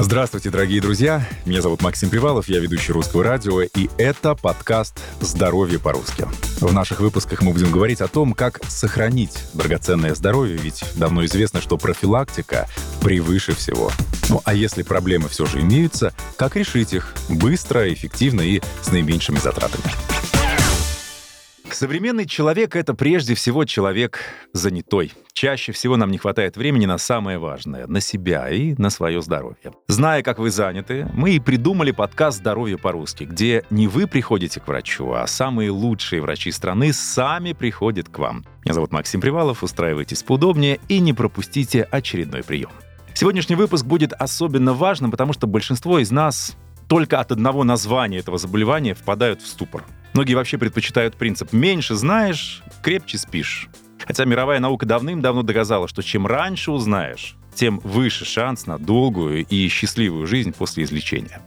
Здравствуйте, 0.00 0.50
дорогие 0.50 0.80
друзья. 0.80 1.26
Меня 1.44 1.60
зовут 1.60 1.82
Максим 1.82 2.08
Привалов, 2.08 2.48
я 2.48 2.60
ведущий 2.60 2.92
русского 2.92 3.24
радио, 3.24 3.62
и 3.62 3.90
это 3.98 4.36
подкаст 4.36 4.96
«Здоровье 5.20 5.80
по-русски». 5.80 6.24
В 6.60 6.72
наших 6.72 7.00
выпусках 7.00 7.42
мы 7.42 7.52
будем 7.52 7.72
говорить 7.72 8.00
о 8.00 8.06
том, 8.06 8.32
как 8.32 8.60
сохранить 8.68 9.42
драгоценное 9.54 10.14
здоровье, 10.14 10.56
ведь 10.56 10.84
давно 10.94 11.24
известно, 11.24 11.60
что 11.60 11.76
профилактика 11.78 12.68
превыше 13.02 13.56
всего. 13.56 13.90
Ну 14.28 14.40
а 14.44 14.54
если 14.54 14.84
проблемы 14.84 15.28
все 15.28 15.46
же 15.46 15.60
имеются, 15.62 16.14
как 16.36 16.54
решить 16.54 16.92
их 16.92 17.12
быстро, 17.28 17.92
эффективно 17.92 18.42
и 18.42 18.62
с 18.82 18.92
наименьшими 18.92 19.38
затратами? 19.38 19.82
Современный 21.72 22.26
человек— 22.26 22.74
это 22.76 22.94
прежде 22.94 23.34
всего 23.34 23.64
человек 23.64 24.20
занятой. 24.52 25.12
Чаще 25.32 25.72
всего 25.72 25.96
нам 25.96 26.10
не 26.10 26.18
хватает 26.18 26.56
времени 26.56 26.86
на 26.86 26.98
самое 26.98 27.38
важное— 27.38 27.86
на 27.88 28.00
себя 28.00 28.48
и 28.48 28.74
на 28.78 28.90
свое 28.90 29.22
здоровье. 29.22 29.72
Зная, 29.86 30.22
как 30.22 30.38
вы 30.38 30.50
заняты, 30.50 31.08
мы 31.12 31.32
и 31.32 31.40
придумали 31.40 31.92
подкаст 31.92 32.38
«Здоровье 32.38 32.78
по-русски», 32.78 33.24
где 33.24 33.64
не 33.70 33.86
вы 33.86 34.06
приходите 34.06 34.60
к 34.60 34.66
врачу, 34.66 35.12
а 35.12 35.26
самые 35.26 35.70
лучшие 35.70 36.20
врачи 36.22 36.50
страны 36.50 36.92
сами 36.92 37.52
приходят 37.52 38.08
к 38.08 38.18
вам. 38.18 38.44
Меня 38.64 38.74
зовут 38.74 38.92
Максим 38.92 39.20
Привалов, 39.20 39.62
устраивайтесь 39.62 40.22
поудобнее 40.22 40.80
и 40.88 40.98
не 41.00 41.12
пропустите 41.12 41.82
очередной 41.82 42.42
прием. 42.42 42.70
Сегодняшний 43.14 43.56
выпуск 43.56 43.84
будет 43.84 44.12
особенно 44.12 44.74
важным, 44.74 45.10
потому 45.10 45.32
что 45.32 45.46
большинство 45.46 45.98
из 45.98 46.10
нас 46.10 46.56
только 46.88 47.20
от 47.20 47.30
одного 47.32 47.64
названия 47.64 48.18
этого 48.18 48.38
заболевания 48.38 48.94
впадают 48.94 49.42
в 49.42 49.46
ступор. 49.46 49.84
Многие 50.12 50.34
вообще 50.34 50.58
предпочитают 50.58 51.16
принцип 51.16 51.52
«меньше 51.52 51.94
знаешь, 51.94 52.62
крепче 52.82 53.18
спишь». 53.18 53.68
Хотя 54.04 54.24
мировая 54.24 54.58
наука 54.58 54.86
давным-давно 54.86 55.42
доказала, 55.42 55.86
что 55.86 56.02
чем 56.02 56.26
раньше 56.26 56.70
узнаешь, 56.70 57.36
тем 57.54 57.78
выше 57.80 58.24
шанс 58.24 58.66
на 58.66 58.78
долгую 58.78 59.44
и 59.44 59.68
счастливую 59.68 60.26
жизнь 60.26 60.52
после 60.52 60.84
излечения. 60.84 61.42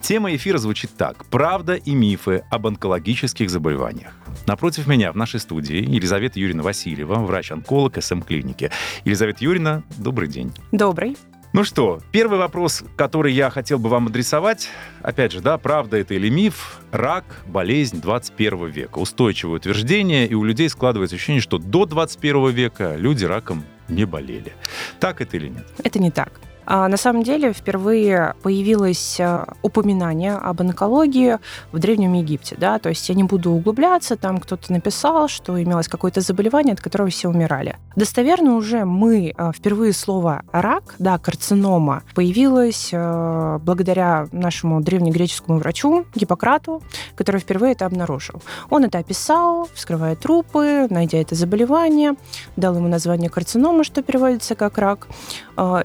Тема 0.00 0.34
эфира 0.36 0.58
звучит 0.58 0.90
так. 0.96 1.24
Правда 1.26 1.74
и 1.74 1.94
мифы 1.94 2.44
об 2.50 2.66
онкологических 2.66 3.48
заболеваниях. 3.48 4.12
Напротив 4.46 4.86
меня 4.86 5.10
в 5.10 5.16
нашей 5.16 5.40
студии 5.40 5.76
Елизавета 5.76 6.38
Юрьевна 6.38 6.62
Васильева, 6.62 7.14
врач-онколог 7.14 8.02
СМ-клиники. 8.02 8.70
Елизавета 9.06 9.42
Юрьевна, 9.42 9.82
добрый 9.96 10.28
день. 10.28 10.52
Добрый. 10.72 11.16
Ну 11.54 11.62
что, 11.62 12.00
первый 12.10 12.36
вопрос, 12.40 12.82
который 12.96 13.32
я 13.32 13.48
хотел 13.48 13.78
бы 13.78 13.88
вам 13.88 14.08
адресовать, 14.08 14.70
опять 15.02 15.30
же, 15.30 15.40
да, 15.40 15.56
правда 15.56 15.96
это 15.96 16.14
или 16.14 16.28
миф, 16.28 16.80
рак– 16.90 17.24
болезнь 17.46 18.00
21 18.00 18.70
века. 18.70 18.98
Устойчивое 18.98 19.58
утверждение, 19.58 20.26
и 20.26 20.34
у 20.34 20.42
людей 20.42 20.68
складывается 20.68 21.14
ощущение, 21.14 21.40
что 21.40 21.58
до 21.58 21.86
21 21.86 22.50
века 22.50 22.96
люди 22.96 23.24
раком 23.24 23.62
не 23.86 24.04
болели. 24.04 24.52
Так 24.98 25.20
это 25.20 25.36
или 25.36 25.46
нет? 25.46 25.64
Это 25.84 26.00
не 26.00 26.10
так. 26.10 26.40
А 26.66 26.88
на 26.88 26.96
самом 26.96 27.22
деле 27.22 27.52
впервые 27.52 28.34
появилось 28.42 29.20
э, 29.20 29.44
упоминание 29.62 30.34
об 30.34 30.60
онкологии 30.60 31.38
в 31.72 31.78
Древнем 31.78 32.14
Египте. 32.14 32.56
Да? 32.58 32.78
То 32.78 32.88
есть 32.88 33.08
я 33.08 33.14
не 33.14 33.24
буду 33.24 33.50
углубляться, 33.52 34.16
там 34.16 34.38
кто-то 34.38 34.72
написал, 34.72 35.28
что 35.28 35.62
имелось 35.62 35.88
какое-то 35.88 36.20
заболевание, 36.20 36.72
от 36.72 36.80
которого 36.80 37.10
все 37.10 37.28
умирали. 37.28 37.76
Достоверно 37.96 38.56
уже 38.56 38.84
мы 38.84 39.34
э, 39.36 39.52
впервые 39.54 39.92
слово 39.92 40.42
«рак», 40.52 40.94
да, 40.98 41.18
карцинома, 41.18 42.02
появилось 42.14 42.90
э, 42.92 43.58
благодаря 43.62 44.28
нашему 44.32 44.80
древнегреческому 44.80 45.58
врачу 45.58 46.06
Гиппократу, 46.14 46.82
который 47.14 47.40
впервые 47.40 47.72
это 47.72 47.86
обнаружил. 47.86 48.42
Он 48.70 48.84
это 48.84 48.98
описал, 48.98 49.68
вскрывая 49.74 50.16
трупы, 50.16 50.86
найдя 50.90 51.18
это 51.18 51.34
заболевание, 51.34 52.14
дал 52.56 52.76
ему 52.76 52.88
название 52.88 53.30
карцинома, 53.30 53.84
что 53.84 54.02
переводится 54.02 54.54
как 54.54 54.78
рак. 54.78 55.08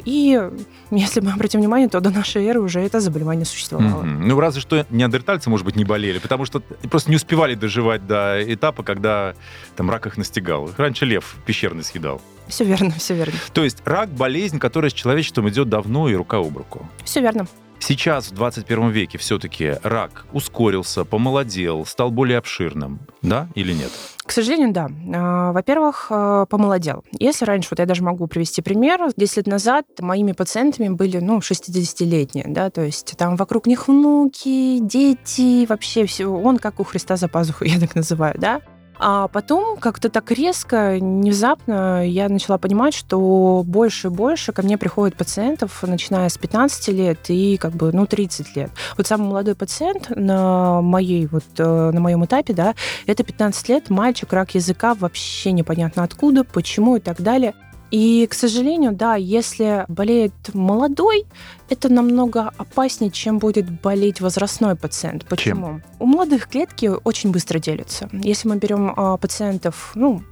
И 0.06 0.50
если 0.92 1.20
мы 1.20 1.32
обратим 1.32 1.60
внимание, 1.60 1.88
то 1.88 2.00
до 2.00 2.10
нашей 2.10 2.46
эры 2.46 2.60
уже 2.60 2.80
это 2.80 3.00
заболевание 3.00 3.46
существовало. 3.46 4.04
Mm-hmm. 4.04 4.26
Ну, 4.26 4.40
разве 4.40 4.62
что 4.62 4.86
неандертальцы, 4.90 5.50
может 5.50 5.66
быть, 5.66 5.76
не 5.76 5.86
болели, 5.86 6.20
потому 6.20 6.46
что 6.46 6.62
просто 6.90 7.10
не 7.10 7.16
успевали 7.16 7.56
доживать 7.56 8.06
до 8.08 8.42
этапа, 8.42 8.84
когда 8.84 9.34
там 9.76 9.90
рак 9.90 10.08
их 10.08 10.18
настигал. 10.18 10.72
Раньше 10.78 11.06
лев 11.06 11.36
пещерный 11.46 11.84
съедал. 11.84 12.22
Все 12.48 12.64
верно, 12.64 12.92
все 12.92 13.14
верно. 13.14 13.34
То 13.54 13.64
есть 13.64 13.78
рак– 13.86 14.10
болезнь, 14.12 14.58
которая 14.58 14.90
с 14.90 14.94
человечеством 14.94 15.48
идет 15.50 15.70
давно 15.70 16.10
и 16.10 16.16
рука 16.16 16.38
об 16.38 16.58
руку. 16.58 16.90
Все 17.04 17.22
верно. 17.22 17.46
Сейчас, 17.80 18.30
в 18.30 18.36
21 18.36 18.90
веке, 18.90 19.18
все-таки 19.18 19.76
рак 19.84 20.26
ускорился, 20.34 21.06
помолодел, 21.06 21.86
стал 21.86 22.12
более 22.12 22.38
обширным, 22.38 23.00
да 23.22 23.48
или 23.56 23.74
нет? 23.74 23.92
К 24.26 24.32
сожалению, 24.32 24.72
да. 24.72 24.90
А, 25.16 25.52
во-первых, 25.54 26.08
а, 26.12 26.46
помолодел. 26.46 27.04
Если 27.18 27.46
раньше, 27.46 27.70
вот 27.72 27.80
я 27.80 27.86
даже 27.86 28.04
могу 28.04 28.28
привести 28.28 28.62
пример, 28.62 29.10
10 29.16 29.38
лет 29.38 29.48
назад 29.48 29.86
моими 30.00 30.34
пациентами 30.34 30.90
были, 30.90 31.18
ну, 31.18 31.40
60-летние, 31.40 32.46
да, 32.48 32.70
то 32.70 32.82
есть 32.82 33.16
там 33.18 33.36
вокруг 33.38 33.66
них 33.66 33.88
внуки, 33.88 34.80
дети, 34.80 35.66
вообще 35.66 36.06
все, 36.06 36.28
он 36.28 36.58
как 36.60 36.80
у 36.80 36.84
Христа 36.84 37.16
за 37.16 37.28
пазухой, 37.28 37.70
я 37.72 37.80
так 37.80 37.96
называю, 37.96 38.36
да. 38.38 38.62
А 39.00 39.30
потом 39.30 39.78
как-то 39.78 40.10
так 40.10 40.30
резко, 40.30 40.98
внезапно 41.00 42.06
я 42.06 42.28
начала 42.28 42.58
понимать, 42.58 42.94
что 42.94 43.64
больше 43.66 44.08
и 44.08 44.12
больше 44.12 44.52
ко 44.52 44.62
мне 44.62 44.78
приходят 44.78 45.16
пациентов, 45.16 45.82
начиная 45.84 46.28
с 46.28 46.38
15 46.38 46.90
лет 46.90 47.20
и 47.30 47.56
как 47.56 47.72
бы, 47.72 47.94
ну, 47.94 48.06
30 48.06 48.56
лет. 48.58 48.72
Вот 48.98 49.08
самый 49.08 49.30
молодой 49.30 49.56
пациент 49.56 50.10
на 50.10 50.82
моей 50.82 51.28
вот, 51.28 51.46
э, 51.58 51.92
на 51.92 52.00
моем 52.02 52.26
этапе, 52.26 52.54
да, 52.54 52.76
это 53.06 53.24
15 53.24 53.70
лет, 53.70 53.90
мальчик, 53.90 54.34
рак 54.34 54.54
языка, 54.56 54.94
вообще 54.96 55.54
непонятно 55.54 56.04
откуда, 56.04 56.44
почему 56.44 56.98
и 56.98 57.00
так 57.00 57.22
далее. 57.22 57.54
И, 57.92 58.28
к 58.30 58.34
сожалению, 58.34 58.92
да, 58.92 59.16
если 59.16 59.86
болеет 59.88 60.34
молодой, 60.54 61.26
это 61.70 61.90
намного 61.90 62.52
опаснее, 62.58 63.12
чем 63.12 63.40
будет 63.40 63.70
болеть 63.70 64.22
возрастной 64.22 64.76
пациент. 64.76 65.26
Почему? 65.26 65.68
Чем? 65.68 65.84
У 66.00 66.06
молодых 66.06 66.48
клетки 66.48 66.92
очень 67.04 67.32
быстро 67.32 67.60
делятся. 67.60 68.10
Если 68.12 68.48
мы 68.48 68.58
берем 68.58 68.94
а, 68.96 69.18
пациентов, 69.18 69.92
ну, 69.96 70.24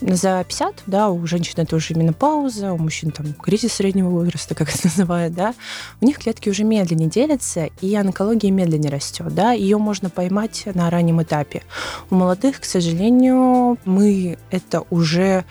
за 0.00 0.44
50, 0.46 0.82
да, 0.86 1.10
у 1.10 1.26
женщин 1.26 1.54
это 1.56 1.76
уже 1.76 1.94
именно 1.94 2.12
пауза, 2.12 2.72
у 2.72 2.78
мужчин 2.78 3.10
там 3.10 3.32
кризис 3.34 3.74
среднего 3.74 4.08
возраста, 4.08 4.54
как 4.54 4.68
это 4.74 4.80
называют, 4.84 5.34
да, 5.34 5.54
у 6.00 6.06
них 6.06 6.18
клетки 6.18 6.48
уже 6.48 6.64
медленнее 6.64 7.08
делятся, 7.08 7.68
и 7.80 7.94
онкология 7.94 8.50
медленнее 8.50 8.90
растет, 8.90 9.34
да, 9.34 9.52
ее 9.52 9.78
можно 9.78 10.10
поймать 10.10 10.64
на 10.74 10.90
раннем 10.90 11.22
этапе. 11.22 11.62
У 12.10 12.14
молодых, 12.14 12.60
к 12.60 12.64
сожалению, 12.64 13.78
мы 13.84 14.38
это 14.50 14.84
уже 14.90 15.44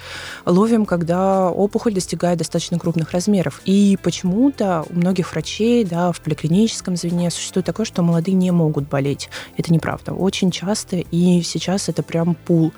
ловим, 0.46 0.86
когда 0.86 1.50
опухоль 1.50 1.94
достигает 1.94 2.40
достаточно 2.40 2.80
крупных 2.80 3.12
размеров. 3.12 3.62
И 3.66 3.98
почему-то 4.02 4.86
у 4.90 4.94
многих 4.94 5.29
врачей, 5.32 5.84
да, 5.86 6.12
в 6.12 6.22
поликлиническом 6.22 6.96
звене 6.96 7.32
существует 7.32 7.66
такое, 7.66 7.86
что 7.86 8.02
молодые 8.02 8.36
не 8.36 8.52
могут 8.52 8.88
болеть. 8.88 9.30
Это 9.58 9.72
неправда. 9.74 10.14
Очень 10.14 10.52
часто, 10.52 10.98
и 10.98 11.42
сейчас 11.42 11.90
это 11.90 12.04
прям 12.04 12.36
пул. 12.36 12.74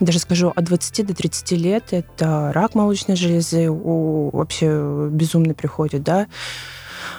Даже 0.00 0.18
скажу, 0.18 0.52
от 0.54 0.64
20 0.64 1.06
до 1.06 1.14
30 1.14 1.52
лет 1.52 1.84
это 1.92 2.52
рак 2.52 2.74
молочной 2.74 3.16
железы, 3.16 3.68
у, 3.68 4.30
вообще 4.32 5.08
безумный 5.10 5.54
приходит, 5.54 6.02
да, 6.02 6.26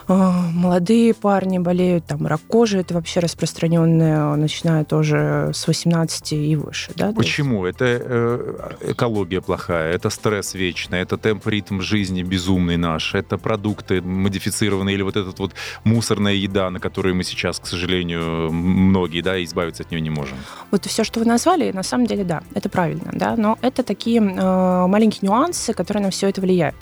молодые 0.08 1.14
парни 1.14 1.60
болеют, 1.60 2.06
там 2.06 2.28
рак 2.28 2.42
кожи, 2.48 2.80
это 2.80 2.94
вообще 2.94 3.20
распространенное, 3.20 4.36
начиная 4.36 4.84
тоже 4.84 5.52
с 5.54 5.68
18 5.68 6.34
и 6.34 6.56
выше. 6.56 6.92
Да? 6.96 7.12
Почему? 7.12 7.66
Это 7.66 7.86
э, 7.86 8.92
экология 8.92 9.42
плохая, 9.42 9.94
это 9.94 10.10
стресс 10.10 10.54
вечный, 10.54 11.00
это 11.00 11.18
темп, 11.18 11.48
ритм 11.48 11.82
жизни 11.82 12.24
безумный 12.24 12.78
наш, 12.78 13.16
это 13.16 13.38
продукты 13.38 14.02
модифицированные 14.02 14.96
или 14.96 15.04
вот 15.04 15.18
этот 15.18 15.40
вот 15.40 15.54
мусорная 15.84 16.34
еда, 16.34 16.70
на 16.70 16.80
которую 16.80 17.16
мы 17.16 17.24
сейчас, 17.24 17.60
к 17.60 17.68
сожалению, 17.68 18.52
многие, 18.52 19.22
да, 19.22 19.44
избавиться 19.44 19.84
от 19.84 19.92
нее 19.92 20.02
не 20.02 20.10
можем. 20.10 20.38
Вот 20.72 20.86
все, 20.86 21.04
что 21.04 21.20
вы 21.20 21.26
назвали, 21.26 21.72
на 21.72 21.84
самом 21.84 22.08
деле, 22.08 22.24
да, 22.24 22.44
это 22.54 22.70
правильно, 22.70 23.12
да, 23.14 23.36
но 23.38 23.58
это 23.62 23.84
такие 23.84 24.22
э, 24.22 24.88
маленькие 24.88 25.30
нюансы, 25.30 25.74
которые 25.74 26.04
на 26.04 26.10
все 26.10 26.30
это 26.30 26.42
влияют. 26.42 26.76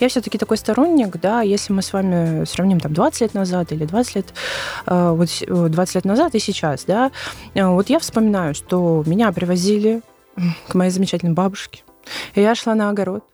Я 0.00 0.08
все-таки 0.08 0.38
такой 0.38 0.56
сторонник, 0.56 1.16
да, 1.20 1.42
если 1.42 1.72
мы 1.72 1.82
с 1.82 1.92
вами 1.92 2.43
сравним 2.46 2.80
там 2.80 2.92
20 2.92 3.20
лет 3.20 3.34
назад 3.34 3.72
или 3.72 3.84
20 3.84 4.16
лет, 4.16 4.34
э, 4.86 5.10
вот 5.10 5.28
20 5.70 5.94
лет 5.94 6.04
назад 6.04 6.34
и 6.34 6.38
сейчас, 6.38 6.84
да, 6.84 7.10
э, 7.54 7.66
вот 7.66 7.88
я 7.90 7.98
вспоминаю, 7.98 8.54
что 8.54 9.02
меня 9.06 9.32
привозили 9.32 10.02
к 10.68 10.74
моей 10.74 10.90
замечательной 10.90 11.32
бабушке, 11.32 11.82
и 12.34 12.40
я 12.40 12.54
шла 12.54 12.74
на 12.74 12.90
огород, 12.90 13.24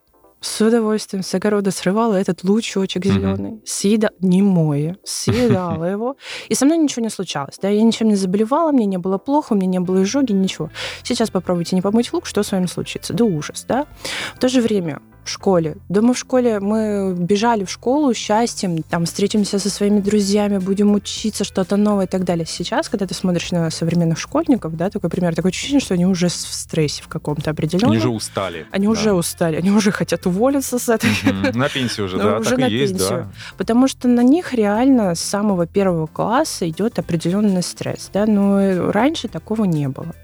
с 0.41 0.61
удовольствием 0.63 1.23
с 1.23 1.35
огорода 1.35 1.71
срывала 1.71 2.15
этот 2.15 2.45
лучочек 2.45 3.05
зеленый, 3.05 3.53
mm-hmm. 3.53 3.67
съеда... 3.67 4.11
не 4.21 4.43
мое, 4.43 4.97
съедала 5.05 5.85
его, 5.85 6.17
и 6.49 6.55
со 6.55 6.65
мной 6.65 6.79
ничего 6.79 7.03
не 7.03 7.11
случалось, 7.11 7.59
да, 7.61 7.69
я 7.69 7.83
ничем 7.83 8.09
не 8.09 8.17
заболевала, 8.17 8.73
мне 8.73 8.87
не 8.87 8.97
было 8.97 9.19
плохо, 9.19 9.53
у 9.53 9.57
меня 9.57 9.67
не 9.67 9.81
было 9.81 10.03
изжоги, 10.03 10.33
ничего. 10.33 10.71
Сейчас 11.03 11.31
попробуйте 11.31 11.77
не 11.77 11.83
помыть 11.83 12.13
лук, 12.13 12.27
что 12.27 12.43
с 12.43 12.53
вами 12.53 12.67
случится? 12.67 13.13
Да 13.13 13.25
ужас, 13.25 13.65
да. 13.69 13.87
В 14.35 14.39
то 14.39 14.49
же 14.49 14.63
время 14.63 15.01
в 15.25 15.31
школе. 15.31 15.77
Думаю, 15.89 16.15
в 16.15 16.19
школе 16.19 16.61
мы 16.61 17.15
бежали 17.17 17.65
в 17.65 17.71
школу 17.71 18.15
счастьем, 18.15 18.83
там 18.83 19.05
встретимся 19.05 19.59
со 19.59 19.71
своими 19.71 20.01
друзьями, 20.01 20.59
будем 20.59 20.95
учиться 20.95 21.45
что-то 21.45 21.77
новое 21.77 22.07
и 22.07 22.09
так 22.09 22.25
далее. 22.25 22.47
Сейчас, 22.47 22.89
когда 22.89 23.07
ты 23.07 23.15
смотришь 23.15 23.51
на 23.53 23.71
современных 23.71 24.19
школьников, 24.19 24.77
да, 24.77 24.91
такой 24.91 25.11
пример, 25.11 25.35
такое 25.35 25.51
ощущение, 25.51 25.81
что 25.81 25.95
они 25.95 26.07
уже 26.07 26.29
в 26.29 26.33
стрессе 26.33 27.03
в 27.03 27.09
каком-то 27.09 27.51
определенном. 27.51 27.91
Они 27.91 27.99
уже 27.99 28.09
устали. 28.09 28.67
Они 28.71 28.87
да. 28.87 28.93
уже 28.93 29.13
устали, 29.13 29.57
они 29.57 29.71
уже 29.71 29.91
хотят 29.93 30.27
уволиться 30.27 30.79
с 30.79 30.89
этой. 30.89 31.11
На 31.55 31.69
пенсию 31.69 32.07
уже, 32.07 32.17
Ну, 32.17 32.23
да, 32.23 32.39
уже 32.39 32.51
так 32.51 32.59
на 32.61 32.65
и 32.69 32.73
есть, 32.73 32.93
пенсию. 32.97 33.19
да. 33.19 33.33
Потому 33.57 33.89
что 33.89 34.09
на 34.09 34.23
них 34.23 34.55
реально 34.55 35.15
с 35.15 35.21
самого 35.21 35.67
первого 35.67 36.07
класса 36.07 36.69
идет 36.69 36.99
определенный 36.99 37.63
стресс, 37.63 38.11
да, 38.13 38.27
но 38.27 38.91
раньше 38.91 39.29
такого 39.29 39.65
не 39.65 39.89
было. 39.89 40.15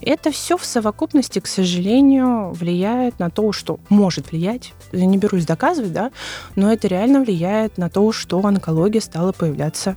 Это 0.00 0.30
все 0.30 0.56
в 0.56 0.64
совокупности, 0.64 1.38
к 1.38 1.46
сожалению, 1.46 2.52
влияет 2.52 3.18
на 3.18 3.30
то, 3.30 3.52
что 3.52 3.78
может 3.88 4.30
влиять, 4.30 4.39
я 4.92 5.06
не 5.06 5.18
берусь 5.18 5.46
доказывать, 5.46 5.92
да, 5.92 6.10
но 6.56 6.72
это 6.72 6.88
реально 6.88 7.20
влияет 7.22 7.78
на 7.78 7.88
то, 7.90 8.10
что 8.12 8.44
онкология 8.44 9.00
стала 9.00 9.32
появляться. 9.32 9.96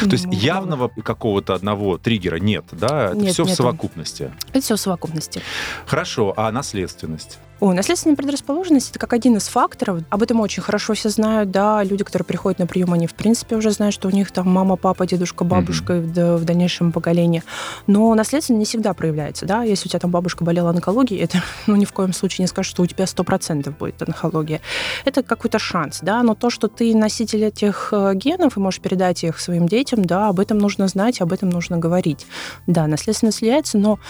То 0.00 0.06
есть 0.12 0.26
Ну, 0.26 0.32
явного 0.32 0.88
какого-то 0.88 1.54
одного 1.54 1.98
триггера 1.98 2.36
нет, 2.36 2.64
да? 2.70 3.06
Это 3.08 3.16
Нет, 3.16 3.32
все 3.32 3.42
в 3.44 3.46
нету. 3.48 3.56
совокупности. 3.56 4.30
Это 4.52 4.60
все 4.60 4.76
в 4.76 4.80
совокупности. 4.80 5.42
Хорошо, 5.86 6.32
а 6.36 6.52
наследственность? 6.52 7.38
О, 7.62 7.72
наследственная 7.72 8.16
предрасположенность 8.16 8.90
это 8.90 8.98
как 8.98 9.12
один 9.12 9.36
из 9.36 9.46
факторов. 9.46 10.00
Об 10.10 10.20
этом 10.20 10.40
очень 10.40 10.64
хорошо 10.64 10.94
все 10.94 11.10
знают, 11.10 11.52
да. 11.52 11.84
Люди, 11.84 12.02
которые 12.02 12.26
приходят 12.26 12.58
на 12.58 12.66
прием, 12.66 12.92
они 12.92 13.06
в 13.06 13.14
принципе 13.14 13.54
уже 13.54 13.70
знают, 13.70 13.94
что 13.94 14.08
у 14.08 14.10
них 14.10 14.32
там 14.32 14.48
мама, 14.48 14.74
папа, 14.74 15.06
дедушка, 15.06 15.44
бабушка 15.44 15.94
в, 15.98 16.12
д- 16.12 16.34
в 16.34 16.44
дальнейшем 16.44 16.90
поколении. 16.90 17.44
Но 17.86 18.12
наследственность 18.16 18.58
не 18.58 18.64
всегда 18.64 18.94
проявляется, 18.94 19.46
да. 19.46 19.62
Если 19.62 19.86
у 19.86 19.90
тебя 19.90 20.00
там 20.00 20.10
бабушка 20.10 20.42
болела 20.42 20.70
онкологией, 20.70 21.22
это 21.22 21.40
ну, 21.68 21.76
ни 21.76 21.84
в 21.84 21.92
коем 21.92 22.12
случае 22.12 22.42
не 22.42 22.48
скажешь, 22.48 22.68
что 22.68 22.82
у 22.82 22.86
тебя 22.86 23.04
100% 23.04 23.72
будет 23.78 24.02
онкология. 24.02 24.60
Это 25.04 25.22
какой-то 25.22 25.60
шанс, 25.60 26.00
да. 26.02 26.24
Но 26.24 26.34
то, 26.34 26.50
что 26.50 26.66
ты 26.66 26.96
носитель 26.96 27.44
этих 27.44 27.90
э, 27.92 28.14
генов 28.16 28.56
и 28.56 28.60
можешь 28.60 28.80
передать 28.80 29.22
их 29.22 29.38
своим 29.38 29.68
детям, 29.68 30.04
да, 30.04 30.30
об 30.30 30.40
этом 30.40 30.58
нужно 30.58 30.88
знать, 30.88 31.20
об 31.20 31.32
этом 31.32 31.50
нужно 31.50 31.78
говорить. 31.78 32.26
Да, 32.66 32.88
наследственность 32.88 33.40
влияется, 33.40 33.78
но 33.78 34.00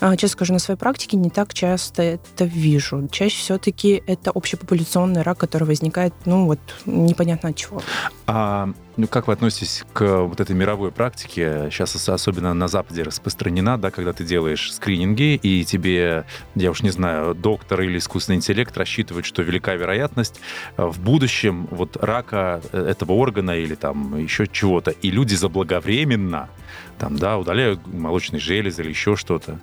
а, 0.00 0.16
честно 0.16 0.32
скажу, 0.32 0.52
на 0.54 0.58
своей 0.58 0.78
практике 0.78 1.18
не 1.18 1.28
так 1.28 1.52
часто 1.52 2.02
это 2.02 2.44
вижу. 2.44 3.01
Чаще 3.10 3.36
все-таки 3.36 4.02
это 4.06 4.30
общепопуляционный 4.30 5.22
рак, 5.22 5.38
который 5.38 5.64
возникает, 5.64 6.14
ну 6.24 6.46
вот, 6.46 6.60
непонятно 6.86 7.50
от 7.50 7.56
чего. 7.56 7.82
А 8.26 8.70
ну, 8.96 9.06
как 9.06 9.26
вы 9.26 9.32
относитесь 9.32 9.84
к 9.92 10.22
вот 10.24 10.40
этой 10.40 10.54
мировой 10.54 10.92
практике? 10.92 11.68
Сейчас 11.70 11.96
ос- 11.96 12.08
особенно 12.08 12.52
на 12.52 12.68
Западе 12.68 13.02
распространена, 13.02 13.78
да, 13.78 13.90
когда 13.90 14.12
ты 14.12 14.24
делаешь 14.24 14.72
скрининги, 14.72 15.34
и 15.42 15.64
тебе, 15.64 16.24
я 16.54 16.70
уж 16.70 16.82
не 16.82 16.90
знаю, 16.90 17.34
доктор 17.34 17.82
или 17.82 17.98
искусственный 17.98 18.36
интеллект 18.36 18.76
рассчитывает, 18.76 19.24
что 19.24 19.42
велика 19.42 19.74
вероятность 19.74 20.40
э, 20.76 20.84
в 20.84 21.00
будущем 21.00 21.68
вот 21.70 21.96
рака 21.96 22.60
э, 22.72 22.86
этого 22.90 23.12
органа 23.12 23.56
или 23.56 23.74
там 23.74 24.18
еще 24.18 24.46
чего-то, 24.46 24.90
и 24.90 25.10
люди 25.10 25.34
заблаговременно 25.34 26.50
там, 26.98 27.16
да, 27.16 27.38
удаляют 27.38 27.80
молочные 27.86 28.40
железы 28.40 28.82
или 28.82 28.90
еще 28.90 29.16
что-то. 29.16 29.58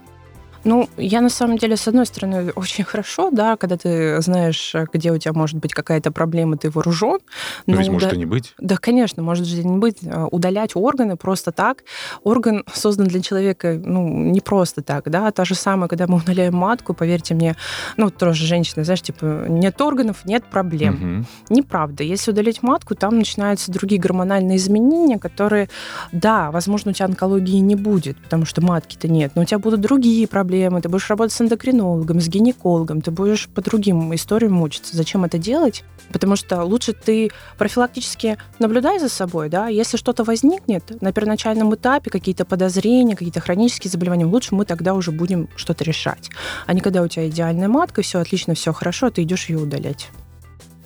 Ну, 0.64 0.90
я 0.98 1.22
на 1.22 1.30
самом 1.30 1.58
деле, 1.58 1.78
с 1.78 1.88
одной 1.88 2.06
стороны, 2.06 2.52
очень 2.56 2.84
хорошо, 2.84 3.32
да, 3.32 3.56
когда 3.56 3.78
ты 3.78 4.22
знаешь, 4.22 4.76
где 4.94 5.12
у 5.12 5.18
тебя 5.18 5.34
может 5.34 5.58
быть 5.58 5.74
какая-то 5.74 6.12
проблема, 6.12 6.58
ты 6.58 6.70
вооружен. 6.70 7.20
Но 7.66 7.76
но 7.76 7.80
ведь 7.80 7.90
может 7.90 8.10
уда- 8.10 8.16
и 8.16 8.20
не 8.20 8.26
быть. 8.26 8.54
Да, 8.60 8.76
конечно, 8.78 9.24
может 9.24 9.46
же 9.46 9.64
не 9.64 9.78
быть. 9.78 9.98
А, 10.06 10.28
Удалять 10.28 10.72
органы 10.76 11.16
просто 11.16 11.52
так. 11.52 11.84
Орган 12.24 12.64
создан 12.74 13.08
для 13.08 13.22
человека, 13.22 13.80
ну, 13.84 14.08
не 14.08 14.42
просто 14.42 14.82
так, 14.82 15.10
да. 15.10 15.32
Та 15.32 15.46
же 15.46 15.56
самое, 15.56 15.88
когда 15.88 16.08
мы 16.08 16.18
удаляем 16.18 16.56
матку, 16.56 16.94
поверьте 16.94 17.34
мне, 17.36 17.56
ну, 17.98 18.10
тоже 18.10 18.46
женщины, 18.46 18.84
знаешь, 18.84 19.02
типа, 19.02 19.46
нет 19.48 19.80
органов, 19.82 20.26
нет 20.26 20.44
проблем. 20.44 20.94
Мгм. 20.94 21.26
Неправда. 21.50 22.04
Если 22.04 22.32
удалить 22.32 22.62
матку, 22.64 22.96
там 22.96 23.18
начинаются 23.18 23.72
другие 23.72 24.02
гормональные 24.02 24.58
изменения, 24.58 25.18
которые, 25.20 25.70
да, 26.12 26.52
возможно, 26.52 26.92
у 26.92 26.94
тебя 26.94 27.06
онкологии 27.06 27.60
не 27.60 27.76
будет, 27.76 28.18
потому 28.18 28.46
что 28.46 28.62
матки-то 28.62 29.08
нет, 29.08 29.32
но 29.36 29.44
у 29.44 29.46
тебя 29.46 29.60
будут 29.60 29.80
другие 29.82 30.28
проблемы. 30.28 30.49
Ты 30.50 30.90
будешь 30.90 31.10
работать 31.10 31.34
с 31.34 31.42
эндокринологом, 31.42 32.20
с 32.20 32.28
гинекологом, 32.28 33.02
ты 33.02 33.12
будешь 33.12 33.48
по 33.48 33.62
другим 33.62 34.14
историям 34.16 34.54
мучиться. 34.54 34.98
Зачем 34.98 35.24
это 35.24 35.38
делать? 35.38 35.84
Потому 36.12 36.36
что 36.36 36.64
лучше 36.64 36.94
ты 36.94 37.30
профилактически 37.58 38.38
наблюдай 38.58 39.00
за 39.00 39.10
собой, 39.10 39.50
да, 39.50 39.68
если 39.68 39.98
что-то 39.98 40.24
возникнет 40.24 41.02
на 41.02 41.14
первоначальном 41.14 41.74
этапе, 41.76 42.10
какие-то 42.10 42.46
подозрения, 42.46 43.16
какие-то 43.16 43.40
хронические 43.40 43.92
заболевания, 43.92 44.26
лучше 44.26 44.56
мы 44.56 44.66
тогда 44.66 44.94
уже 44.96 45.12
будем 45.12 45.50
что-то 45.56 45.84
решать. 45.84 46.30
А 46.66 46.74
не 46.74 46.82
когда 46.82 47.02
у 47.04 47.08
тебя 47.08 47.28
идеальная 47.28 47.68
матка, 47.68 48.02
все 48.02 48.20
отлично, 48.20 48.56
все 48.56 48.74
хорошо, 48.74 49.08
а 49.08 49.12
ты 49.12 49.24
идешь 49.24 49.50
ее 49.50 49.60
удалять. 49.60 50.10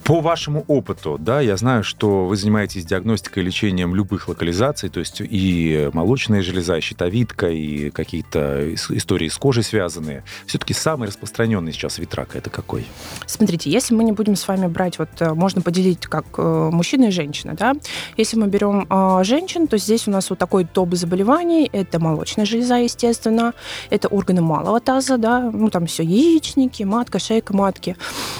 По 0.03 0.19
вашему 0.19 0.65
опыту, 0.67 1.17
да, 1.17 1.39
я 1.39 1.55
знаю, 1.55 1.85
что 1.85 2.25
вы 2.25 2.35
занимаетесь 2.35 2.85
диагностикой 2.85 3.41
и 3.41 3.45
лечением 3.45 3.95
любых 3.95 4.27
локализаций, 4.27 4.89
то 4.89 4.99
есть 4.99 5.21
и 5.21 5.89
молочная 5.93 6.41
железа, 6.41 6.75
и 6.75 6.81
щитовидка, 6.81 7.47
и 7.47 7.89
какие-то 7.89 8.67
ис- 8.73 8.93
истории 8.97 9.29
с 9.29 9.37
кожей 9.37 9.63
связанные. 9.63 10.25
Все-таки 10.45 10.73
самый 10.73 11.07
распространенный 11.07 11.71
сейчас 11.71 11.99
вид 11.99 12.13
рака 12.15 12.37
это 12.37 12.49
какой? 12.49 12.85
Смотрите, 13.25 13.69
если 13.69 13.95
мы 13.95 14.03
не 14.03 14.11
будем 14.11 14.35
с 14.35 14.45
вами 14.45 14.67
брать, 14.67 14.99
вот 14.99 15.07
э, 15.19 15.33
можно 15.33 15.61
поделить 15.61 16.05
как 16.07 16.25
э, 16.37 16.69
мужчина 16.69 17.05
и 17.05 17.11
женщина, 17.11 17.53
да. 17.53 17.73
Если 18.17 18.37
мы 18.37 18.47
берем 18.47 18.85
э, 18.89 19.23
женщин, 19.23 19.67
то 19.67 19.77
здесь 19.77 20.05
у 20.09 20.11
нас 20.11 20.29
вот 20.29 20.37
такой 20.37 20.65
топ 20.65 20.93
заболеваний. 20.95 21.69
Это 21.71 22.01
молочная 22.01 22.43
железа, 22.43 22.75
естественно, 22.75 23.53
это 23.89 24.09
органы 24.09 24.41
малого 24.41 24.81
таза, 24.81 25.17
да, 25.17 25.49
ну 25.49 25.69
там 25.69 25.85
все 25.85 26.03
яичники, 26.03 26.83
матка, 26.83 27.19
шейка 27.19 27.55
матки 27.55 27.95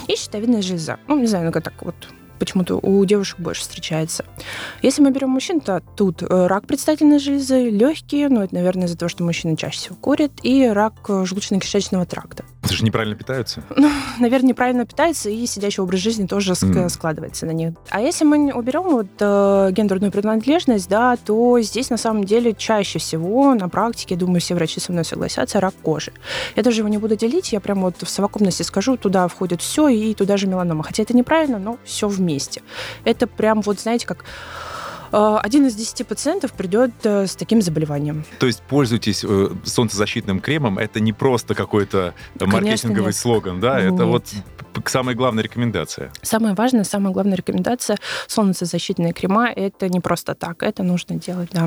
и 0.10 0.18
щитовидная 0.18 0.62
железа. 0.62 0.98
Ну 1.08 1.18
не 1.18 1.28
знаю, 1.28 1.53
как 1.54 1.64
так 1.64 1.84
вот 1.84 1.96
почему-то 2.40 2.76
у 2.76 3.06
девушек 3.06 3.40
больше 3.40 3.62
встречается. 3.62 4.26
Если 4.82 5.02
мы 5.02 5.12
берем 5.12 5.30
мужчин, 5.30 5.62
то 5.62 5.82
тут 5.96 6.22
э, 6.22 6.48
рак 6.48 6.68
предстательной 6.68 7.20
железы, 7.20 7.70
легкие, 7.70 8.28
ну 8.28 8.42
это, 8.42 8.56
наверное, 8.56 8.88
из-за 8.88 8.98
того, 8.98 9.08
что 9.08 9.24
мужчины 9.24 9.56
чаще 9.56 9.78
всего 9.78 9.96
курят, 9.96 10.32
и 10.44 10.68
рак 10.68 10.96
э, 11.08 11.24
желудочно-кишечного 11.24 12.06
тракта 12.06 12.44
Это 12.74 12.80
же 12.80 12.86
неправильно 12.86 13.16
питаются. 13.16 13.64
наверное, 14.20 14.50
неправильно 14.50 14.86
питается, 14.86 15.30
и 15.30 15.46
сидячий 15.46 15.84
образ 15.84 16.00
жизни 16.00 16.26
тоже 16.26 16.54
Мгм. 16.60 16.90
складывается 16.90 17.46
на 17.46 17.52
них. 17.52 17.74
А 17.90 18.02
если 18.02 18.26
мы 18.26 18.52
уберем 18.52 18.84
вот 18.84 19.08
э, 19.20 19.70
гендерную 19.72 20.12
принадлежность, 20.12 20.90
да, 20.90 21.16
то 21.18 21.60
здесь 21.62 21.92
на 21.92 21.98
самом 21.98 22.24
деле 22.24 22.56
чаще 22.56 22.98
всего 22.98 23.54
на 23.54 23.70
практике, 23.70 24.16
думаю, 24.16 24.42
все 24.42 24.56
врачи 24.56 24.80
со 24.80 24.92
мной 24.92 25.06
согласятся, 25.06 25.60
рак 25.60 25.76
кожи. 25.84 26.14
Я 26.56 26.64
даже 26.64 26.82
его 26.82 26.90
не 26.90 26.98
буду 26.98 27.16
делить, 27.16 27.54
я 27.54 27.60
прям 27.60 27.82
вот 27.82 28.02
в 28.02 28.10
совокупности 28.10 28.64
скажу, 28.64 28.98
туда 28.98 29.28
входит 29.28 29.62
все, 29.62 29.88
и 29.90 30.16
туда 30.16 30.38
же 30.38 30.48
меланома. 30.48 30.84
Хотя 30.84 31.04
это 31.04 31.16
неправильно, 31.16 31.60
но 31.60 31.78
все 31.84 32.08
вместе. 32.08 32.64
Это 33.06 33.28
прям 33.28 33.62
вот, 33.62 33.80
знаете, 33.80 34.08
как 34.08 34.26
один 35.14 35.68
из 35.68 35.76
десяти 35.76 36.04
пациентов 36.04 36.54
придет 36.54 36.92
э, 37.04 37.28
с 37.28 37.36
таким 37.36 37.62
заболеванием. 37.62 38.24
То 38.40 38.48
есть 38.48 38.62
пользуйтесь 38.64 39.24
э, 39.24 39.50
солнцезащитным 39.64 40.40
кремом, 40.40 40.78
это 40.80 41.00
не 41.00 41.14
просто 41.14 41.54
какой-то 41.56 42.14
э, 42.40 42.46
маркетинговый 42.46 43.08
нет. 43.08 43.16
слоган, 43.16 43.60
да, 43.60 43.80
это 43.80 43.92
Нет. 43.92 44.02
вот 44.06 44.24
п- 44.58 44.63
самая 44.86 45.16
главная 45.16 45.44
рекомендация. 45.44 46.12
Самое 46.22 46.56
важное, 46.56 46.84
самая 46.84 47.14
главная 47.14 47.36
рекомендация 47.36 47.98
солнцезащитные 48.28 49.14
крема 49.14 49.50
это 49.50 49.90
не 49.90 50.00
просто 50.00 50.36
так, 50.36 50.64
это 50.64 50.84
нужно 50.84 51.16
делать, 51.16 51.50
да. 51.52 51.66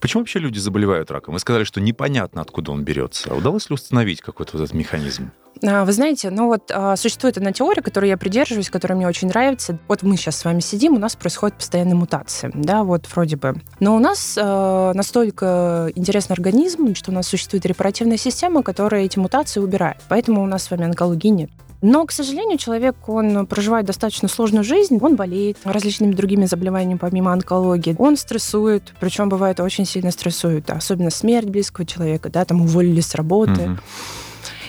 Почему 0.00 0.22
вообще 0.22 0.38
люди 0.38 0.58
заболевают 0.58 1.10
раком? 1.10 1.34
Вы 1.34 1.40
сказали, 1.40 1.64
что 1.64 1.80
непонятно, 1.80 2.40
откуда 2.42 2.72
он 2.72 2.84
берется. 2.84 3.30
А 3.30 3.34
Удалось 3.34 3.70
ли 3.70 3.74
установить 3.74 4.20
какой-то 4.20 4.56
вот 4.56 4.64
этот 4.64 4.74
механизм? 4.74 5.30
А, 5.62 5.84
Вы 5.84 5.92
знаете, 5.92 6.30
ну 6.30 6.46
вот 6.46 6.70
а, 6.72 6.96
существует 6.96 7.36
одна 7.36 7.52
теория, 7.52 7.82
которой 7.82 8.08
я 8.08 8.16
придерживаюсь, 8.16 8.70
которая 8.70 8.96
мне 8.96 9.06
очень 9.06 9.28
нравится. 9.28 9.78
Вот 9.88 10.02
мы 10.02 10.16
сейчас 10.16 10.36
с 10.36 10.44
вами 10.44 10.60
сидим, 10.60 10.94
у 10.94 10.98
нас 10.98 11.16
происходит 11.16 11.56
постоянные 11.56 11.94
мутации, 11.94 12.50
да, 12.54 12.82
вот 12.84 13.06
вроде 13.14 13.36
бы. 13.36 13.54
Но 13.80 13.96
у 13.96 13.98
нас 13.98 14.36
а, 14.40 14.92
настолько 14.94 15.90
интересный 15.94 16.34
организм, 16.34 16.94
что 16.94 17.10
у 17.10 17.14
нас 17.14 17.28
существует 17.28 17.64
репаративная 17.66 18.16
система, 18.16 18.62
которая 18.62 19.02
эти 19.02 19.18
мутации 19.18 19.60
убирает. 19.60 19.98
Поэтому 20.08 20.42
у 20.42 20.46
нас 20.46 20.64
с 20.64 20.70
вами 20.70 20.84
онкологии 20.84 21.28
нет. 21.28 21.50
Но, 21.84 22.06
к 22.06 22.12
сожалению, 22.12 22.56
человек, 22.56 22.96
он 23.08 23.46
проживает 23.46 23.84
достаточно 23.84 24.26
сложную 24.26 24.64
жизнь, 24.64 24.98
он 25.02 25.16
болеет 25.16 25.58
различными 25.64 26.14
другими 26.14 26.46
заболеваниями 26.46 26.96
помимо 26.96 27.30
онкологии, 27.30 27.94
он 27.98 28.16
стрессует, 28.16 28.94
причем 29.00 29.28
бывает 29.28 29.60
очень 29.60 29.84
сильно 29.84 30.10
стрессует, 30.10 30.70
особенно 30.70 31.10
смерть 31.10 31.50
близкого 31.50 31.84
человека, 31.84 32.30
да, 32.30 32.46
там 32.46 32.62
уволили 32.62 33.02
с 33.02 33.14
работы. 33.14 33.68
Мгм. 33.68 33.80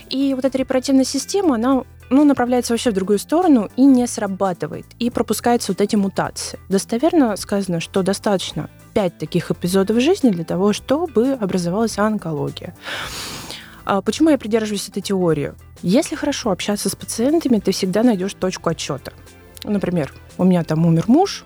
И 0.09 0.33
вот 0.33 0.43
эта 0.43 0.57
репаративная 0.57 1.05
система, 1.05 1.55
она 1.55 1.83
ну, 2.09 2.25
направляется 2.25 2.73
вообще 2.73 2.91
в 2.91 2.93
другую 2.93 3.17
сторону 3.17 3.69
и 3.77 3.85
не 3.85 4.05
срабатывает. 4.07 4.85
И 4.99 5.09
пропускаются 5.09 5.71
вот 5.71 5.79
эти 5.79 5.95
мутации. 5.95 6.59
Достоверно 6.67 7.37
сказано, 7.37 7.79
что 7.79 8.03
достаточно 8.03 8.69
5 8.93 9.17
таких 9.17 9.51
эпизодов 9.51 10.01
жизни 10.01 10.31
для 10.31 10.43
того, 10.43 10.73
чтобы 10.73 11.31
образовалась 11.31 11.97
онкология. 11.97 12.75
А 13.85 14.01
почему 14.01 14.29
я 14.31 14.37
придерживаюсь 14.37 14.89
этой 14.89 15.01
теории? 15.01 15.53
Если 15.81 16.15
хорошо 16.15 16.51
общаться 16.51 16.89
с 16.89 16.95
пациентами, 16.95 17.59
ты 17.59 17.71
всегда 17.71 18.03
найдешь 18.03 18.33
точку 18.33 18.69
отчета. 18.69 19.13
Например, 19.63 20.11
у 20.37 20.43
меня 20.43 20.63
там 20.63 20.85
умер 20.85 21.05
муж, 21.07 21.45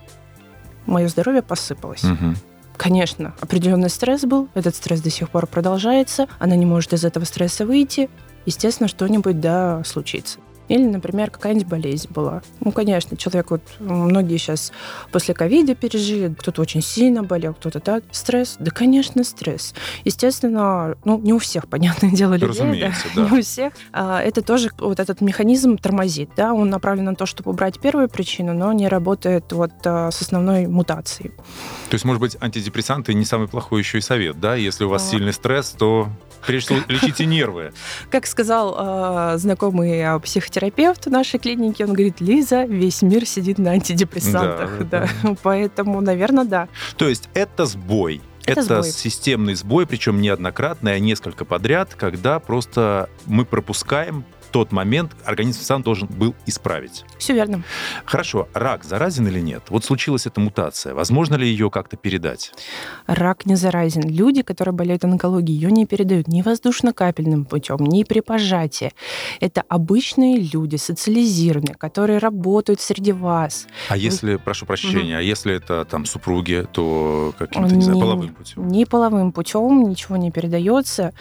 мое 0.86 1.08
здоровье 1.08 1.42
посыпалось. 1.42 2.02
Мгм. 2.02 2.36
Конечно, 2.76 3.34
определенный 3.40 3.90
стресс 3.90 4.22
был, 4.22 4.48
этот 4.54 4.74
стресс 4.74 5.02
до 5.02 5.10
сих 5.10 5.28
пор 5.28 5.46
продолжается, 5.46 6.28
она 6.38 6.56
не 6.56 6.64
может 6.64 6.94
из 6.94 7.04
этого 7.04 7.24
стресса 7.24 7.66
выйти, 7.66 8.08
естественно, 8.46 8.88
что-нибудь 8.88 9.38
да 9.38 9.82
случится. 9.84 10.38
Или, 10.70 10.86
например, 10.86 11.32
какая-нибудь 11.32 11.66
болезнь 11.66 12.08
была. 12.10 12.42
Ну, 12.60 12.70
конечно, 12.70 13.16
человек 13.16 13.50
вот, 13.50 13.60
многие 13.80 14.36
сейчас 14.36 14.72
после 15.10 15.34
ковида 15.34 15.74
пережили, 15.74 16.32
кто-то 16.32 16.62
очень 16.62 16.80
сильно 16.80 17.24
болел, 17.24 17.54
кто-то 17.54 17.80
так. 17.80 18.04
Стресс? 18.12 18.54
Да, 18.60 18.70
конечно, 18.70 19.24
стресс. 19.24 19.74
Естественно, 20.04 20.94
ну, 21.04 21.18
не 21.18 21.32
у 21.32 21.40
всех, 21.40 21.66
понятное 21.68 22.12
дело, 22.12 22.34
людей. 22.34 22.46
Разумеется, 22.46 23.08
да. 23.16 23.28
Не 23.28 23.38
у 23.38 23.42
всех. 23.42 23.72
А, 23.92 24.22
это 24.22 24.42
тоже 24.42 24.70
вот 24.78 25.00
этот 25.00 25.20
механизм 25.20 25.76
тормозит, 25.76 26.30
да, 26.36 26.54
он 26.54 26.70
направлен 26.70 27.06
на 27.06 27.16
то, 27.16 27.26
чтобы 27.26 27.50
убрать 27.50 27.80
первую 27.80 28.08
причину, 28.08 28.54
но 28.54 28.72
не 28.72 28.86
работает 28.86 29.50
вот 29.50 29.72
а, 29.84 30.12
с 30.12 30.22
основной 30.22 30.68
мутацией. 30.68 31.32
То 31.88 31.94
есть, 31.94 32.04
может 32.04 32.20
быть, 32.20 32.36
антидепрессанты 32.40 33.12
не 33.14 33.24
самый 33.24 33.48
плохой 33.48 33.80
еще 33.80 33.98
и 33.98 34.00
совет, 34.00 34.38
да? 34.38 34.54
Если 34.54 34.84
у 34.84 34.88
вас 34.88 35.04
а... 35.04 35.10
сильный 35.10 35.32
стресс, 35.32 35.70
то 35.70 36.08
прежде 36.46 36.74
всего 36.74 36.86
лечите 36.88 37.26
нервы. 37.26 37.72
Как 38.10 38.26
сказал 38.26 38.76
э, 39.34 39.38
знакомый 39.38 40.04
а, 40.04 40.18
психотерапевт 40.18 41.06
нашей 41.06 41.38
клинике, 41.38 41.84
он 41.84 41.92
говорит, 41.92 42.20
Лиза, 42.20 42.64
весь 42.64 43.02
мир 43.02 43.26
сидит 43.26 43.58
на 43.58 43.72
антидепрессантах. 43.72 44.78
Да, 44.78 44.84
да. 44.84 45.08
да. 45.22 45.36
Поэтому, 45.42 46.00
наверное, 46.00 46.44
да. 46.44 46.68
То 46.96 47.08
есть 47.08 47.28
это 47.34 47.66
сбой. 47.66 48.20
Это, 48.44 48.60
это 48.60 48.82
сбой. 48.82 48.92
системный 48.92 49.54
сбой, 49.54 49.86
причем 49.86 50.20
неоднократный, 50.20 50.94
а 50.94 50.98
несколько 50.98 51.44
подряд, 51.44 51.94
когда 51.94 52.38
просто 52.40 53.08
мы 53.26 53.44
пропускаем 53.44 54.24
тот 54.50 54.72
момент 54.72 55.12
организм 55.24 55.62
сам 55.62 55.82
должен 55.82 56.08
был 56.08 56.34
исправить. 56.46 57.04
Все 57.18 57.34
верно. 57.34 57.62
Хорошо. 58.04 58.48
Рак 58.54 58.84
заразен 58.84 59.26
или 59.28 59.40
нет? 59.40 59.64
Вот 59.68 59.84
случилась 59.84 60.26
эта 60.26 60.40
мутация. 60.40 60.94
Возможно 60.94 61.36
ли 61.36 61.46
ее 61.46 61.70
как-то 61.70 61.96
передать? 61.96 62.52
Рак 63.06 63.46
не 63.46 63.56
заразен. 63.56 64.02
Люди, 64.02 64.42
которые 64.42 64.74
болеют 64.74 65.04
онкологией, 65.04 65.58
ее 65.58 65.70
не 65.70 65.86
передают 65.86 66.28
ни 66.28 66.42
воздушно-капельным 66.42 67.44
путем, 67.44 67.78
ни 67.78 68.04
при 68.04 68.20
пожатии. 68.20 68.92
Это 69.40 69.62
обычные 69.68 70.38
люди, 70.38 70.76
социализированные, 70.76 71.74
которые 71.74 72.18
работают 72.18 72.80
среди 72.80 73.12
вас. 73.12 73.66
А 73.88 73.96
если, 73.96 74.36
прошу 74.36 74.66
прощения, 74.66 75.14
угу. 75.14 75.20
а 75.20 75.22
если 75.22 75.54
это 75.54 75.84
там 75.84 76.04
супруги, 76.06 76.66
то 76.72 77.34
каким-то, 77.38 77.74
не 77.74 77.82
знаю, 77.82 78.00
половым 78.00 78.34
путем? 78.34 78.68
Ни 78.68 78.84
половым 78.84 79.32
путем 79.32 79.88
ничего 79.88 80.16
не 80.16 80.30
передается 80.30 81.12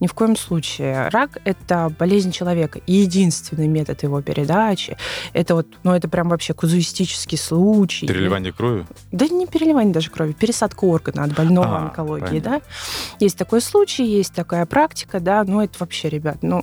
ни 0.00 0.06
в 0.06 0.14
коем 0.14 0.36
случае. 0.36 1.08
Рак– 1.08 1.38
это 1.44 1.92
болезнь 1.98 2.32
человека 2.32 2.73
человека. 2.74 2.80
И 2.86 2.92
единственный 2.92 3.68
метод 3.68 4.02
его 4.02 4.22
передачи, 4.22 4.96
это 5.32 5.54
вот, 5.54 5.66
ну, 5.82 5.92
это 5.92 6.08
прям 6.08 6.28
вообще 6.28 6.54
казуистический 6.54 7.38
случай. 7.38 8.06
Переливание 8.06 8.52
крови? 8.52 8.86
Да 9.12 9.26
не 9.28 9.46
переливание 9.46 9.92
даже 9.92 10.10
крови, 10.10 10.32
пересадка 10.32 10.84
органа 10.84 11.24
от 11.24 11.34
больного 11.34 11.76
а, 11.76 11.82
онкологии, 11.84 12.40
понятно. 12.40 12.50
да. 12.50 12.60
Есть 13.20 13.38
такой 13.38 13.60
случай, 13.60 14.04
есть 14.04 14.34
такая 14.34 14.66
практика, 14.66 15.20
да, 15.20 15.44
но 15.44 15.62
это 15.62 15.74
вообще, 15.78 16.08
ребят, 16.08 16.38
ну... 16.42 16.62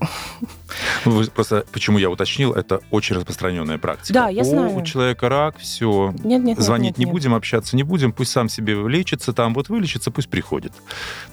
Вы 1.06 1.26
просто, 1.26 1.66
почему 1.72 1.98
я 1.98 2.10
уточнил, 2.10 2.54
это 2.54 2.82
очень 2.92 3.16
распространенная 3.16 3.78
практика. 3.78 4.14
Да, 4.14 4.30
я 4.30 4.42
О, 4.42 4.46
знаю. 4.46 4.76
у 4.76 4.82
человека 4.84 5.30
рак, 5.30 5.58
все, 5.58 6.14
нет, 6.24 6.44
нет, 6.44 6.60
звонить 6.60 6.92
нет, 6.92 6.92
нет, 6.92 6.98
не 7.00 7.06
нет. 7.06 7.14
будем, 7.14 7.34
общаться 7.34 7.76
не 7.76 7.84
будем, 7.84 8.14
пусть 8.14 8.32
сам 8.32 8.50
себе 8.50 8.76
лечится, 8.88 9.34
там 9.34 9.54
вот 9.54 9.70
вылечится, 9.70 10.12
пусть 10.12 10.30
приходит. 10.30 10.74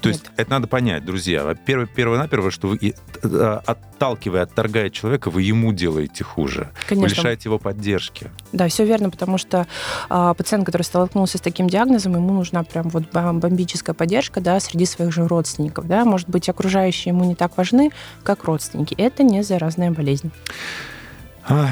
То 0.00 0.08
нет. 0.08 0.18
есть 0.18 0.30
это 0.37 0.50
надо 0.50 0.66
понять, 0.66 1.04
друзья. 1.04 1.54
Первое, 1.66 1.87
первое-наперво, 1.87 2.50
что 2.50 2.68
вы, 2.68 2.78
э, 2.80 3.61
отталкивая, 3.66 4.42
отторгая 4.42 4.68
отторгает 4.69 4.93
человека, 4.93 5.31
вы 5.31 5.43
ему 5.43 5.73
делаете 5.73 6.25
хуже. 6.25 6.69
Конечно. 6.89 7.09
Вы 7.09 7.15
лишаете 7.15 7.49
его 7.49 7.59
поддержки. 7.59 8.31
Да, 8.53 8.69
все 8.69 8.85
верно, 8.85 9.11
потому 9.11 9.39
что 9.39 9.67
э, 10.11 10.35
пациент, 10.37 10.67
который 10.67 10.83
столкнулся 10.83 11.39
с 11.39 11.41
таким 11.41 11.69
диагнозом, 11.69 12.15
ему 12.15 12.33
нужна 12.33 12.63
прям 12.63 12.89
вот 12.91 13.05
бомбическая 13.13 13.95
поддержка, 13.95 14.41
да, 14.41 14.61
среди 14.61 14.85
своих 14.87 15.13
же 15.13 15.27
родственников, 15.27 15.87
да, 15.87 16.05
может 16.05 16.29
быть, 16.29 16.49
окружающие 16.49 17.13
ему 17.13 17.25
не 17.25 17.35
так 17.35 17.57
важны, 17.57 17.91
как 18.23 18.45
родственники. 18.45 18.95
Это 18.95 19.23
не 19.23 19.43
заразная 19.43 19.91
болезнь. 19.91 20.31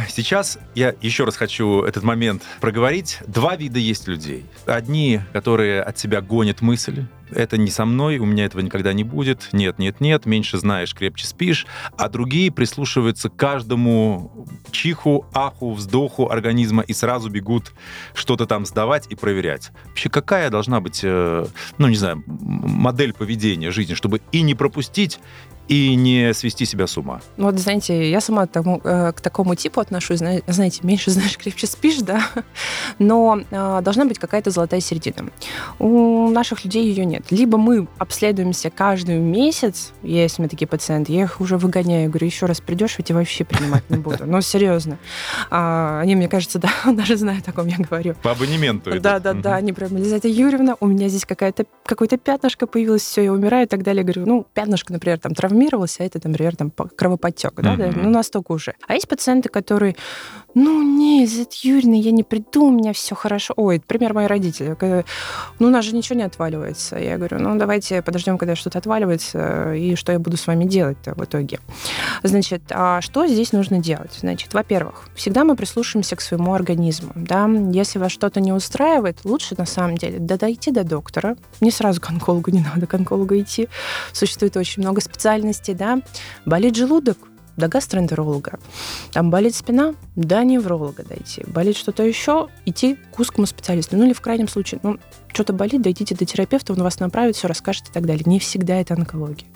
Сейчас 0.08 0.58
я 0.74 0.94
еще 1.02 1.24
раз 1.24 1.36
хочу 1.36 1.82
этот 1.82 2.02
момент 2.02 2.42
проговорить. 2.60 3.18
Два 3.26 3.56
вида 3.56 3.78
есть 3.78 4.08
людей. 4.08 4.46
Одни, 4.64 5.20
которые 5.32 5.82
от 5.82 5.98
себя 5.98 6.22
гонят 6.22 6.62
мысли, 6.62 7.06
это 7.30 7.58
не 7.58 7.70
со 7.70 7.84
мной, 7.84 8.18
у 8.18 8.24
меня 8.24 8.44
этого 8.44 8.62
никогда 8.62 8.92
не 8.92 9.04
будет, 9.04 9.48
нет, 9.52 9.78
нет, 9.78 10.00
нет, 10.00 10.26
меньше 10.26 10.58
знаешь, 10.58 10.94
крепче 10.94 11.26
спишь, 11.26 11.66
а 11.98 12.08
другие 12.08 12.52
прислушиваются 12.52 13.28
к 13.28 13.36
каждому 13.36 14.46
чиху, 14.70 15.26
аху, 15.34 15.72
вздоху 15.72 16.30
организма 16.30 16.82
и 16.82 16.92
сразу 16.92 17.28
бегут 17.28 17.72
что-то 18.14 18.46
там 18.46 18.64
сдавать 18.64 19.06
и 19.10 19.14
проверять. 19.14 19.72
Вообще 19.86 20.08
какая 20.08 20.50
должна 20.50 20.80
быть, 20.80 21.00
э, 21.02 21.46
ну 21.78 21.88
не 21.88 21.96
знаю, 21.96 22.22
модель 22.26 23.12
поведения 23.12 23.70
жизни, 23.70 23.94
чтобы 23.94 24.20
и 24.32 24.42
не 24.42 24.54
пропустить, 24.54 25.18
и 25.68 25.94
не 25.96 26.32
свести 26.32 26.64
себя 26.64 26.86
с 26.86 26.96
ума. 26.96 27.20
Вот, 27.36 27.58
знаете, 27.58 28.08
я 28.10 28.20
сама 28.20 28.46
тому, 28.46 28.80
э, 28.84 29.12
к 29.12 29.20
такому 29.20 29.54
типу 29.54 29.80
отношусь, 29.80 30.18
знаете, 30.18 30.80
меньше 30.82 31.10
знаешь, 31.16 31.36
крепче 31.36 31.66
спишь, 31.66 31.98
да, 31.98 32.22
но 32.98 33.40
э, 33.50 33.80
должна 33.82 34.04
быть 34.04 34.18
какая-то 34.18 34.50
золотая 34.50 34.80
середина. 34.80 35.30
У 35.78 36.30
наших 36.30 36.64
людей 36.64 36.84
ее 36.86 37.04
нет. 37.04 37.24
Либо 37.30 37.58
мы 37.58 37.88
обследуемся 37.98 38.70
каждый 38.70 39.18
месяц, 39.18 39.92
есть 40.02 40.38
у 40.38 40.42
меня 40.42 40.48
такие 40.48 40.68
пациенты, 40.68 41.12
я 41.12 41.24
их 41.24 41.40
уже 41.40 41.56
выгоняю, 41.58 42.10
говорю, 42.10 42.26
еще 42.26 42.46
раз 42.46 42.60
придешь, 42.60 42.96
я 42.98 43.04
тебя 43.04 43.18
вообще 43.18 43.44
принимать 43.44 43.88
не 43.90 43.96
буду. 43.96 44.24
Ну, 44.26 44.40
серьезно. 44.40 44.98
А, 45.50 46.00
они, 46.00 46.14
мне 46.14 46.28
кажется, 46.28 46.58
да, 46.60 46.70
даже 46.92 47.16
знают, 47.16 47.48
о 47.48 47.52
ком 47.52 47.66
я 47.66 47.76
говорю. 47.78 48.14
По 48.22 48.32
абонементу 48.32 49.00
Да, 49.00 49.18
да, 49.18 49.32
да, 49.32 49.56
они 49.56 49.72
прям, 49.72 49.96
Елизавета 49.96 50.28
Юрьевна, 50.28 50.76
у 50.78 50.86
меня 50.86 51.08
здесь 51.08 51.24
какая-то, 51.24 51.64
какое-то 51.84 52.18
пятнышко 52.18 52.66
появилось, 52.66 53.02
все, 53.02 53.24
я 53.24 53.32
умираю 53.32 53.66
и 53.66 53.68
так 53.68 53.82
далее. 53.82 54.04
Говорю, 54.04 54.26
ну, 54.26 54.46
пятнышко, 54.54 54.92
например, 54.92 55.18
там, 55.18 55.34
травма 55.34 55.55
травмировался, 55.56 56.02
а 56.02 56.06
это, 56.06 56.20
например, 56.22 56.56
там 56.56 56.70
кровоподтек, 56.70 57.54
да, 57.56 57.74
mm-hmm. 57.74 57.94
да, 57.94 58.00
ну 58.02 58.10
настолько 58.10 58.52
уже. 58.52 58.74
А 58.86 58.94
есть 58.94 59.08
пациенты, 59.08 59.48
которые, 59.48 59.96
ну 60.54 60.82
нет, 60.82 61.52
Юрьевна, 61.54 61.96
я 61.96 62.10
не 62.10 62.22
приду, 62.22 62.66
у 62.66 62.70
меня 62.70 62.92
все 62.92 63.14
хорошо. 63.14 63.54
Ой, 63.56 63.80
пример 63.80 64.12
мои 64.14 64.26
родители. 64.26 64.76
Ну, 65.58 65.68
у 65.68 65.70
нас 65.70 65.84
же 65.84 65.94
ничего 65.94 66.18
не 66.18 66.24
отваливается. 66.24 66.96
Я 66.98 67.16
говорю, 67.16 67.38
ну 67.38 67.56
давайте 67.56 68.02
подождем, 68.02 68.38
когда 68.38 68.54
что-то 68.56 68.78
отваливается, 68.78 69.74
и 69.74 69.94
что 69.94 70.12
я 70.12 70.18
буду 70.18 70.36
с 70.36 70.46
вами 70.46 70.64
делать-то 70.64 71.14
в 71.14 71.24
итоге. 71.24 71.58
Значит, 72.22 72.62
а 72.70 73.00
что 73.00 73.26
здесь 73.26 73.52
нужно 73.52 73.78
делать? 73.78 74.12
Значит, 74.20 74.54
во-первых, 74.54 75.08
всегда 75.14 75.44
мы 75.44 75.56
прислушиваемся 75.56 76.16
к 76.16 76.20
своему 76.20 76.54
организму, 76.54 77.12
да, 77.14 77.48
если 77.72 77.98
вас 77.98 78.12
что-то 78.12 78.40
не 78.40 78.52
устраивает, 78.52 79.24
лучше 79.24 79.54
на 79.56 79.66
самом 79.66 79.96
деле 79.96 80.18
дойти 80.18 80.70
до 80.70 80.84
доктора, 80.84 81.36
не 81.60 81.70
сразу 81.70 82.00
к 82.00 82.10
онкологу, 82.10 82.50
не 82.50 82.60
надо 82.60 82.86
к 82.86 82.94
онкологу 82.94 83.38
идти. 83.38 83.68
Существует 84.12 84.56
очень 84.56 84.82
много 84.82 85.00
специальных 85.00 85.45
специальности, 85.52 85.72
да, 85.72 86.00
болит 86.44 86.76
желудок, 86.76 87.18
до 87.56 87.68
гастроэнтеролога. 87.68 88.58
Там 89.12 89.30
болит 89.30 89.54
спина, 89.54 89.94
до 90.14 90.44
невролога 90.44 91.04
дойти. 91.04 91.42
Болит 91.46 91.74
что-то 91.74 92.02
еще, 92.02 92.48
идти 92.66 92.98
к 93.10 93.18
узкому 93.18 93.46
специалисту. 93.46 93.96
Ну 93.96 94.04
или 94.04 94.12
в 94.12 94.20
крайнем 94.20 94.46
случае, 94.46 94.80
ну, 94.82 94.98
что-то 95.32 95.54
болит, 95.54 95.80
дойдите 95.80 96.14
до 96.14 96.26
терапевта, 96.26 96.74
он 96.74 96.82
вас 96.82 97.00
направит, 97.00 97.34
все 97.34 97.48
расскажет 97.48 97.88
и 97.88 97.92
так 97.92 98.04
далее. 98.04 98.24
Не 98.26 98.40
всегда 98.40 98.78
это 98.78 98.92
онкология. 98.92 99.48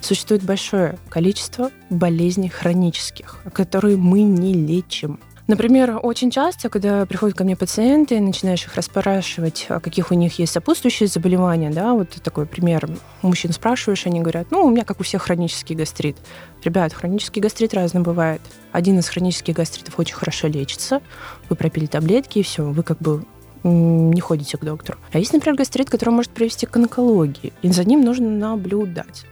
Существует 0.00 0.42
большое 0.42 0.98
количество 1.10 1.70
болезней 1.90 2.48
хронических, 2.48 3.40
которые 3.52 3.98
мы 3.98 4.22
не 4.22 4.54
лечим. 4.54 5.20
Например, 5.48 5.98
очень 6.02 6.30
часто, 6.30 6.68
когда 6.68 7.06
приходят 7.06 7.34
ко 7.34 7.42
мне 7.42 7.56
пациенты, 7.56 8.20
начинаешь 8.20 8.66
их 8.66 8.74
расспрашивать, 8.74 9.64
а 9.70 9.80
каких 9.80 10.10
у 10.10 10.14
них 10.14 10.38
есть 10.38 10.52
сопутствующие 10.52 11.06
заболевания, 11.06 11.70
да, 11.70 11.94
вот 11.94 12.10
такой 12.22 12.44
пример. 12.44 12.86
Мужчин 13.22 13.54
спрашиваешь, 13.54 14.06
они 14.06 14.20
говорят, 14.20 14.48
ну, 14.50 14.62
у 14.62 14.70
меня, 14.70 14.84
как 14.84 15.00
у 15.00 15.04
всех, 15.04 15.22
хронический 15.22 15.74
гастрит. 15.74 16.18
Ребят, 16.62 16.92
хронический 16.92 17.40
гастрит 17.40 17.72
разный 17.72 18.02
бывает. 18.02 18.42
Один 18.72 18.98
из 18.98 19.08
хронических 19.08 19.54
гастритов 19.56 19.98
очень 19.98 20.16
хорошо 20.16 20.48
лечится, 20.48 21.00
вы 21.48 21.56
пропили 21.56 21.86
таблетки, 21.86 22.40
и 22.40 22.42
все, 22.42 22.64
вы 22.64 22.82
как 22.82 22.98
бы 22.98 23.24
не 23.64 24.20
ходите 24.20 24.56
к 24.56 24.64
доктору. 24.64 24.98
А 25.12 25.18
есть, 25.18 25.32
например, 25.32 25.56
гастрит, 25.56 25.90
который 25.90 26.10
может 26.10 26.30
привести 26.30 26.66
к 26.66 26.76
онкологии, 26.76 27.52
и 27.62 27.70
за 27.70 27.84
ним 27.84 28.02
нужно 28.02 28.28
наблюдать. 28.28 29.24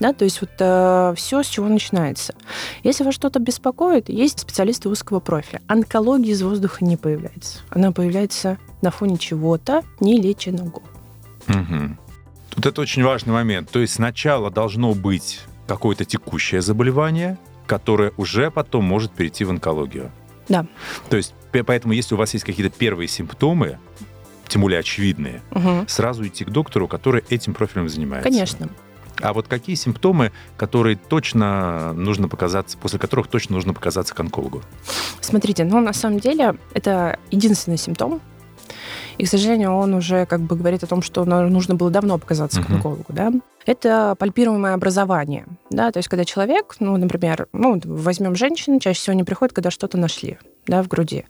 Да, 0.00 0.12
то 0.12 0.24
есть 0.24 0.40
вот 0.40 0.50
э, 0.58 1.14
все, 1.16 1.42
с 1.42 1.46
чего 1.46 1.68
начинается. 1.68 2.34
Если 2.82 3.04
вас 3.04 3.14
что-то 3.14 3.38
беспокоит, 3.38 4.08
есть 4.08 4.40
специалисты 4.40 4.88
узкого 4.88 5.20
профиля. 5.20 5.60
Онкология 5.66 6.32
из 6.32 6.42
воздуха 6.42 6.84
не 6.84 6.96
появляется. 6.96 7.60
Она 7.70 7.92
появляется 7.92 8.58
на 8.82 8.90
фоне 8.90 9.18
чего-то 9.18 9.82
нелеченного. 10.00 10.82
Угу. 11.48 11.96
Тут 12.50 12.66
это 12.66 12.80
очень 12.80 13.02
важный 13.02 13.32
момент. 13.32 13.70
То 13.70 13.80
есть 13.80 13.94
сначала 13.94 14.50
должно 14.50 14.94
быть 14.94 15.40
какое-то 15.66 16.04
текущее 16.04 16.62
заболевание, 16.62 17.38
которое 17.66 18.12
уже 18.16 18.50
потом 18.50 18.84
может 18.84 19.12
перейти 19.12 19.44
в 19.44 19.50
онкологию. 19.50 20.10
Да. 20.48 20.66
То 21.08 21.16
есть 21.16 21.34
Поэтому, 21.62 21.92
если 21.92 22.14
у 22.14 22.18
вас 22.18 22.32
есть 22.34 22.44
какие-то 22.44 22.76
первые 22.76 23.06
симптомы, 23.08 23.78
тем 24.48 24.62
более 24.62 24.80
очевидные, 24.80 25.42
угу. 25.50 25.84
сразу 25.86 26.26
идти 26.26 26.44
к 26.44 26.50
доктору, 26.50 26.88
который 26.88 27.24
этим 27.30 27.54
профилем 27.54 27.88
занимается. 27.88 28.28
Конечно. 28.28 28.68
А 29.22 29.32
вот 29.32 29.46
какие 29.46 29.76
симптомы, 29.76 30.32
которые 30.56 30.96
точно 30.96 31.92
нужно 31.92 32.28
показаться, 32.28 32.76
после 32.76 32.98
которых 32.98 33.28
точно 33.28 33.54
нужно 33.54 33.72
показаться 33.72 34.12
к 34.12 34.20
онкологу? 34.20 34.62
Смотрите, 35.20 35.64
ну 35.64 35.80
на 35.80 35.92
самом 35.92 36.18
деле 36.18 36.56
это 36.72 37.18
единственный 37.30 37.78
симптом, 37.78 38.20
И, 39.18 39.24
к 39.24 39.28
сожалению, 39.28 39.72
он 39.72 39.94
уже 39.94 40.26
как 40.26 40.40
бы 40.40 40.56
говорит 40.56 40.82
о 40.82 40.86
том, 40.86 41.02
что 41.02 41.24
нужно 41.24 41.74
было 41.74 41.90
давно 41.90 42.18
показаться 42.18 42.60
uh-huh. 42.60 42.66
к 42.66 42.70
онкологу, 42.70 43.04
да. 43.08 43.32
Это 43.66 44.16
пальпируемое 44.18 44.74
образование, 44.74 45.46
да, 45.70 45.90
то 45.90 45.98
есть 45.98 46.08
когда 46.08 46.24
человек, 46.24 46.76
ну, 46.80 46.96
например, 46.96 47.46
ну, 47.52 47.80
возьмем 47.84 48.34
женщину, 48.34 48.80
чаще 48.80 49.00
всего 49.00 49.12
они 49.12 49.24
приходят, 49.24 49.54
когда 49.54 49.70
что-то 49.70 49.96
нашли, 49.96 50.38
да, 50.66 50.82
в 50.82 50.88
груди. 50.88 51.24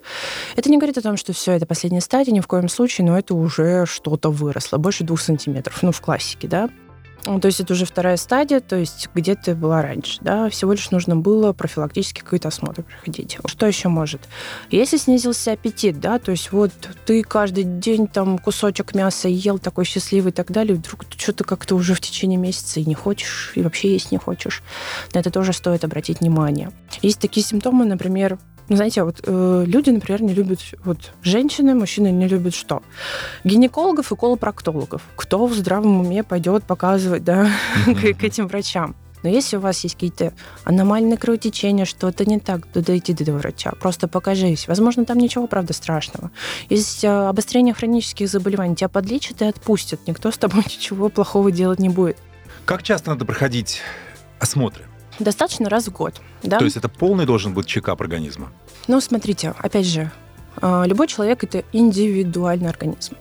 Это 0.57 0.71
не 0.71 0.77
говорит 0.77 0.99
о 0.99 1.03
том, 1.03 1.17
что 1.17 1.33
все, 1.33 1.53
это 1.53 1.67
последняя 1.67 2.01
стадия, 2.01 2.33
ни 2.33 2.41
в 2.41 2.47
коем 2.47 2.69
случае, 2.69 3.07
но 3.07 3.19
это 3.19 3.35
уже 3.35 3.87
что-то 3.87 4.31
выросло, 4.31 4.79
больше 4.79 5.05
двух 5.05 5.21
сантиметров, 5.21 5.83
ну, 5.83 5.93
в 5.93 6.01
классике, 6.01 6.49
да. 6.49 6.71
Ну, 7.27 7.41
то 7.41 7.47
есть 7.47 7.61
это 7.61 7.73
уже 7.73 7.87
вторая 7.87 8.17
стадия, 8.19 8.61
то 8.61 8.77
есть 8.77 9.09
где 9.15 9.35
ты 9.35 9.55
была 9.55 9.81
раньше, 9.81 10.19
да, 10.21 10.51
всего 10.51 10.73
лишь 10.73 10.91
нужно 10.91 11.17
было 11.17 11.53
профилактически 11.53 12.21
какой-то 12.21 12.49
осмотр 12.49 12.83
проходить. 12.83 13.39
Что 13.47 13.67
еще 13.67 13.89
может? 13.89 14.21
Если 14.71 14.99
снизился 14.99 15.53
аппетит, 15.53 16.01
да, 16.01 16.19
то 16.19 16.33
есть 16.33 16.53
вот 16.53 16.73
ты 17.07 17.23
каждый 17.23 17.65
день 17.65 18.09
там 18.09 18.39
кусочек 18.39 18.95
мяса 18.95 19.29
ел, 19.29 19.59
такой 19.59 19.87
счастливый 19.87 20.33
и 20.33 20.35
так 20.35 20.51
далее, 20.51 20.75
вдруг 20.77 21.07
что-то 21.17 21.45
как-то 21.45 21.77
уже 21.77 21.95
в 21.95 22.01
течение 22.01 22.39
месяца 22.39 22.81
и 22.81 22.85
не 22.85 22.95
хочешь, 22.95 23.53
и 23.55 23.63
вообще 23.63 23.93
есть 23.93 24.13
не 24.13 24.19
хочешь. 24.19 24.63
На 25.15 25.21
это 25.21 25.31
тоже 25.31 25.55
стоит 25.55 25.85
обратить 25.85 26.21
внимание. 26.21 26.73
Есть 27.01 27.21
такие 27.21 27.45
симптомы, 27.45 27.87
например, 27.87 28.39
знаете, 28.69 29.05
вот 29.05 29.21
э, 29.23 29.65
люди, 29.67 29.91
например, 29.91 30.23
не 30.23 30.33
любят, 30.35 30.61
вот 30.85 31.13
женщины, 31.23 31.75
мужчины 31.75 32.11
не 32.11 32.27
любят 32.29 32.55
что? 32.55 32.83
Гинекологов 33.45 34.11
и 34.11 34.17
колопроктологов. 34.17 35.03
Кто 35.17 35.47
в 35.47 35.55
здравом 35.55 36.01
уме 36.01 36.23
пойдет 36.23 36.65
показывать, 36.65 37.25
да, 37.25 37.49
к, 37.87 38.15
к 38.15 38.25
этим 38.25 38.49
врачам? 38.49 38.97
Но 39.25 39.31
если 39.31 39.57
у 39.57 39.61
вас 39.61 39.83
есть 39.85 39.95
какие-то 39.95 40.35
аномальные 40.65 41.17
кровотечения, 41.17 41.87
что-то 41.87 42.27
не 42.27 42.39
так, 42.39 42.67
то 42.67 42.83
дойти 42.83 43.15
до 43.15 43.33
врача. 43.33 43.73
Просто 43.81 44.07
покажись. 44.07 44.69
Возможно, 44.69 45.07
там 45.07 45.17
ничего, 45.17 45.47
правда, 45.47 45.73
страшного. 45.73 46.31
Есть 46.69 47.05
э, 47.05 47.09
обострение 47.09 47.73
хронических 47.73 48.29
заболеваний. 48.29 48.77
Тебя 48.77 48.91
подлечат 48.91 49.41
и 49.41 49.47
отпустят. 49.47 50.07
Никто 50.07 50.31
с 50.31 50.37
тобой 50.37 50.63
ничего 50.67 51.09
плохого 51.09 51.51
делать 51.51 51.79
не 51.79 51.89
будет. 51.89 52.19
Как 52.67 52.83
часто 52.83 53.11
надо 53.11 53.25
проходить 53.25 53.81
осмотры? 54.39 54.85
Достаточно 55.19 55.69
раз 55.69 55.87
в 55.87 55.93
год. 55.93 56.21
Да? 56.43 56.59
То 56.59 56.65
есть 56.65 56.77
это 56.77 56.89
полный 56.89 57.27
должен 57.27 57.55
быть 57.55 57.67
чекап 57.67 58.01
организма? 58.01 58.53
Ну, 58.89 59.01
смотрите, 59.01 59.55
опять 59.59 59.87
же, 59.87 60.11
а, 60.61 60.85
любой 60.85 61.07
человек– 61.07 61.43
это 61.45 61.65
индивидуальный 61.73 62.69
организм. 62.69 63.17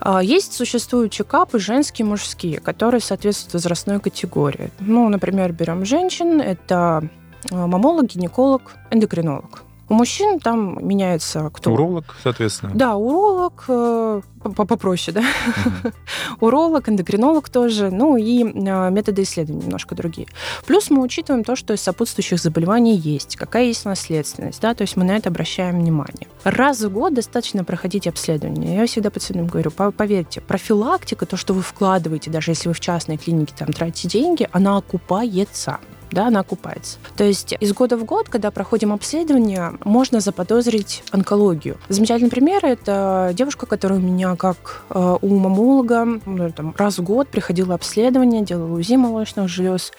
А, 0.00 0.22
есть, 0.22 0.52
существуют 0.52 1.12
чекапы 1.12 1.58
женские, 1.58 2.06
мужские, 2.06 2.60
которые 2.60 3.00
соответствуют 3.00 3.54
возрастной 3.54 4.00
категории. 4.00 4.70
Ну, 4.80 5.08
например, 5.08 5.52
берем 5.52 5.84
женщин, 5.84 6.40
это 6.40 7.08
а, 7.50 7.66
мамолог, 7.66 8.06
гинеколог, 8.06 8.74
эндокринолог. 8.90 9.62
У 9.88 9.94
мужчин 9.94 10.40
там 10.40 10.86
меняется 10.86 11.48
кто? 11.52 11.72
Уролог, 11.72 12.16
соответственно. 12.22 12.72
Да, 12.74 12.96
уролог, 12.96 13.64
э, 13.68 14.20
попроще, 14.42 15.14
да. 15.14 15.20
Угу. 15.20 15.92
уролог, 16.40 16.88
эндокринолог 16.88 17.48
тоже, 17.48 17.90
ну 17.90 18.16
и 18.16 18.42
э, 18.42 18.90
методы 18.90 19.22
исследований 19.22 19.62
немножко 19.64 19.94
другие. 19.94 20.26
Плюс 20.66 20.90
мы 20.90 21.02
учитываем 21.02 21.44
то, 21.44 21.54
что 21.54 21.72
из 21.72 21.82
сопутствующих 21.82 22.40
заболеваний 22.40 22.96
есть, 22.96 23.36
какая 23.36 23.64
есть 23.64 23.84
наследственность, 23.84 24.60
да, 24.60 24.74
то 24.74 24.82
есть 24.82 24.96
мы 24.96 25.04
на 25.04 25.16
это 25.16 25.28
обращаем 25.28 25.78
внимание. 25.78 26.26
Раз 26.42 26.82
в 26.82 26.90
год 26.90 27.14
достаточно 27.14 27.62
проходить 27.62 28.08
обследование. 28.08 28.76
Я 28.76 28.86
всегда 28.86 29.10
пациентам 29.10 29.46
говорю, 29.46 29.70
поверьте, 29.70 30.40
профилактика, 30.40 31.26
то, 31.26 31.36
что 31.36 31.54
вы 31.54 31.62
вкладываете, 31.62 32.30
даже 32.30 32.50
если 32.50 32.68
вы 32.68 32.74
в 32.74 32.80
частной 32.80 33.18
клинике 33.18 33.54
там 33.56 33.72
тратите 33.72 34.08
деньги, 34.08 34.48
она 34.50 34.76
окупается 34.76 35.78
да, 36.10 36.28
она 36.28 36.40
окупается. 36.40 36.98
То 37.16 37.24
есть 37.24 37.54
из 37.58 37.72
года 37.72 37.96
в 37.96 38.04
год, 38.04 38.28
когда 38.28 38.50
проходим 38.50 38.92
обследование, 38.92 39.74
можно 39.84 40.20
заподозрить 40.20 41.02
онкологию. 41.10 41.76
Замечательный 41.88 42.30
пример– 42.30 42.60
это 42.64 43.32
девушка, 43.34 43.66
которая 43.66 43.98
у 43.98 44.02
меня 44.02 44.36
как 44.36 44.84
э, 44.90 45.16
у 45.20 45.38
мамолога 45.38 46.06
ну, 46.24 46.50
там, 46.52 46.74
раз 46.76 46.98
в 46.98 47.02
год 47.02 47.28
приходила 47.28 47.74
обследование, 47.74 48.42
делала 48.42 48.72
УЗИ 48.78 48.96
молочных 48.96 49.48
желез. 49.48 49.92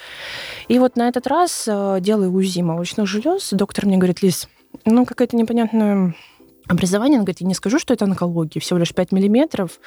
И 0.68 0.80
вот 0.80 0.96
на 0.96 1.08
этот 1.08 1.28
раз, 1.28 1.66
э, 1.68 1.98
делая 2.02 2.30
УЗИ 2.30 2.62
молочных 2.62 3.08
желез, 3.08 3.50
доктор 3.52 3.86
мне 3.86 3.98
говорит, 3.98 4.22
Лиз, 4.22 4.48
ну 4.86 5.06
какая-то 5.06 5.36
непонятная 5.36 6.16
образование, 6.68 7.20
он 7.20 7.26
говорит, 7.26 7.42
я 7.42 7.48
не 7.48 7.54
скажу, 7.54 7.80
что 7.80 7.94
это 7.94 8.06
онкология, 8.06 8.62
всего 8.62 8.80
лишь 8.80 8.94
5 8.94 9.12
миллиметров. 9.12 9.80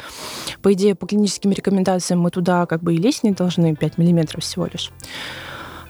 По 0.62 0.73
идее, 0.73 0.95
по 0.95 1.07
клиническим 1.07 1.50
рекомендациям 1.50 2.21
мы 2.21 2.31
туда 2.31 2.67
как 2.67 2.83
бы 2.83 2.95
и 2.95 2.99
лезть 2.99 3.23
не 3.23 3.33
должны, 3.33 3.75
5 3.77 3.99
миллиметров 3.99 4.43
всего 4.43 4.67
лишь. 4.67 4.91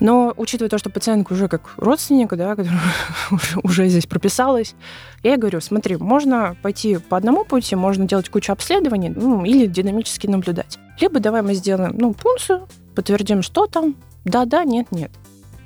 Но 0.01 0.33
учитывая 0.37 0.71
то, 0.71 0.79
что 0.79 0.91
пациентка 0.91 1.35
уже 1.35 1.47
как 1.49 1.75
родственник, 1.77 2.31
да, 2.35 2.57
которая 2.57 2.81
уже 3.63 3.89
здесь 3.89 4.07
прописалась, 4.07 4.75
я 5.23 5.33
ей 5.33 5.37
говорю, 5.37 5.61
смотри, 5.61 5.97
можно 5.97 6.57
пойти 6.63 6.97
по 6.97 7.17
одному 7.17 7.45
пути, 7.45 7.77
можно 7.77 8.07
делать 8.07 8.31
кучу 8.31 8.53
обследований, 8.53 9.11
ну, 9.11 9.45
или 9.45 9.67
динамически 9.67 10.27
наблюдать. 10.27 10.79
Либо 11.01 11.21
давай 11.21 11.43
мы 11.43 11.55
сделаем, 11.55 11.95
ну, 11.97 12.15
пункцию, 12.15 12.67
подтвердим, 12.95 13.43
что 13.43 13.67
там, 13.67 13.95
да-да, 14.25 14.65
нет-нет. 14.65 15.11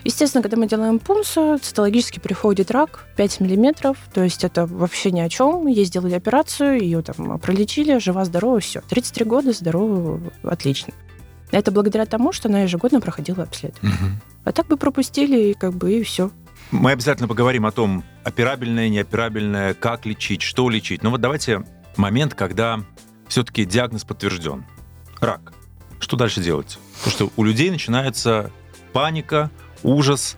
Естественно, 0.04 0.42
когда 0.42 0.58
мы 0.58 0.66
делаем 0.66 0.98
пункцию, 0.98 1.58
цитологически 1.58 2.18
приходит 2.18 2.70
рак 2.70 3.06
5 3.16 3.40
миллиметров, 3.40 3.96
то 4.12 4.22
есть 4.22 4.44
это 4.44 4.66
вообще 4.66 5.10
ни 5.10 5.20
о 5.20 5.30
чем. 5.30 5.66
Ей 5.66 5.86
сделали 5.86 6.14
операцию, 6.14 6.78
ее 6.78 7.00
там 7.00 7.38
пролечили, 7.38 7.98
жива-здорова, 7.98 8.60
все. 8.60 8.82
33 8.82 9.24
года, 9.24 9.52
здорово, 9.52 10.20
отлично. 10.42 10.92
Это 11.54 11.70
благодаря 11.70 12.04
тому, 12.04 12.32
что 12.32 12.48
она 12.48 12.62
ежегодно 12.62 13.00
проходила 13.00 13.44
обследование. 13.44 13.96
Угу. 13.96 14.10
А 14.46 14.52
так 14.52 14.66
бы 14.66 14.76
пропустили, 14.76 15.50
и 15.50 15.54
как 15.54 15.72
бы 15.72 15.92
и 15.92 16.02
все. 16.02 16.32
Мы 16.72 16.90
обязательно 16.90 17.28
поговорим 17.28 17.64
о 17.64 17.70
том, 17.70 18.02
операбельное, 18.24 18.88
неоперабельное, 18.88 19.74
как 19.74 20.04
лечить, 20.04 20.42
что 20.42 20.68
лечить. 20.68 21.04
Но 21.04 21.10
вот 21.10 21.20
давайте 21.20 21.64
момент, 21.96 22.34
когда 22.34 22.80
все-таки 23.28 23.64
диагноз 23.64 24.02
подтвержден. 24.02 24.64
Рак. 25.20 25.52
Что 26.00 26.16
дальше 26.16 26.42
делать? 26.42 26.76
Потому 26.96 27.12
что 27.12 27.30
у 27.36 27.44
людей 27.44 27.70
начинается 27.70 28.50
паника, 28.92 29.48
ужас, 29.84 30.36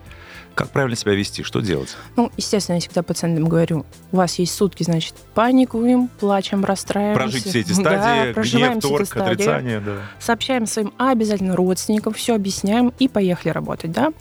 как 0.57 0.71
правильно 0.71 0.95
себя 0.95 1.13
вести? 1.13 1.43
Что 1.43 1.61
делать? 1.61 1.95
Ну, 2.15 2.31
естественно, 2.35 2.77
я 2.77 2.81
всегда 2.81 3.03
пациентам 3.03 3.47
говорю, 3.47 3.85
у 4.11 4.17
вас 4.17 4.39
есть 4.39 4.55
сутки, 4.55 4.81
значит, 4.81 5.13
паникуем, 5.35 6.09
плачем, 6.19 6.65
расстраиваемся. 6.65 7.21
Прожить 7.21 7.45
все 7.45 7.59
эти 7.59 7.71
стадии, 7.73 8.33
да, 8.33 8.41
гнев, 8.41 8.81
торг, 8.81 9.15
отрицание. 9.15 9.79
Да. 9.79 9.97
Сообщаем 10.19 10.65
своим 10.65 10.93
обязательно 10.97 11.55
родственникам, 11.55 12.13
все 12.13 12.33
объясняем 12.33 12.91
и 12.97 13.07
поехали 13.07 13.51
работать. 13.51 13.91
Да? 13.91 14.13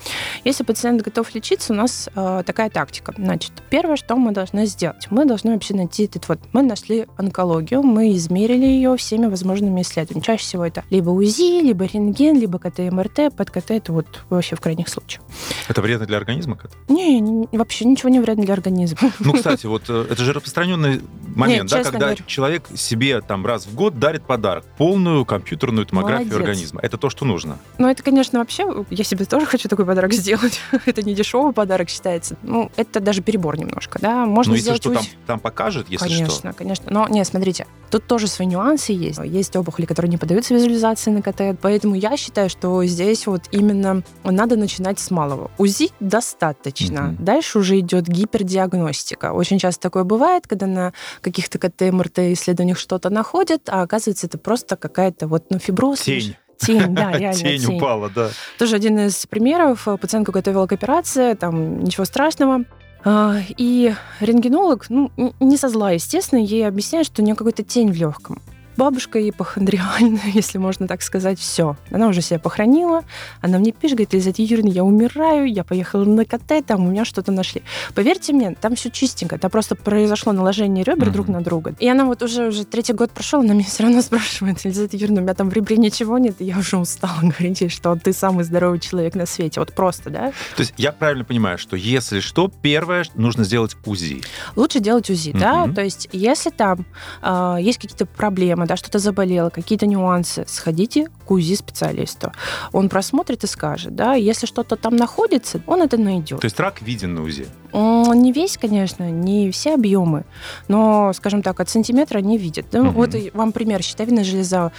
Если 0.45 0.63
пациент 0.63 1.01
готов 1.01 1.35
лечиться, 1.35 1.73
у 1.73 1.77
нас 1.77 2.11
э, 2.15 2.43
такая 2.45 2.69
тактика. 2.69 3.15
Значит, 3.17 3.53
первое, 3.71 3.97
что 3.97 4.15
мы 4.17 4.33
должны 4.33 4.67
сделать, 4.67 5.07
мы 5.09 5.25
должны 5.25 5.55
вообще 5.55 5.73
найти 5.73 6.05
этот 6.05 6.29
вот, 6.29 6.39
мы 6.53 6.61
нашли 6.61 7.07
онкологию, 7.17 7.83
мы 7.83 8.15
измерили 8.15 8.67
ее 8.67 8.95
всеми 8.99 9.25
возможными 9.25 9.81
исследованиями. 9.81 10.23
Чаще 10.23 10.43
всего 10.43 10.67
это 10.67 10.85
либо 10.91 11.09
УЗИ, 11.09 11.63
либо 11.63 11.87
рентген, 11.87 12.39
либо 12.39 12.59
КТ-МРТ, 12.59 13.35
под 13.35 13.51
КТ 13.51 13.71
это 13.71 13.93
вот 13.95 14.07
вообще 14.29 14.55
в 14.55 14.61
крайних 14.61 14.91
случаях. 14.91 15.25
Это 15.67 15.81
вредно 15.81 16.05
для 16.05 16.19
организма? 16.27 16.59
Не, 16.89 17.21
не, 17.21 17.49
вообще 17.53 17.85
ничего 17.85 18.09
не 18.09 18.21
вредно 18.21 18.45
для 18.45 18.55
организма. 18.55 18.99
Ну, 19.21 19.33
кстати, 19.33 19.67
вот 19.67 19.85
э, 19.89 20.07
это 20.11 20.23
же 20.23 20.33
распространенный 20.33 21.01
момент, 21.35 21.71
Нет, 21.71 21.85
да, 21.85 21.85
когда 21.85 22.07
говорю. 22.07 22.25
человек 22.27 22.65
себе 22.75 23.21
там 23.21 23.47
раз 23.47 23.67
в 23.67 23.75
год 23.75 23.99
дарит 23.99 24.23
подарок, 24.23 24.65
полную 24.77 25.25
компьютерную 25.25 25.87
томографию 25.87 26.29
Молодец. 26.29 26.49
организма. 26.49 26.81
Это 26.83 26.97
то, 26.97 27.11
что 27.11 27.25
нужно. 27.25 27.59
Ну, 27.79 27.89
это, 27.89 28.03
конечно, 28.03 28.39
вообще, 28.39 28.67
я 28.91 29.05
себе 29.05 29.25
тоже 29.25 29.47
хочу 29.47 29.69
такой 29.69 29.87
подарок 29.87 30.13
сделать. 30.13 30.61
это 30.87 31.03
не 31.03 31.15
дешевый 31.15 31.53
подарок 31.53 31.89
считается. 31.89 32.37
Ну, 32.43 32.71
это 32.77 33.01
даже 33.01 33.23
перебор 33.23 33.59
немножко, 33.59 33.99
да. 34.01 34.27
Можно 34.27 34.53
ну, 34.53 34.57
если 34.57 34.75
что, 34.75 34.93
там, 34.93 35.05
там 35.27 35.41
покажет, 35.41 35.89
если 35.89 36.05
конечно, 36.05 36.31
что. 36.31 36.43
Конечно, 36.43 36.53
конечно. 36.53 36.87
Но, 36.91 37.09
не, 37.09 37.25
смотрите, 37.25 37.67
тут 37.91 38.07
тоже 38.07 38.27
свои 38.27 38.47
нюансы 38.47 38.93
есть. 38.93 39.19
Есть 39.25 39.57
опухоли, 39.57 39.87
которые 39.87 40.11
не 40.11 40.17
поддаются 40.17 40.55
визуализации 40.55 41.11
на 41.11 41.23
КТ, 41.23 41.59
поэтому 41.61 41.95
я 41.95 42.17
считаю, 42.17 42.49
что 42.49 42.85
здесь 42.85 43.27
вот 43.27 43.43
именно 43.51 44.03
надо 44.25 44.57
начинать 44.57 44.99
с 44.99 45.11
малого. 45.11 45.51
УЗИ 45.59 45.91
достаточно. 46.01 46.99
Mm-hmm. 46.99 47.23
Дальше 47.23 47.59
уже 47.59 47.79
идет 47.79 48.09
гипердиагностика. 48.09 49.33
Очень 49.33 49.59
часто 49.59 49.83
такое 49.83 50.05
бывает, 50.05 50.47
когда 50.47 50.67
на 50.67 50.93
каких-то 51.21 51.59
КТ, 51.59 51.93
МРТ 51.93 52.19
исследованиях 52.33 52.79
что-то 52.79 53.11
находят, 53.11 53.63
а 53.69 53.83
оказывается 53.83 54.27
это 54.27 54.39
просто 54.39 54.77
какая-то 54.77 55.29
вот 55.29 55.45
ну, 55.51 55.59
фиброз. 55.59 56.01
Тень. 56.01 56.37
Тень, 56.59 56.95
да, 56.95 57.13
реально 57.19 57.39
тень. 57.39 57.61
Тень 57.61 57.77
упала, 57.77 58.11
да. 58.15 58.31
Тоже 58.59 58.77
один 58.77 58.99
из 58.99 59.27
примеров. 59.27 59.87
Пациентку 60.01 60.33
готовила 60.33 60.67
к 60.67 60.73
операции, 60.73 61.35
там 61.35 61.85
ничего 61.85 62.05
страшного. 62.05 62.65
А, 63.09 63.37
и 63.57 63.95
рентгенолог, 64.19 64.87
ну, 64.91 65.13
не 65.39 65.57
со 65.57 65.69
зла, 65.69 65.93
естественно, 65.93 66.41
ей 66.41 66.67
объясняет, 66.67 67.07
что 67.07 67.23
у 67.23 67.25
нее 67.25 67.37
какая-то 67.37 67.63
тень 67.63 67.93
в 67.93 67.95
легком. 67.95 68.43
Бабушка 68.77 69.29
ипохондриальная, 69.29 70.21
если 70.35 70.59
можно 70.59 70.87
так 70.87 71.03
сказать, 71.03 71.39
все. 71.39 71.77
Она 71.91 72.09
уже 72.09 72.21
себя 72.21 72.39
похоронила, 72.39 73.05
она 73.41 73.59
мне 73.59 73.73
пишет, 73.73 73.97
говорит, 73.97 74.15
Лизавета 74.15 74.43
Юрьевна, 74.43 74.71
я 74.71 74.85
умираю, 74.85 75.51
я 75.53 75.65
поехала 75.65 76.05
на 76.05 76.25
КТ, 76.25 76.65
там 76.67 76.87
у 76.87 76.91
меня 76.91 77.05
что-то 77.05 77.33
нашли. 77.33 77.63
Поверьте 77.95 78.33
мне, 78.33 78.55
там 78.55 78.75
все 78.75 78.91
чистенько, 78.91 79.39
там 79.39 79.51
просто 79.51 79.75
произошло 79.75 80.33
наложение 80.33 80.85
ребер 80.85 81.09
mm-hmm. 81.09 81.13
друг 81.13 81.29
на 81.29 81.41
друга. 81.41 81.75
И 81.79 81.89
она 81.89 82.05
вот 82.05 82.23
уже, 82.23 82.49
уже 82.49 82.65
третий 82.65 82.93
год 82.93 83.11
прошел, 83.11 83.41
она 83.41 83.55
меня 83.55 83.65
все 83.65 83.85
равно 83.85 84.03
спрашивает, 84.03 84.65
Лизавета 84.65 84.97
Юрьевна, 84.97 85.21
у 85.21 85.25
меня 85.25 85.35
там 85.35 85.51
в 85.51 85.53
ребре 85.53 85.77
ничего 85.77 86.19
нет, 86.19 86.37
и 86.41 86.45
я 86.45 86.59
уже 86.59 86.77
устала 86.77 87.19
говорить, 87.23 87.73
что 87.73 87.97
ты 87.97 88.13
самый 88.13 88.45
здоровый 88.45 88.81
человек 88.81 89.15
на 89.15 89.27
свете. 89.27 89.61
Вот 89.61 89.73
просто, 89.73 90.11
да? 90.11 90.33
То 90.57 90.61
есть 90.61 90.75
я 90.77 90.93
правильно 90.93 91.25
понимаю, 91.25 91.59
что 91.59 91.77
если 91.77 92.21
что, 92.21 92.51
первое, 92.63 93.05
нужно 93.15 93.45
сделать 93.45 93.77
УЗИ. 93.85 94.23
Лучше 94.57 94.81
делать 94.81 95.09
УЗИ, 95.11 95.31
mm-hmm. 95.31 95.39
да? 95.39 95.69
То 95.73 95.83
есть 95.83 96.09
если 96.13 96.51
там 96.51 96.85
э, 97.23 97.57
есть 97.61 97.79
какие-то 97.79 98.07
проблемы, 98.07 98.66
да, 98.67 98.77
что-то 98.77 98.99
заболело, 98.99 99.51
какие-то 99.51 99.87
нюансы, 99.87 100.45
сходите 100.49 101.09
к 101.27 101.31
УЗИ-специалисту. 101.31 102.33
Он 102.73 102.89
просмотрит 102.89 103.45
и 103.45 103.47
скажет, 103.47 103.95
да, 103.95 104.15
если 104.15 104.47
что-то 104.47 104.77
там 104.77 104.97
находится, 104.97 105.61
он 105.67 105.83
это 105.83 105.97
найдет. 105.97 106.41
То 106.41 106.47
есть 106.47 106.59
рак 106.61 106.83
виден 106.83 107.15
на 107.15 107.23
УЗИ? 107.23 107.47
Не 107.73 108.33
весь, 108.33 108.57
конечно, 108.57 109.11
не 109.11 109.51
все 109.51 109.75
объемы, 109.75 110.25
но, 110.69 111.13
скажем 111.13 111.43
так, 111.43 111.61
от 111.61 111.69
сантиметра 111.69 112.21
не 112.21 112.39
видят. 112.39 112.75
угу. 112.75 112.89
Вот 112.91 113.15
вам 113.35 113.53
пример, 113.53 113.83
щитовидная 113.83 114.25
железа. 114.25 114.73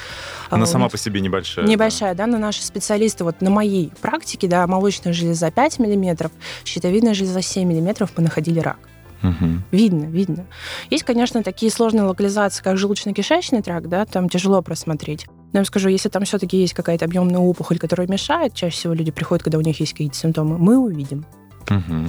Она 0.49 0.63
а, 0.63 0.65
сама 0.65 0.89
по 0.89 0.97
себе 0.97 1.21
небольшая. 1.21 1.67
Небольшая, 1.67 2.15
да. 2.15 2.25
да, 2.25 2.31
но 2.31 2.37
наши 2.37 2.63
специалисты, 2.63 3.23
вот 3.23 3.41
на 3.41 3.49
моей 3.49 3.91
практике, 4.01 4.47
да, 4.47 4.65
молочная 4.65 5.13
железа 5.13 5.51
5 5.51 5.79
миллиметров, 5.79 6.31
щитовидная 6.65 7.13
железа 7.13 7.41
7 7.41 7.67
миллиметров, 7.67 8.11
мы 8.17 8.23
находили 8.23 8.59
рак. 8.59 8.79
Угу. 9.23 9.61
Видно, 9.71 10.05
видно. 10.05 10.45
Есть, 10.89 11.03
конечно, 11.03 11.43
такие 11.43 11.71
сложные 11.71 12.03
локализации, 12.03 12.63
как 12.63 12.77
желудочно-кишечный 12.77 13.61
тракт, 13.61 13.87
да, 13.87 14.05
там 14.05 14.29
тяжело 14.29 14.61
просмотреть. 14.61 15.25
Но 15.27 15.33
я 15.53 15.59
вам 15.59 15.65
скажу, 15.65 15.89
если 15.89 16.09
там 16.09 16.23
все-таки 16.25 16.57
есть 16.57 16.73
какая-то 16.73 17.05
объемная 17.05 17.39
опухоль, 17.39 17.79
которая 17.79 18.07
мешает, 18.07 18.53
чаще 18.53 18.75
всего 18.75 18.93
люди 18.93 19.11
приходят, 19.11 19.43
когда 19.43 19.57
у 19.57 19.61
них 19.61 19.79
есть 19.79 19.93
какие-то 19.93 20.15
симптомы, 20.15 20.57
мы 20.57 20.77
увидим. 20.77 21.25
Угу. 21.69 22.07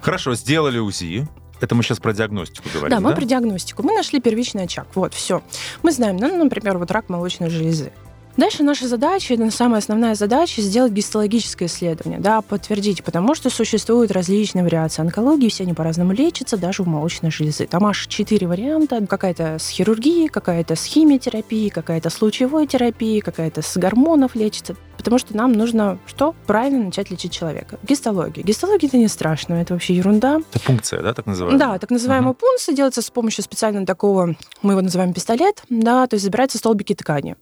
Хорошо, 0.00 0.34
сделали 0.34 0.78
УЗИ. 0.78 1.26
Это 1.60 1.74
мы 1.74 1.82
сейчас 1.82 1.98
про 1.98 2.12
диагностику 2.12 2.68
говорим, 2.72 2.90
да? 2.90 2.96
Да, 2.96 3.00
мы 3.00 3.14
про 3.14 3.24
диагностику. 3.24 3.82
Мы 3.82 3.94
нашли 3.94 4.20
первичный 4.20 4.64
очаг. 4.64 4.88
Вот, 4.94 5.14
все. 5.14 5.42
Мы 5.82 5.90
знаем, 5.92 6.16
ну, 6.16 6.36
например, 6.36 6.76
вот 6.78 6.90
рак 6.90 7.08
молочной 7.08 7.48
железы. 7.48 7.92
Дальше 8.36 8.62
наша 8.62 8.86
задача, 8.86 9.32
это 9.32 9.50
самая 9.50 9.78
основная 9.78 10.14
задача, 10.14 10.60
сделать 10.60 10.92
гистологическое 10.92 11.68
исследование, 11.68 12.20
да, 12.20 12.42
подтвердить, 12.42 13.02
потому 13.02 13.34
что 13.34 13.48
существуют 13.48 14.10
различные 14.10 14.62
вариации 14.62 15.00
онкологии, 15.00 15.48
все 15.48 15.64
они 15.64 15.72
по-разному 15.72 16.12
лечатся, 16.12 16.58
даже 16.58 16.82
у 16.82 16.86
молочной 16.86 17.30
железы. 17.30 17.66
Там 17.66 17.86
аж 17.86 18.06
четыре 18.08 18.46
варианта, 18.46 19.06
какая-то 19.06 19.56
с 19.58 19.70
хирургией, 19.70 20.28
какая-то 20.28 20.76
с 20.76 20.84
химиотерапией, 20.84 21.70
какая-то 21.70 22.10
с 22.10 22.20
лучевой 22.20 22.66
терапией, 22.66 23.22
какая-то 23.22 23.62
с 23.62 23.74
гормонов 23.78 24.34
лечится 24.34 24.76
потому 25.06 25.20
что 25.20 25.36
нам 25.36 25.52
нужно 25.52 26.00
что? 26.04 26.34
Правильно 26.48 26.86
начать 26.86 27.12
лечить 27.12 27.30
человека. 27.30 27.78
Гистология. 27.84 28.42
Гистология 28.42 28.88
это 28.88 28.98
не 28.98 29.06
страшно, 29.06 29.54
это 29.54 29.74
вообще 29.74 29.94
ерунда. 29.94 30.40
Это 30.52 30.64
пункция, 30.64 31.00
да, 31.00 31.14
так 31.14 31.26
называемая? 31.26 31.60
Да, 31.60 31.78
так 31.78 31.90
называемая 31.90 32.30
угу. 32.30 32.38
пункция 32.40 32.74
делается 32.74 33.02
с 33.02 33.10
помощью 33.10 33.44
специально 33.44 33.86
такого, 33.86 34.34
мы 34.62 34.72
его 34.72 34.80
называем 34.80 35.12
пистолет, 35.12 35.62
да, 35.70 36.08
то 36.08 36.14
есть 36.14 36.24
забираются 36.24 36.58
столбики 36.58 36.92
ткани. 36.92 37.36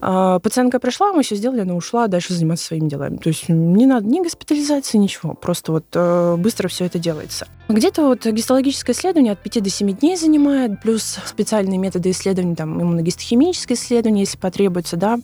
А, 0.00 0.38
пациентка 0.38 0.78
пришла, 0.78 1.12
мы 1.12 1.24
все 1.24 1.34
сделали, 1.34 1.62
она 1.62 1.74
ушла 1.74 2.06
дальше 2.06 2.32
заниматься 2.32 2.66
своими 2.66 2.88
делами. 2.88 3.16
То 3.16 3.30
есть 3.30 3.48
не 3.48 3.86
надо 3.86 4.06
ни 4.06 4.20
госпитализации, 4.20 4.96
ничего, 4.96 5.34
просто 5.34 5.72
вот 5.72 5.86
э, 5.94 6.36
быстро 6.38 6.68
все 6.68 6.84
это 6.84 7.00
делается. 7.00 7.48
Где-то 7.70 8.02
вот 8.02 8.26
гистологическое 8.26 8.94
исследование 8.94 9.32
от 9.32 9.42
5 9.42 9.62
до 9.62 9.70
7 9.70 9.96
дней 9.96 10.16
занимает, 10.16 10.80
плюс 10.80 11.18
специальные 11.24 11.78
методы 11.78 12.10
исследований, 12.10 12.56
там 12.56 12.82
иммуногистохимическое 12.82 13.76
исследование, 13.76 14.22
если 14.22 14.38
потребуется, 14.38 14.96
да. 14.96 15.18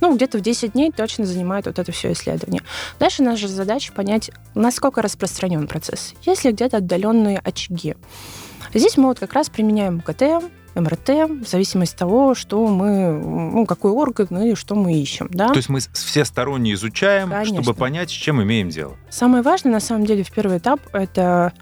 Ну, 0.00 0.14
где-то 0.14 0.38
в 0.38 0.40
10 0.40 0.72
дней 0.72 0.92
точно 0.92 1.26
занимает 1.28 1.66
вот 1.66 1.78
это 1.78 1.92
все 1.92 2.12
исследование. 2.12 2.62
Дальше 2.98 3.22
наша 3.22 3.48
задача 3.48 3.92
понять, 3.92 4.30
насколько 4.54 5.02
распространен 5.02 5.66
процесс. 5.68 6.14
Если 6.24 6.52
где-то 6.52 6.78
отдаленные 6.78 7.38
очаги. 7.38 7.96
Здесь 8.74 8.96
мы 8.96 9.04
вот 9.04 9.18
как 9.18 9.32
раз 9.32 9.48
применяем 9.48 10.00
КТ, 10.00 10.22
МРТ, 10.74 11.08
в 11.08 11.48
зависимости 11.48 11.94
от 11.94 11.98
того, 11.98 12.34
что 12.34 12.66
мы, 12.66 13.12
ну, 13.12 13.66
какой 13.66 13.90
орган 13.90 14.42
и 14.42 14.54
что 14.54 14.74
мы 14.74 14.94
ищем. 15.00 15.28
Да? 15.30 15.48
То 15.48 15.56
есть 15.56 15.68
мы 15.68 15.80
все 15.80 16.24
сторонне 16.24 16.74
изучаем, 16.74 17.30
Конечно. 17.30 17.62
чтобы 17.62 17.78
понять, 17.78 18.10
с 18.10 18.12
чем 18.12 18.42
имеем 18.42 18.68
дело. 18.68 18.96
Самое 19.10 19.42
важное, 19.42 19.72
на 19.72 19.80
самом 19.80 20.06
деле, 20.06 20.22
в 20.22 20.30
первый 20.30 20.58
этап– 20.58 20.80
это 20.92 21.52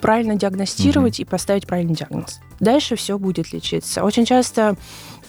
правильно 0.00 0.34
диагностировать 0.34 1.18
угу. 1.18 1.22
и 1.22 1.24
поставить 1.24 1.66
правильный 1.66 1.94
диагноз. 1.94 2.40
Дальше 2.60 2.96
все 2.96 3.18
будет 3.18 3.52
лечиться. 3.52 4.04
Очень 4.04 4.24
часто 4.24 4.76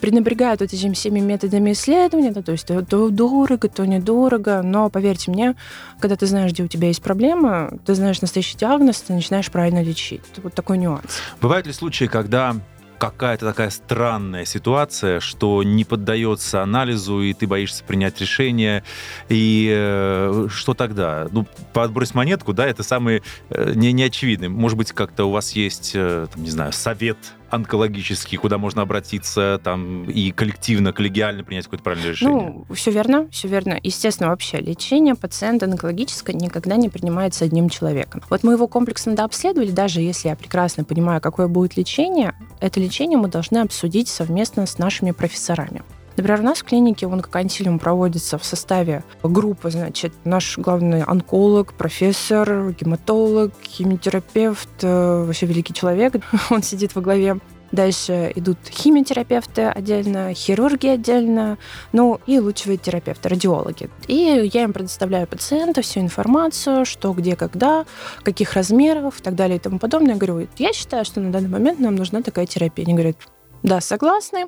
пренебрегают 0.05 0.61
вот 0.61 0.71
этими 0.71 0.93
всеми 0.93 1.19
методами 1.19 1.71
исследования, 1.71 2.29
да, 2.29 2.43
то 2.43 2.51
есть 2.51 2.67
то, 2.67 3.09
дорого, 3.09 3.67
то 3.67 3.87
недорого, 3.87 4.61
но 4.61 4.91
поверьте 4.91 5.31
мне, 5.31 5.55
когда 5.99 6.15
ты 6.15 6.27
знаешь, 6.27 6.51
где 6.51 6.61
у 6.61 6.67
тебя 6.67 6.89
есть 6.89 7.01
проблема, 7.01 7.71
ты 7.87 7.95
знаешь 7.95 8.21
настоящий 8.21 8.55
диагноз, 8.55 9.01
ты 9.01 9.13
начинаешь 9.13 9.49
правильно 9.49 9.81
лечить. 9.81 10.21
Вот 10.43 10.53
такой 10.53 10.77
нюанс. 10.77 11.21
Бывают 11.41 11.65
ли 11.65 11.73
случаи, 11.73 12.05
когда 12.05 12.55
какая-то 12.99 13.47
такая 13.47 13.71
странная 13.71 14.45
ситуация, 14.45 15.19
что 15.19 15.63
не 15.63 15.83
поддается 15.83 16.61
анализу, 16.61 17.21
и 17.21 17.33
ты 17.33 17.47
боишься 17.47 17.83
принять 17.83 18.21
решение. 18.21 18.83
И 19.27 19.73
э, 19.75 20.47
что 20.51 20.75
тогда? 20.75 21.27
Ну, 21.31 21.47
подбрось 21.73 22.13
монетку, 22.13 22.53
да, 22.53 22.67
это 22.67 22.83
самый 22.83 23.23
э, 23.49 23.71
не, 23.73 23.91
неочевидный. 23.91 24.49
Может 24.49 24.77
быть, 24.77 24.91
как-то 24.91 25.25
у 25.25 25.31
вас 25.31 25.53
есть, 25.53 25.93
э, 25.95 26.27
там, 26.31 26.43
не 26.43 26.51
знаю, 26.51 26.73
совет 26.73 27.17
онкологический, 27.49 28.37
куда 28.37 28.57
можно 28.57 28.81
обратиться 28.81 29.59
там 29.63 30.09
и 30.09 30.31
коллективно, 30.31 30.93
коллегиально 30.93 31.43
принять 31.43 31.65
какое-то 31.65 31.83
правильное 31.83 32.11
решение? 32.11 32.65
Ну, 32.67 32.75
все 32.75 32.91
верно, 32.91 33.27
все 33.31 33.47
верно. 33.47 33.79
Естественно, 33.81 34.29
вообще 34.29 34.57
лечение 34.57 35.15
пациента 35.15 35.65
онкологического 35.65 36.35
никогда 36.35 36.75
не 36.75 36.89
принимается 36.89 37.45
одним 37.45 37.69
человеком. 37.69 38.21
Вот 38.29 38.43
мы 38.43 38.53
его 38.53 38.67
комплексно 38.67 39.15
дообследовали, 39.15 39.71
даже 39.71 40.01
если 40.01 40.29
я 40.29 40.35
прекрасно 40.35 40.83
понимаю, 40.83 41.21
какое 41.21 41.47
будет 41.47 41.77
лечение, 41.77 42.33
это 42.59 42.79
лечение 42.79 43.17
мы 43.17 43.27
должны 43.27 43.59
обсудить 43.59 44.07
совместно 44.07 44.65
с 44.65 44.77
нашими 44.77 45.11
профессорами. 45.11 45.83
Например, 46.17 46.39
у 46.39 46.43
нас 46.43 46.59
в 46.59 46.63
клинике 46.63 47.07
онкоконсилиум 47.07 47.79
проводится 47.79 48.37
в 48.37 48.45
составе 48.45 49.03
группы, 49.23 49.69
значит, 49.69 50.13
наш 50.23 50.57
главный 50.57 51.03
онколог, 51.03 51.73
профессор, 51.73 52.71
гематолог, 52.71 53.51
химиотерапевт, 53.63 54.69
э, 54.83 55.23
вообще 55.25 55.45
великий 55.45 55.73
человек, 55.73 56.15
он 56.49 56.63
сидит 56.63 56.95
во 56.95 57.01
главе 57.01 57.39
Дальше 57.71 58.31
идут 58.35 58.57
химиотерапевты 58.69 59.63
отдельно, 59.63 60.33
хирурги 60.33 60.87
отдельно, 60.87 61.57
ну 61.91 62.21
и 62.25 62.39
лучевые 62.39 62.77
терапевты, 62.77 63.27
радиологи. 63.27 63.89
И 64.07 64.49
я 64.53 64.63
им 64.63 64.71
предоставляю 64.71 65.27
пациента 65.27 65.81
всю 65.81 65.99
информацию, 65.99 66.85
что, 66.85 67.11
где, 67.11 67.35
когда, 67.35 67.85
каких 68.23 68.53
размеров 68.53 69.19
и 69.19 69.23
так 69.23 69.35
далее 69.35 69.57
и 69.57 69.59
тому 69.59 69.79
подобное. 69.79 70.13
Я 70.13 70.17
говорю, 70.17 70.47
я 70.57 70.71
считаю, 70.71 71.03
что 71.03 71.19
на 71.19 71.31
данный 71.31 71.49
момент 71.49 71.79
нам 71.79 71.95
нужна 71.95 72.21
такая 72.21 72.45
терапия. 72.45 72.85
Они 72.85 72.93
говорят, 72.93 73.17
да, 73.63 73.81
согласны 73.81 74.47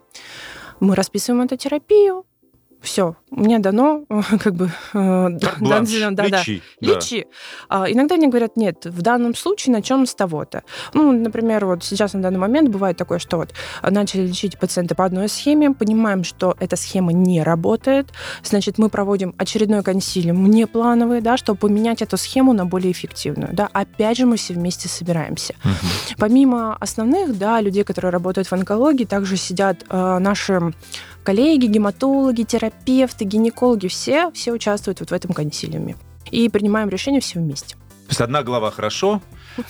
мы 0.80 0.96
расписываем 0.96 1.44
эту 1.44 1.58
терапию, 1.58 2.26
все, 2.82 3.16
мне 3.32 3.60
дано, 3.60 4.04
как 4.40 4.54
бы, 4.56 4.72
э, 4.94 5.28
да, 5.32 5.54
да, 5.60 5.80
лечи, 5.80 6.62
да, 6.80 6.94
лечи. 6.94 7.26
А, 7.70 7.92
иногда 7.92 8.16
мне 8.16 8.28
говорят, 8.28 8.56
нет, 8.56 8.86
в 8.86 9.02
данном 9.02 9.36
случае 9.36 9.74
начнем 9.74 10.06
с 10.06 10.16
того-то. 10.16 10.63
Ну, 10.94 11.12
например, 11.12 11.66
вот 11.66 11.84
сейчас 11.84 12.13
на 12.13 12.22
данный 12.22 12.40
момент 12.40 12.70
бывает 12.70 12.98
такое, 12.98 13.20
что 13.20 13.38
вот 13.38 13.54
начали 13.84 14.28
лечить 14.28 14.60
пациента 14.60 14.96
по 14.96 15.06
одной 15.06 15.28
схеме, 15.28 15.72
понимаем, 15.72 16.24
что 16.24 16.56
эта 16.60 16.76
схема 16.76 17.13
не 17.13 17.44
работает, 17.44 18.08
значит, 18.44 18.78
мы 18.78 18.90
проводим 18.90 19.36
очередной 19.38 19.84
консилиум 19.84 20.50
неплановый, 20.50 21.22
да, 21.22 21.38
чтобы 21.38 21.60
поменять 21.60 22.02
эту 22.02 22.18
схему 22.18 22.54
на 22.54 22.66
более 22.66 22.92
эффективную, 22.92 23.50
да. 23.54 23.70
Опять 23.74 24.18
же, 24.18 24.26
мы 24.26 24.38
все 24.38 24.54
вместе 24.54 24.88
собираемся. 24.88 25.56
Угу. 25.63 26.18
Помимо 26.18 26.76
основных, 26.76 27.38
да, 27.38 27.60
людей, 27.62 27.84
которые 27.84 28.12
работают 28.12 28.48
в 28.48 28.54
онкологии, 28.54 29.06
также 29.06 29.38
сидят 29.38 29.84
э, 29.90 30.18
наши 30.20 30.74
коллеги, 31.28 31.66
гематологи, 31.66 32.44
терапевты, 32.44 33.26
гинекологи, 33.26 33.88
все, 33.90 34.32
все 34.32 34.54
участвуют 34.54 35.02
вот 35.02 35.12
в 35.12 35.13
этом 35.13 35.34
консилиуме. 35.34 35.98
И 36.32 36.48
принимаем 36.48 36.88
решения 36.88 37.20
все 37.20 37.40
вместе. 37.40 37.76
То 37.76 38.12
есть 38.12 38.22
одна 38.22 38.44
голова 38.44 38.72
хорошо, 38.72 39.22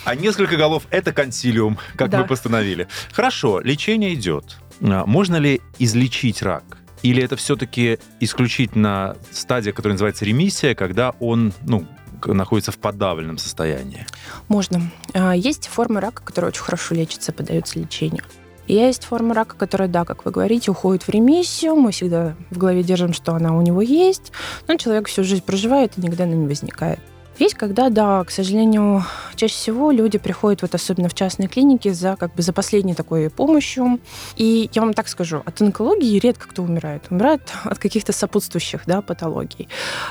а 0.05 0.13
несколько 0.13 0.55
голов– 0.55 0.83
это 0.91 1.11
консилиум, 1.13 1.79
как 1.95 2.11
да. 2.11 2.19
мы 2.19 2.27
постановили. 2.27 2.87
Хорошо, 3.11 3.59
лечение 3.59 4.13
идет. 4.13 4.59
А 4.81 5.07
можно 5.07 5.37
ли 5.37 5.59
излечить 5.79 6.43
рак? 6.43 6.77
Или 7.01 7.23
это 7.23 7.35
все-таки 7.35 7.97
исключительно 8.19 9.17
стадия, 9.31 9.73
которая 9.73 9.95
называется 9.95 10.25
ремиссия, 10.25 10.75
когда 10.75 11.15
он, 11.19 11.53
ну, 11.63 11.87
находится 12.23 12.71
в 12.71 12.77
подавленном 12.77 13.39
состоянии? 13.39 14.05
Можно. 14.47 14.91
А, 15.15 15.35
есть 15.35 15.67
формы 15.69 16.01
рака, 16.01 16.21
которые 16.21 16.49
очень 16.49 16.61
хорошо 16.61 16.93
лечатся, 16.93 17.33
поддаются 17.33 17.79
лечению. 17.79 18.23
Есть 18.67 19.05
форма 19.05 19.33
рака, 19.33 19.55
которая, 19.55 19.87
да, 19.87 20.05
как 20.05 20.25
вы 20.25 20.31
говорите, 20.31 20.71
уходит 20.71 21.03
в 21.03 21.09
ремиссию. 21.09 21.75
Мы 21.75 21.91
всегда 21.91 22.35
в 22.51 22.57
голове 22.57 22.83
держим, 22.83 23.13
что 23.13 23.33
она 23.33 23.55
у 23.57 23.61
него 23.61 23.81
есть, 23.81 24.31
но 24.67 24.75
человек 24.75 25.07
всю 25.07 25.23
жизнь 25.23 25.43
проживает 25.43 25.93
и 25.97 26.01
никогда 26.01 26.25
она 26.25 26.33
не 26.33 26.47
возникает. 26.47 26.99
Есть, 27.39 27.53
когда, 27.53 27.89
да, 27.89 28.23
к 28.23 28.31
сожалению, 28.31 29.03
чаще 29.35 29.53
всего 29.53 29.91
люди 29.91 30.17
приходят, 30.17 30.63
вот 30.63 30.73
особенно 30.73 31.07
в 31.07 31.13
частные 31.13 31.47
клиники, 31.47 31.89
за 31.89 32.15
как 32.15 32.33
бы 32.33 32.41
за 32.41 32.51
последней 32.51 32.95
такой 32.95 33.29
помощью. 33.29 33.99
И 34.37 34.69
я 34.73 34.81
вам 34.81 34.93
так 34.93 35.07
скажу, 35.07 35.43
от 35.45 35.61
онкологии 35.61 36.19
редко 36.19 36.47
кто 36.47 36.63
умирает. 36.63 37.03
Умирает 37.11 37.41
от 37.63 37.77
каких-то 37.77 38.11
сопутствующих 38.11 38.83
да, 38.87 39.01
патологий. 39.01 39.69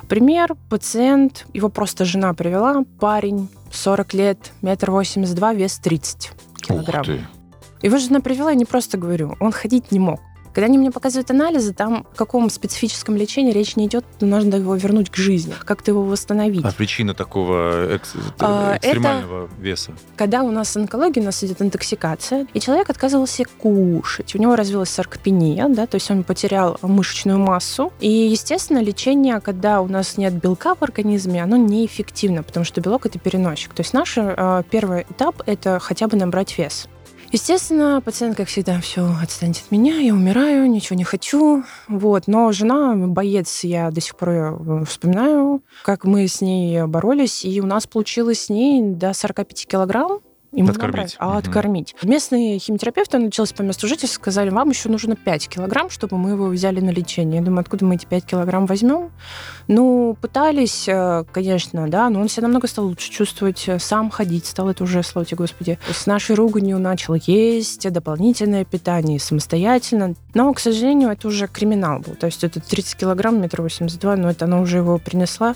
Пример, 0.08 0.54
пациент, 0.70 1.46
его 1.52 1.68
просто 1.68 2.04
жена 2.04 2.32
привела, 2.32 2.84
парень, 3.00 3.48
40 3.72 4.14
лет, 4.14 4.38
метр 4.62 4.92
восемьдесят 4.92 5.34
два, 5.34 5.52
вес 5.52 5.78
30 5.78 6.30
килограмм. 6.62 7.00
Ух 7.00 7.06
ты. 7.06 7.35
Его 7.82 7.98
жена 7.98 8.20
привела, 8.20 8.50
я 8.50 8.56
не 8.56 8.64
просто 8.64 8.98
говорю, 8.98 9.36
он 9.40 9.52
ходить 9.52 9.92
не 9.92 9.98
мог. 9.98 10.20
Когда 10.54 10.68
они 10.68 10.78
мне 10.78 10.90
показывают 10.90 11.30
анализы, 11.30 11.74
там 11.74 12.06
о 12.10 12.16
каком 12.16 12.48
специфическом 12.48 13.14
лечении 13.14 13.52
речь 13.52 13.76
не 13.76 13.84
идет, 13.88 14.06
нужно 14.22 14.54
его 14.54 14.74
вернуть 14.74 15.10
к 15.10 15.16
жизни, 15.16 15.52
как-то 15.66 15.90
его 15.90 16.02
восстановить. 16.02 16.64
А 16.64 16.72
причина 16.72 17.12
такого 17.12 17.92
экс- 17.92 18.14
А, 18.38 18.78
экстремального 18.78 19.50
веса? 19.58 19.92
Когда 20.16 20.42
у 20.42 20.50
нас 20.50 20.74
онкология, 20.74 21.22
у 21.22 21.26
нас 21.26 21.44
идет 21.44 21.60
интоксикация, 21.60 22.46
и 22.54 22.60
человек 22.60 22.88
отказывался 22.88 23.44
кушать. 23.44 24.34
У 24.34 24.38
него 24.38 24.56
развилась 24.56 24.88
саркопения, 24.88 25.68
да, 25.68 25.86
то 25.86 25.96
есть 25.96 26.10
он 26.10 26.24
потерял 26.24 26.78
мышечную 26.80 27.38
массу. 27.38 27.92
И, 28.00 28.08
естественно, 28.08 28.78
лечение, 28.82 29.40
когда 29.42 29.82
у 29.82 29.88
нас 29.88 30.16
нет 30.16 30.32
белка 30.32 30.74
в 30.74 30.82
организме, 30.82 31.42
оно 31.42 31.58
неэффективно, 31.58 32.42
потому 32.42 32.64
что 32.64 32.80
белок– 32.80 33.04
это 33.04 33.18
переносчик. 33.18 33.74
То 33.74 33.82
есть 33.82 33.92
наш 33.92 34.14
э, 34.16 34.62
первый 34.70 35.02
этап– 35.02 35.42
это 35.46 35.80
хотя 35.80 36.08
бы 36.08 36.16
набрать 36.16 36.56
вес. 36.56 36.88
Естественно, 37.32 38.00
пациент, 38.04 38.36
как 38.36 38.48
всегда, 38.48 38.80
все, 38.80 39.08
отстаньте 39.22 39.62
от 39.64 39.70
меня, 39.70 39.96
я 39.98 40.14
умираю, 40.14 40.70
ничего 40.70 40.96
не 40.96 41.04
хочу. 41.04 41.64
Вот. 41.88 42.24
Но 42.26 42.50
жена, 42.52 42.94
боец, 42.96 43.64
я 43.64 43.90
до 43.90 44.00
сих 44.00 44.16
пор 44.16 44.30
её 44.30 44.84
вспоминаю, 44.84 45.62
как 45.84 46.04
мы 46.04 46.26
с 46.28 46.40
ней 46.40 46.84
боролись, 46.86 47.44
и 47.44 47.60
у 47.60 47.66
нас 47.66 47.86
получилось 47.86 48.44
с 48.44 48.48
ней 48.48 48.80
до 48.82 49.12
45 49.12 49.66
килограмм. 49.66 50.20
Мы 50.52 50.70
Откормить. 50.70 50.86
набрали. 50.94 51.10
А 51.18 51.28
Мгм. 51.28 51.36
откормить. 51.38 51.94
Местные 52.02 52.58
химиотерапевты, 52.58 53.18
началось 53.18 53.52
по 53.52 53.60
месту 53.60 53.86
жительства, 53.88 54.14
сказали, 54.22 54.48
вам 54.48 54.70
еще 54.70 54.88
нужно 54.88 55.14
5 55.14 55.48
килограмм, 55.48 55.90
чтобы 55.90 56.16
мы 56.16 56.30
его 56.30 56.46
взяли 56.46 56.80
на 56.80 56.88
лечение. 56.90 57.40
Я 57.40 57.44
думаю, 57.44 57.60
откуда 57.60 57.84
мы 57.84 57.96
эти 57.96 58.06
5 58.06 58.24
килограмм 58.24 58.64
возьмем? 58.64 59.10
Ну, 59.68 60.16
пытались, 60.20 60.88
э, 60.88 61.24
конечно, 61.32 61.88
да, 61.88 62.08
но 62.10 62.20
он 62.20 62.28
себя 62.28 62.44
намного 62.44 62.68
стал 62.68 62.86
лучше 62.86 63.10
чувствовать, 63.10 63.64
э, 63.68 63.78
сам 63.78 64.10
ходить 64.10 64.46
стал, 64.46 64.68
это 64.68 64.84
уже, 64.84 65.02
слава 65.02 65.26
тебе, 65.26 65.38
Господи. 65.38 65.78
С 65.90 66.06
нашей 66.06 66.36
руганью 66.36 66.78
начал 66.78 67.14
есть, 67.14 67.90
дополнительное 67.90 68.64
питание 68.64 69.18
самостоятельно. 69.18 70.14
Но, 70.34 70.52
к 70.52 70.60
сожалению, 70.60 71.10
это 71.10 71.28
уже 71.28 71.48
криминал 71.48 72.00
был. 72.00 72.14
То 72.14 72.26
есть 72.26 72.44
это 72.44 72.60
30 72.60 72.96
килограмм, 72.96 73.40
метр 73.40 73.62
восемьдесят 73.62 74.00
два, 74.00 74.16
но 74.16 74.30
это 74.30 74.44
она 74.44 74.60
уже 74.60 74.78
его 74.78 74.98
принесла. 74.98 75.54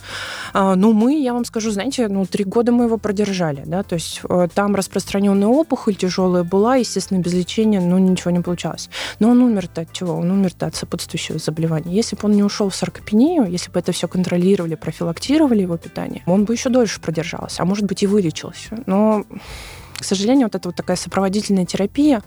А, 0.52 0.74
Ну, 0.74 0.92
мы, 0.92 1.20
я 1.20 1.32
вам 1.32 1.44
скажу, 1.44 1.70
знаете, 1.70 2.08
ну, 2.08 2.26
три 2.26 2.44
года 2.44 2.72
мы 2.72 2.84
его 2.84 2.98
продержали, 2.98 3.62
да, 3.66 3.82
то 3.82 3.94
есть 3.94 4.20
э, 4.28 4.48
там 4.54 4.74
распространенная 4.74 5.48
опухоль 5.48 5.94
тяжелая 5.94 6.44
была, 6.44 6.76
естественно, 6.76 7.18
без 7.18 7.34
лечения, 7.34 7.80
ну, 7.80 7.98
ничего 7.98 8.30
не 8.30 8.40
получалось. 8.40 8.88
Но 9.18 9.30
он 9.30 9.42
умер-то 9.42 9.82
от 9.82 9.92
чего? 9.92 10.14
Он 10.14 10.30
умер-то 10.30 10.66
от 10.66 10.74
сопутствующего 10.74 11.38
заболевания. 11.38 11.94
Если 11.94 12.16
бы 12.16 12.22
он 12.24 12.32
не 12.32 12.42
ушел 12.42 12.68
в 12.68 12.74
саркопению, 12.74 13.46
если 13.50 13.70
бы 13.70 13.78
это 13.78 13.92
все 13.92 13.99
контролировали, 14.08 14.74
профилактировали 14.74 15.62
его 15.62 15.76
питание, 15.76 16.22
он 16.26 16.44
бы 16.44 16.54
еще 16.54 16.68
дольше 16.68 17.00
продержался, 17.00 17.62
а 17.62 17.66
может 17.66 17.84
быть 17.84 18.02
и 18.02 18.06
вылечился. 18.06 18.82
Но 18.86 19.24
к 19.98 20.04
сожалению, 20.04 20.46
вот 20.46 20.54
эта 20.54 20.68
вот 20.68 20.76
такая 20.76 20.96
сопроводительная 20.96 21.66
терапия 21.66 22.22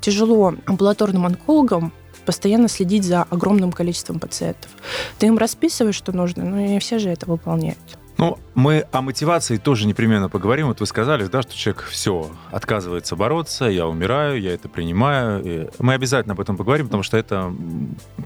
тяжело 0.00 0.54
амбулаторным 0.64 1.26
онкологам 1.26 1.92
постоянно 2.24 2.68
следить 2.68 3.04
за 3.04 3.22
огромным 3.22 3.72
количеством 3.72 4.20
пациентов. 4.20 4.70
Ты 5.18 5.26
им 5.26 5.38
расписываешь, 5.38 5.96
что 5.96 6.12
нужно, 6.12 6.44
но 6.44 6.60
не 6.60 6.78
все 6.78 6.98
же 6.98 7.08
это 7.08 7.26
выполняют. 7.26 7.98
Ну, 8.18 8.38
мы 8.54 8.86
о 8.92 9.02
мотивации 9.02 9.58
тоже 9.58 9.86
непременно 9.86 10.30
поговорим. 10.30 10.68
Вот 10.68 10.80
вы 10.80 10.86
сказали, 10.86 11.26
да, 11.26 11.42
что 11.42 11.54
человек 11.54 11.84
все, 11.84 12.30
отказывается 12.50 13.14
бороться, 13.14 13.66
я 13.66 13.86
умираю, 13.86 14.40
я 14.40 14.54
это 14.54 14.70
принимаю. 14.70 15.42
И 15.44 15.68
мы 15.78 15.92
обязательно 15.92 16.32
об 16.32 16.40
этом 16.40 16.56
поговорим, 16.56 16.86
потому 16.86 17.02
что 17.02 17.18
это, 17.18 17.54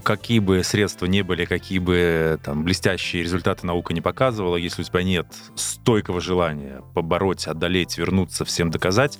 какие 0.03 0.39
бы 0.39 0.63
средства 0.63 1.07
не 1.07 1.23
были, 1.23 1.43
какие 1.43 1.79
бы 1.79 2.39
там 2.41 2.63
блестящие 2.63 3.23
результаты 3.23 3.67
наука 3.67 3.93
не 3.93 3.99
показывала, 3.99 4.55
если 4.55 4.81
у 4.81 4.85
тебя 4.85 5.03
нет 5.03 5.27
стойкого 5.55 6.21
желания 6.21 6.81
побороть, 6.93 7.47
одолеть, 7.47 7.97
вернуться, 7.97 8.45
всем 8.45 8.71
доказать, 8.71 9.19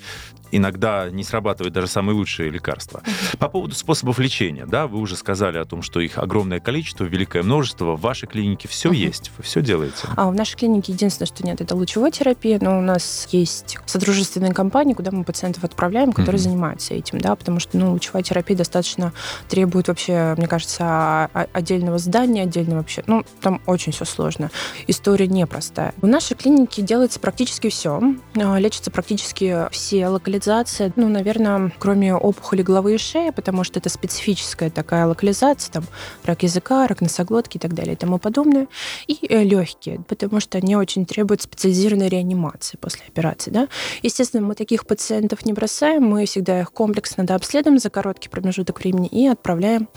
иногда 0.52 1.10
не 1.10 1.24
срабатывают 1.24 1.74
даже 1.74 1.88
самые 1.88 2.16
лучшие 2.16 2.50
лекарства. 2.50 3.02
По 3.40 3.50
поводу 3.50 3.76
способов 3.76 4.20
лечения, 4.20 4.66
да, 4.66 4.88
вы 4.88 5.00
уже 5.00 5.16
сказали 5.16 5.58
о 5.58 5.66
том, 5.66 5.82
что 5.82 6.00
их 6.00 6.18
огромное 6.18 6.60
количество, 6.60 7.04
великое 7.06 7.44
множество. 7.44 7.96
В 7.96 8.02
вашей 8.02 8.28
клинике 8.28 8.68
все 8.68 8.90
Мгм. 8.90 8.98
есть, 8.98 9.32
вы 9.38 9.44
все 9.44 9.62
делаете. 9.62 10.08
А 10.16 10.30
в 10.30 10.36
нашей 10.36 10.58
клинике 10.58 10.92
единственное, 10.94 11.28
что 11.28 11.46
нет, 11.46 11.62
это 11.62 11.76
лучевой 11.76 12.12
терапия, 12.12 12.60
но 12.62 12.78
у 12.78 12.82
нас 12.82 13.28
есть 13.32 13.78
содружественные 13.86 14.54
компании, 14.54 14.94
куда 14.94 15.12
мы 15.12 15.24
пациентов 15.24 15.64
отправляем, 15.64 16.12
которые 16.12 16.40
Мгм. 16.42 16.50
занимаются 16.50 16.94
этим, 16.94 17.20
да, 17.20 17.36
потому 17.36 17.60
что, 17.60 17.78
ну, 17.78 17.92
лучевая 17.94 18.24
терапия 18.24 18.58
достаточно 18.58 19.14
требует 19.48 19.88
вообще, 19.88 20.36
мне 20.38 20.48
кажется, 20.48 21.26
отдельного 21.54 21.98
здания, 21.98 22.44
отдельно 22.44 22.76
вообще, 22.76 23.04
ну, 23.08 23.24
там 23.42 23.62
очень 23.66 23.92
все 23.92 24.06
сложно. 24.06 24.52
История 24.88 25.28
непростая. 25.28 25.94
В 26.02 26.08
нашей 26.08 26.36
клинике 26.36 26.82
делается 26.82 27.20
практически 27.20 27.70
все, 27.70 28.02
лечатся 28.36 28.92
практически 28.92 29.68
все 29.72 30.08
локализации, 30.08 30.41
ну, 30.46 31.10
наверное, 31.10 31.72
кроме 31.80 32.16
опухоли 32.16 32.62
головы 32.62 32.96
и 32.96 32.98
шеи, 32.98 33.32
потому 33.32 33.64
что 33.64 33.80
это 33.80 33.90
специфическая 33.90 34.70
такая 34.70 35.06
локализация, 35.06 35.72
там, 35.72 35.84
рак 36.24 36.44
языка, 36.44 36.88
рак 36.88 37.02
носоглотки 37.02 37.58
и 37.58 37.60
так 37.60 37.74
далее 37.74 37.94
и 37.94 37.96
тому 37.96 38.18
подобное 38.18 38.68
и 39.08 39.18
легкие, 39.28 40.02
потому 40.08 40.40
что 40.40 40.58
они 40.58 40.76
очень 40.76 41.06
требуют 41.06 41.42
специализированной 41.42 42.10
реанимации 42.10 42.78
после 42.78 43.04
операции. 43.08 43.52
Да? 43.52 43.68
Естественно, 44.02 44.46
мы 44.46 44.56
таких 44.56 44.86
пациентов 44.86 45.46
не 45.46 45.54
бросаем, 45.54 46.04
мы 46.04 46.26
всегда 46.26 46.60
их 46.62 46.72
комплексно 46.72 47.26
дообследуем 47.26 47.80
за 47.80 47.90
короткий 47.90 48.30
промежуток 48.30 48.80
времени 48.80 49.08
и 49.08 49.28
отправляем 49.28 49.88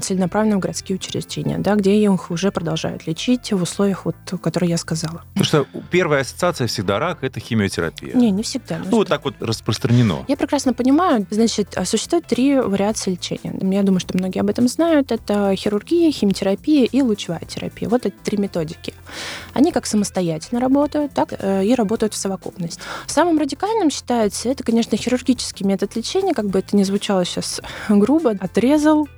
целенаправленно 0.00 0.56
в 0.56 0.60
городские 0.60 0.96
учреждения, 0.96 1.58
да, 1.58 1.74
где 1.74 1.96
их 1.96 2.30
уже 2.30 2.50
продолжают 2.52 3.06
лечить 3.06 3.52
в 3.52 3.62
условиях, 3.62 4.04
вот, 4.04 4.16
которые 4.42 4.70
я 4.70 4.76
сказала. 4.76 5.24
Потому 5.34 5.44
что 5.44 5.66
первая 5.90 6.22
ассоциация 6.22 6.66
всегда 6.66 6.98
рак 6.98 7.18
это 7.22 7.40
химиотерапия. 7.40 8.14
Не, 8.14 8.30
не 8.30 8.42
всегда. 8.42 8.80
Ну, 8.84 8.98
вот 8.98 9.08
так 9.08 9.24
вот 9.24 9.34
распространено. 9.40 10.24
Я 10.28 10.36
прекрасно 10.36 10.72
понимаю, 10.74 11.26
значит, 11.30 11.76
а 11.76 11.84
существует 11.84 12.26
три 12.26 12.58
вариации 12.58 13.12
лечения. 13.12 13.54
Я 13.60 13.82
думаю, 13.82 14.00
что 14.00 14.16
многие 14.16 14.40
об 14.40 14.50
этом 14.50 14.68
знают. 14.68 15.12
Это 15.12 15.54
хирургия, 15.56 16.10
химиотерапия 16.12 16.84
и 16.84 17.02
лучевая 17.02 17.42
терапия. 17.46 17.88
Вот 17.88 18.06
эти 18.06 18.14
три 18.24 18.38
методики. 18.38 18.94
Они 19.54 19.72
как 19.72 19.86
самостоятельно 19.86 20.60
работают, 20.60 21.12
так 21.14 21.34
э, 21.38 21.64
и 21.64 21.74
работают 21.74 22.14
в 22.14 22.16
совокупности. 22.16 22.80
Самым 23.06 23.38
радикальным 23.38 23.90
считается 23.90 24.48
это, 24.48 24.64
конечно, 24.64 24.96
хирургический 24.96 25.66
метод 25.66 25.96
лечения, 25.96 26.34
как 26.34 26.46
бы 26.46 26.58
это 26.58 26.76
ни 26.76 26.82
звучало 26.82 27.24
сейчас 27.24 27.60
грубо, 27.88 28.30
отрезал, 28.30 29.08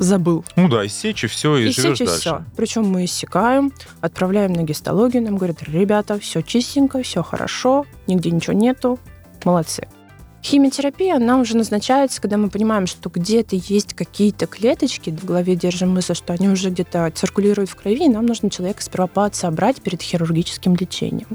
забыл. 0.00 0.44
Ну 0.56 0.68
да, 0.68 0.84
иссечь 0.86 1.24
и 1.24 1.26
все, 1.26 1.56
и, 1.56 1.68
И 1.68 1.72
живешь 1.72 1.98
сечь, 1.98 2.06
дальше. 2.06 2.20
все. 2.20 2.44
Причем 2.56 2.84
мы 2.86 3.04
иссекаем, 3.04 3.72
отправляем 4.00 4.52
на 4.52 4.62
гистологию, 4.62 5.22
нам 5.22 5.36
говорят, 5.36 5.62
ребята, 5.62 6.18
все 6.18 6.42
чистенько, 6.42 7.02
все 7.02 7.22
хорошо, 7.22 7.86
нигде 8.06 8.30
ничего 8.30 8.54
нету, 8.54 8.98
молодцы. 9.44 9.86
Химиотерапия, 10.42 11.16
она 11.16 11.38
уже 11.38 11.54
назначается, 11.54 12.18
когда 12.22 12.38
мы 12.38 12.48
понимаем, 12.48 12.86
что 12.86 13.10
где-то 13.10 13.56
есть 13.56 13.92
какие-то 13.92 14.46
клеточки, 14.46 15.10
в 15.10 15.24
голове 15.26 15.54
держим 15.54 15.90
мысль, 15.90 16.14
что 16.14 16.32
они 16.32 16.48
уже 16.48 16.70
где-то 16.70 17.12
циркулируют 17.14 17.68
в 17.68 17.76
крови, 17.76 18.06
и 18.06 18.08
нам 18.08 18.24
нужно 18.24 18.48
человека 18.48 18.82
сперва 18.82 19.06
подсобрать 19.06 19.82
перед 19.82 20.00
хирургическим 20.00 20.76
лечением. 20.76 21.28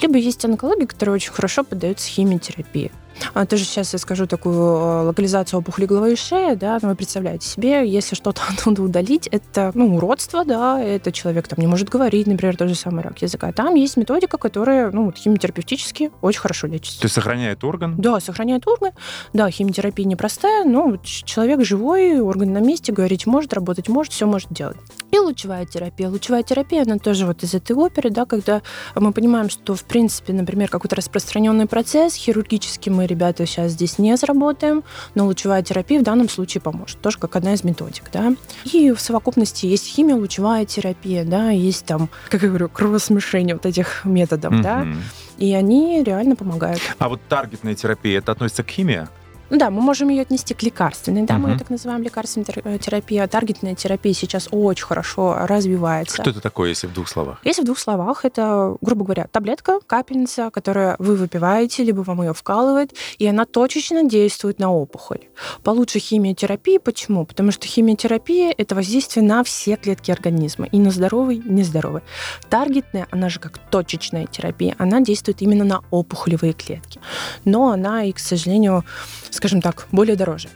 Либо 0.00 0.18
есть 0.18 0.44
онкология, 0.44 0.88
которая 0.88 1.14
очень 1.14 1.32
хорошо 1.32 1.62
поддается 1.62 2.08
химиотерапии. 2.08 2.90
А, 3.34 3.46
Тоже 3.46 3.64
сейчас 3.64 3.92
я 3.92 3.98
скажу 3.98 4.26
такую 4.26 4.54
э, 4.54 5.02
локализацию 5.04 5.60
опухоли 5.60 5.86
головы 5.86 6.12
и 6.12 6.16
шеи, 6.16 6.54
да, 6.54 6.78
ну, 6.82 6.88
вы 6.90 6.96
представляете 6.96 7.46
себе, 7.48 7.88
если 7.88 8.14
что-то 8.14 8.42
оттуда 8.48 8.82
удалить, 8.82 9.26
это, 9.28 9.72
ну, 9.74 9.96
уродство, 9.96 10.44
да, 10.44 10.80
это 10.80 11.12
человек 11.12 11.48
там 11.48 11.58
не 11.58 11.66
может 11.66 11.88
говорить, 11.88 12.26
например, 12.26 12.56
тот 12.56 12.68
же 12.68 12.74
самый 12.74 13.02
рак 13.02 13.20
языка. 13.22 13.52
Там 13.52 13.74
есть 13.74 13.96
методика, 13.96 14.38
которая, 14.38 14.90
ну, 14.90 15.06
вот 15.06 15.16
химиотерапевтически 15.16 16.10
очень 16.20 16.40
хорошо 16.40 16.66
лечится. 16.66 17.00
То 17.00 17.06
есть 17.06 17.14
сохраняет 17.14 17.64
орган. 17.64 17.94
Да, 17.98 18.20
сохраняет 18.20 18.66
орган. 18.66 18.92
Да, 19.32 19.50
химиотерапия 19.50 20.06
непростая, 20.06 20.64
но 20.64 20.96
человек 21.02 21.64
живой, 21.64 22.20
орган 22.20 22.52
на 22.52 22.58
месте, 22.58 22.92
говорить 22.92 23.26
может, 23.26 23.52
работать 23.54 23.88
может, 23.88 24.12
все 24.12 24.26
может 24.26 24.52
делать. 24.52 24.76
И 25.12 25.18
лучевая 25.18 25.66
терапия. 25.66 26.08
Лучевая 26.08 26.42
терапия, 26.42 26.84
она 26.84 26.96
тоже 26.96 27.26
вот 27.26 27.42
из 27.42 27.52
этой 27.52 27.76
оперы, 27.76 28.08
да, 28.08 28.24
когда 28.24 28.62
мы 28.94 29.12
понимаем, 29.12 29.50
что, 29.50 29.74
в 29.74 29.84
принципе, 29.84 30.32
например, 30.32 30.70
какой-то 30.70 30.96
распространенный 30.96 31.66
процесс, 31.66 32.14
хирургически 32.14 32.88
мы, 32.88 33.06
ребята, 33.06 33.44
сейчас 33.44 33.72
здесь 33.72 33.98
не 33.98 34.16
заработаем, 34.16 34.82
но 35.14 35.26
лучевая 35.26 35.62
терапия 35.62 36.00
в 36.00 36.02
данном 36.02 36.30
случае 36.30 36.62
поможет. 36.62 36.98
Тоже 37.02 37.18
как 37.18 37.36
одна 37.36 37.52
из 37.52 37.62
методик, 37.62 38.04
да. 38.10 38.34
И 38.64 38.90
в 38.92 39.00
совокупности 39.02 39.66
есть 39.66 39.86
химия, 39.86 40.16
лучевая 40.16 40.64
терапия, 40.64 41.24
да, 41.24 41.50
есть 41.50 41.84
там, 41.84 42.08
как 42.30 42.42
я 42.42 42.48
говорю, 42.48 42.70
кровосмешение 42.70 43.54
вот 43.54 43.66
этих 43.66 44.06
методов, 44.06 44.62
да, 44.62 44.78
Мгм. 44.78 45.02
и 45.36 45.52
они 45.52 46.02
реально 46.02 46.36
помогают. 46.36 46.80
А 46.98 47.10
вот 47.10 47.20
таргетная 47.28 47.74
терапия, 47.74 48.18
это 48.18 48.32
относится 48.32 48.64
к 48.64 48.70
химии? 48.70 49.06
Ну 49.52 49.58
да, 49.58 49.68
мы 49.68 49.82
можем 49.82 50.08
ее 50.08 50.22
отнести 50.22 50.54
к 50.54 50.62
лекарственной, 50.62 51.24
да, 51.24 51.34
угу. 51.34 51.42
мы 51.42 51.50
ее 51.50 51.58
так 51.58 51.68
называем 51.68 52.02
лекарственной 52.02 52.46
э, 52.64 52.78
терапией, 52.78 53.28
таргетная 53.28 53.74
терапия 53.74 54.14
сейчас 54.14 54.48
очень 54.50 54.86
хорошо 54.86 55.36
развивается. 55.40 56.22
Что 56.22 56.30
это 56.30 56.40
такое, 56.40 56.70
если 56.70 56.86
в 56.86 56.94
двух 56.94 57.06
словах? 57.06 57.38
Если 57.44 57.60
в 57.60 57.66
двух 57.66 57.78
словах, 57.78 58.24
это, 58.24 58.78
грубо 58.80 59.04
говоря, 59.04 59.26
таблетка, 59.30 59.80
капельница, 59.86 60.48
которую 60.50 60.96
вы 60.98 61.16
выпиваете, 61.16 61.84
либо 61.84 62.00
вам 62.00 62.22
ее 62.22 62.32
вкалывает, 62.32 62.94
и 63.18 63.26
она 63.26 63.44
точечно 63.44 64.04
действует 64.04 64.58
на 64.58 64.72
опухоль. 64.72 65.20
Получше 65.62 65.98
химиотерапии. 65.98 66.78
Почему? 66.78 67.26
Потому 67.26 67.52
что 67.52 67.66
химиотерапия– 67.66 68.54
это 68.56 68.74
воздействие 68.74 69.22
на 69.22 69.44
все 69.44 69.76
клетки 69.76 70.10
организма, 70.10 70.64
и 70.64 70.78
на 70.78 70.90
здоровый, 70.90 71.36
и 71.36 71.48
нездоровый. 71.50 72.00
Таргетная, 72.48 73.06
она 73.10 73.28
же 73.28 73.38
как 73.38 73.58
точечная 73.58 74.24
терапия, 74.24 74.74
она 74.78 75.02
действует 75.02 75.42
именно 75.42 75.64
на 75.64 75.82
опухолевые 75.90 76.54
клетки. 76.54 77.00
Но 77.44 77.68
она 77.68 78.04
и, 78.04 78.12
к 78.12 78.18
сожалению, 78.18 78.86
скажем 79.42 79.60
так, 79.60 79.88
более 79.90 80.14
дороже. 80.14 80.48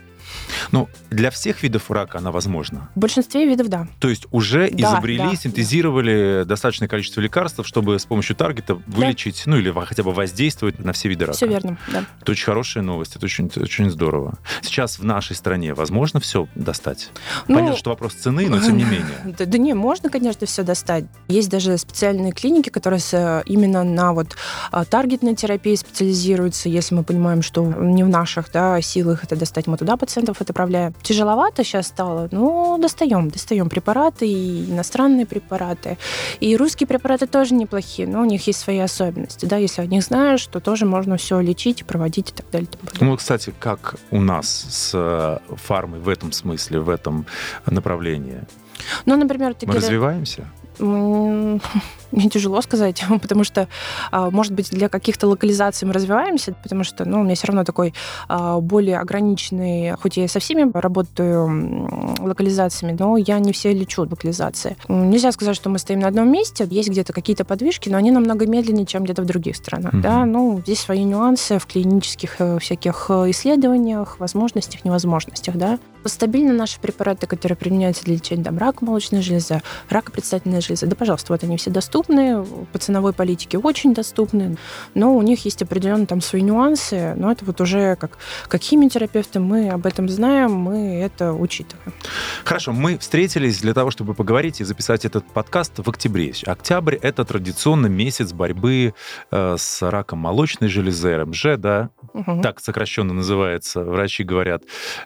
Ну, 0.71 0.89
для 1.09 1.31
всех 1.31 1.63
видов 1.63 1.89
рака 1.91 2.17
она 2.19 2.31
возможна? 2.31 2.89
В 2.95 2.99
большинстве 2.99 3.45
видов, 3.45 3.69
да. 3.69 3.87
То 3.99 4.09
есть 4.09 4.27
уже 4.31 4.69
да, 4.69 4.77
изобрели, 4.77 5.17
да, 5.17 5.35
синтезировали 5.35 6.39
да. 6.39 6.45
достаточное 6.45 6.87
количество 6.87 7.21
лекарств, 7.21 7.59
чтобы 7.63 7.99
с 7.99 8.05
помощью 8.05 8.35
таргета 8.35 8.75
вылечить, 8.87 9.43
да. 9.45 9.51
ну 9.51 9.57
или 9.57 9.73
хотя 9.85 10.03
бы 10.03 10.11
воздействовать 10.11 10.79
на 10.79 10.93
все 10.93 11.09
виды 11.09 11.25
рака. 11.25 11.37
Все 11.37 11.47
верно, 11.47 11.77
да. 11.91 12.05
Это 12.21 12.31
очень 12.31 12.45
хорошая 12.45 12.83
новость, 12.83 13.15
это 13.15 13.25
очень, 13.25 13.51
очень 13.57 13.89
здорово. 13.89 14.37
Сейчас 14.61 14.99
в 14.99 15.03
нашей 15.03 15.35
стране 15.35 15.73
возможно 15.73 16.19
все 16.19 16.47
достать? 16.55 17.11
Ну, 17.47 17.55
Понятно, 17.55 17.77
что 17.77 17.89
вопрос 17.91 18.13
цены, 18.13 18.49
но 18.49 18.59
тем 18.59 18.77
не 18.77 18.83
менее. 18.83 19.05
Да, 19.37 19.45
да 19.45 19.57
не, 19.57 19.73
можно, 19.73 20.09
конечно, 20.09 20.47
все 20.47 20.63
достать. 20.63 21.05
Есть 21.27 21.49
даже 21.49 21.77
специальные 21.77 22.31
клиники, 22.31 22.69
которые 22.69 22.99
именно 23.45 23.83
на 23.83 24.13
вот 24.13 24.35
а, 24.71 24.85
таргетной 24.85 25.35
терапии 25.35 25.75
специализируются. 25.75 26.69
Если 26.69 26.95
мы 26.95 27.03
понимаем, 27.03 27.41
что 27.41 27.63
не 27.65 28.03
в 28.03 28.09
наших 28.09 28.51
да, 28.51 28.81
силах 28.81 29.23
это 29.23 29.35
достать, 29.35 29.67
мы 29.67 29.77
туда 29.77 29.97
пациентов 29.97 30.41
отправляем. 30.49 30.93
Тяжеловато 31.01 31.63
сейчас 31.63 31.87
стало, 31.87 32.27
ну, 32.31 32.77
достаем, 32.77 33.29
достаем 33.29 33.69
препараты, 33.69 34.27
и 34.27 34.71
иностранные 34.71 35.25
препараты. 35.25 35.97
И 36.39 36.55
русские 36.57 36.87
препараты 36.87 37.27
тоже 37.27 37.53
неплохие, 37.53 38.07
но 38.07 38.21
у 38.21 38.25
них 38.25 38.47
есть 38.47 38.59
свои 38.59 38.79
особенности. 38.79 39.45
Да, 39.45 39.57
если 39.57 39.81
о 39.81 39.85
них 39.85 40.03
знаешь, 40.03 40.45
то 40.47 40.59
тоже 40.59 40.85
можно 40.85 41.17
все 41.17 41.39
лечить, 41.39 41.85
проводить 41.85 42.31
и 42.31 42.33
так 42.33 42.49
далее. 42.51 42.69
Ну, 42.99 43.15
кстати, 43.17 43.53
как 43.59 43.95
у 44.11 44.21
нас 44.21 44.47
с 44.69 44.91
э, 44.93 45.37
фармой 45.55 45.99
в 45.99 46.09
этом 46.09 46.31
смысле, 46.31 46.79
в 46.79 46.89
этом 46.89 47.25
направлении? 47.65 48.41
Ну, 49.05 49.15
например, 49.15 49.55
Мы 49.63 49.73
развиваемся? 49.73 50.47
Мне 52.11 52.29
тяжело 52.29 52.61
сказать, 52.61 53.03
потому 53.21 53.43
что, 53.43 53.67
а, 54.11 54.29
может 54.29 54.53
быть, 54.53 54.69
для 54.71 54.89
каких-то 54.89 55.27
локализаций 55.27 55.87
мы 55.87 55.93
развиваемся, 55.93 56.53
потому 56.63 56.83
что, 56.83 57.05
ну, 57.05 57.21
у 57.21 57.23
меня 57.23 57.35
все 57.35 57.47
равно 57.47 57.63
такой 57.63 57.93
а, 58.27 58.59
более 58.59 58.99
ограниченный, 58.99 59.93
хоть 59.93 60.17
я 60.17 60.27
со 60.27 60.39
всеми 60.39 60.69
работаю 60.73 62.15
локализациями, 62.19 62.95
но 62.97 63.17
я 63.17 63.39
не 63.39 63.51
все 63.51 63.73
лечу 63.73 64.01
локализации. 64.01 64.77
Нельзя 64.87 65.31
сказать, 65.31 65.55
что 65.55 65.69
мы 65.69 65.79
стоим 65.79 65.99
на 65.99 66.07
одном 66.07 66.31
месте, 66.31 66.67
есть 66.69 66.89
где-то 66.89 67.13
какие-то 67.13 67.45
подвижки, 67.45 67.89
но 67.89 67.97
они 67.97 68.11
намного 68.11 68.45
медленнее, 68.47 68.85
чем 68.85 69.03
где-то 69.03 69.21
в 69.21 69.25
других 69.25 69.55
странах, 69.55 69.93
mm-hmm. 69.93 70.01
да, 70.01 70.25
ну, 70.25 70.59
здесь 70.63 70.79
свои 70.79 71.03
нюансы 71.03 71.59
в 71.59 71.65
клинических 71.65 72.35
э, 72.39 72.59
всяких 72.59 73.07
э, 73.09 73.31
исследованиях, 73.31 74.19
возможностях, 74.19 74.85
невозможностях, 74.85 75.55
да. 75.55 75.79
Стабильно 76.07 76.53
наши 76.53 76.79
препараты, 76.79 77.27
которые 77.27 77.55
применяются 77.55 78.03
для 78.03 78.15
лечения 78.15 78.43
там, 78.43 78.57
рака 78.57 78.83
молочной 78.83 79.21
железы, 79.21 79.61
рака 79.89 80.11
предстательной 80.11 80.61
железы, 80.61 80.87
да, 80.87 80.95
пожалуйста, 80.95 81.33
вот 81.33 81.43
они 81.43 81.57
все 81.57 81.69
доступны, 81.69 82.45
по 82.71 82.79
ценовой 82.79 83.13
политике 83.13 83.57
очень 83.57 83.93
доступны, 83.93 84.57
но 84.93 85.15
у 85.15 85.21
них 85.21 85.45
есть 85.45 85.61
определенные 85.61 86.07
там 86.07 86.21
свои 86.21 86.41
нюансы, 86.41 87.13
но 87.15 87.31
это 87.31 87.45
вот 87.45 87.61
уже 87.61 87.95
как, 87.95 88.17
как 88.47 88.61
химиотерапевты 88.61 89.39
мы 89.39 89.69
об 89.69 89.85
этом 89.85 90.09
знаем, 90.09 90.53
мы 90.53 91.01
это 91.01 91.33
учитываем. 91.33 91.93
Хорошо, 92.43 92.71
мы 92.71 92.97
встретились 92.97 93.59
для 93.61 93.73
того, 93.73 93.91
чтобы 93.91 94.13
поговорить 94.13 94.61
и 94.61 94.63
записать 94.63 95.05
этот 95.05 95.25
подкаст 95.31 95.73
в 95.77 95.89
октябре. 95.89 96.33
Октябрь— 96.45 96.95
это 97.01 97.25
традиционно 97.25 97.87
месяц 97.87 98.33
борьбы 98.33 98.93
э, 99.31 99.55
с 99.57 99.89
раком 99.89 100.19
молочной 100.19 100.69
железы, 100.69 101.15
РМЖ, 101.17 101.45
да, 101.57 101.89
угу. 102.13 102.41
так 102.41 102.59
сокращенно 102.59 103.13
называется, 103.13 103.83
врачи 103.83 104.23
говорят. 104.23 104.63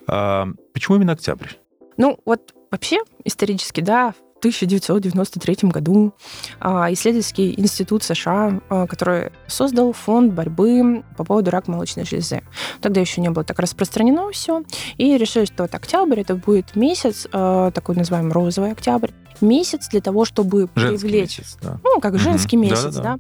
Э, 0.08 0.46
почему 0.74 0.98
именно 0.98 1.14
октябрь? 1.14 1.50
Ну, 1.98 2.20
вот 2.26 2.54
вообще 2.72 3.00
исторически, 3.26 3.82
да, 3.82 4.14
1993 4.42 5.70
году 5.70 6.14
а, 6.60 6.92
исследовательский 6.92 7.54
институт 7.58 8.04
США, 8.04 8.60
а, 8.70 8.88
который 8.88 9.32
создал 9.48 9.94
фонд 9.94 10.34
борьбы 10.34 11.04
по 11.16 11.24
поводу 11.24 11.52
рака 11.52 11.70
молочной 11.70 12.06
железы. 12.06 12.42
Тогда 12.82 13.02
еще 13.02 13.22
не 13.22 13.30
было 13.30 13.44
так 13.44 13.60
распространено 13.60 14.32
все, 14.32 14.64
и 14.98 15.16
решили, 15.18 15.46
что 15.46 15.64
вот 15.64 15.76
октябрь 15.76 16.22
это 16.22 16.36
будет 16.36 16.76
месяц, 16.76 17.28
а, 17.32 17.70
такой 17.70 17.96
называемый 17.96 18.32
розовый 18.32 18.72
октябрь, 18.72 19.12
месяц 19.42 19.90
для 19.90 20.02
того, 20.02 20.26
чтобы 20.26 20.70
женский 20.76 21.08
привлечь, 21.08 21.40
месяц, 21.40 21.58
да. 21.62 21.80
ну 21.84 22.00
как 22.00 22.14
угу. 22.14 22.20
женский 22.20 22.58
месяц, 22.58 22.96
да, 22.96 23.02
да, 23.02 23.18
да. 23.18 23.20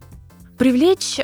привлечь 0.57 1.19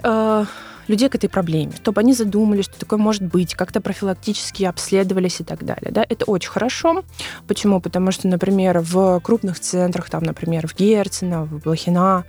людей 0.87 1.09
к 1.09 1.15
этой 1.15 1.29
проблеме, 1.29 1.73
чтобы 1.75 2.01
они 2.01 2.13
задумали, 2.13 2.61
что 2.61 2.79
такое 2.79 2.99
может 2.99 3.23
быть, 3.23 3.55
как-то 3.55 3.81
профилактически 3.81 4.63
обследовались 4.63 5.39
и 5.41 5.43
так 5.43 5.63
далее. 5.63 5.91
Да? 5.91 6.05
Это 6.07 6.25
очень 6.25 6.49
хорошо. 6.49 7.03
Почему? 7.47 7.79
Потому 7.79 8.11
что, 8.11 8.27
например, 8.27 8.79
в 8.79 9.19
крупных 9.21 9.59
центрах, 9.59 10.09
там, 10.09 10.23
например, 10.23 10.67
в 10.67 10.75
Герцена, 10.75 11.45
в 11.45 11.59
Блохина, 11.59 12.25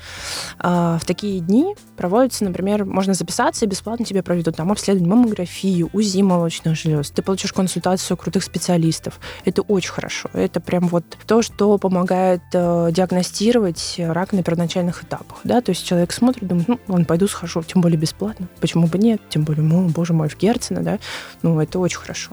э, 0.62 0.98
в 1.00 1.04
такие 1.04 1.40
дни 1.40 1.74
проводятся, 1.96 2.44
например, 2.44 2.84
можно 2.84 3.14
записаться 3.14 3.64
и 3.64 3.68
бесплатно 3.68 4.04
тебе 4.04 4.22
проведут 4.22 4.56
там 4.56 4.70
обследование 4.72 5.14
маммографию, 5.14 5.90
УЗИ 5.92 6.22
молочных 6.22 6.76
желез. 6.76 7.10
Ты 7.10 7.22
получишь 7.22 7.52
консультацию 7.52 8.16
крутых 8.16 8.42
специалистов. 8.42 9.20
Это 9.44 9.62
очень 9.62 9.90
хорошо. 9.90 10.28
Это 10.32 10.60
прям 10.60 10.88
вот 10.88 11.04
то, 11.26 11.42
что 11.42 11.78
помогает 11.78 12.42
э, 12.52 12.88
диагностировать 12.92 13.96
рак 13.98 14.32
на 14.32 14.42
первоначальных 14.42 15.04
этапах. 15.04 15.38
Да? 15.44 15.60
То 15.60 15.70
есть 15.70 15.84
человек 15.84 16.12
смотрит, 16.12 16.46
думает, 16.46 16.68
ну, 16.68 16.80
ладно, 16.88 17.04
пойду 17.04 17.28
схожу, 17.28 17.62
тем 17.62 17.80
более 17.80 17.98
бесплатно. 17.98 18.47
Почему 18.60 18.86
бы 18.86 18.98
нет? 18.98 19.20
Тем 19.28 19.44
более, 19.44 19.62
ну, 19.62 19.88
боже 19.88 20.12
мой, 20.12 20.28
в 20.28 20.36
Герцена, 20.36 20.82
да? 20.82 20.98
Ну, 21.42 21.60
это 21.60 21.78
очень 21.78 21.98
хорошо. 21.98 22.32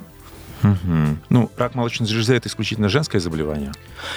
Угу. 0.63 1.17
Ну, 1.29 1.51
рак 1.57 1.75
молочной 1.75 2.07
железы 2.07 2.35
это 2.35 2.49
исключительно 2.49 2.89
женское 2.89 3.19
заболевание? 3.19 3.71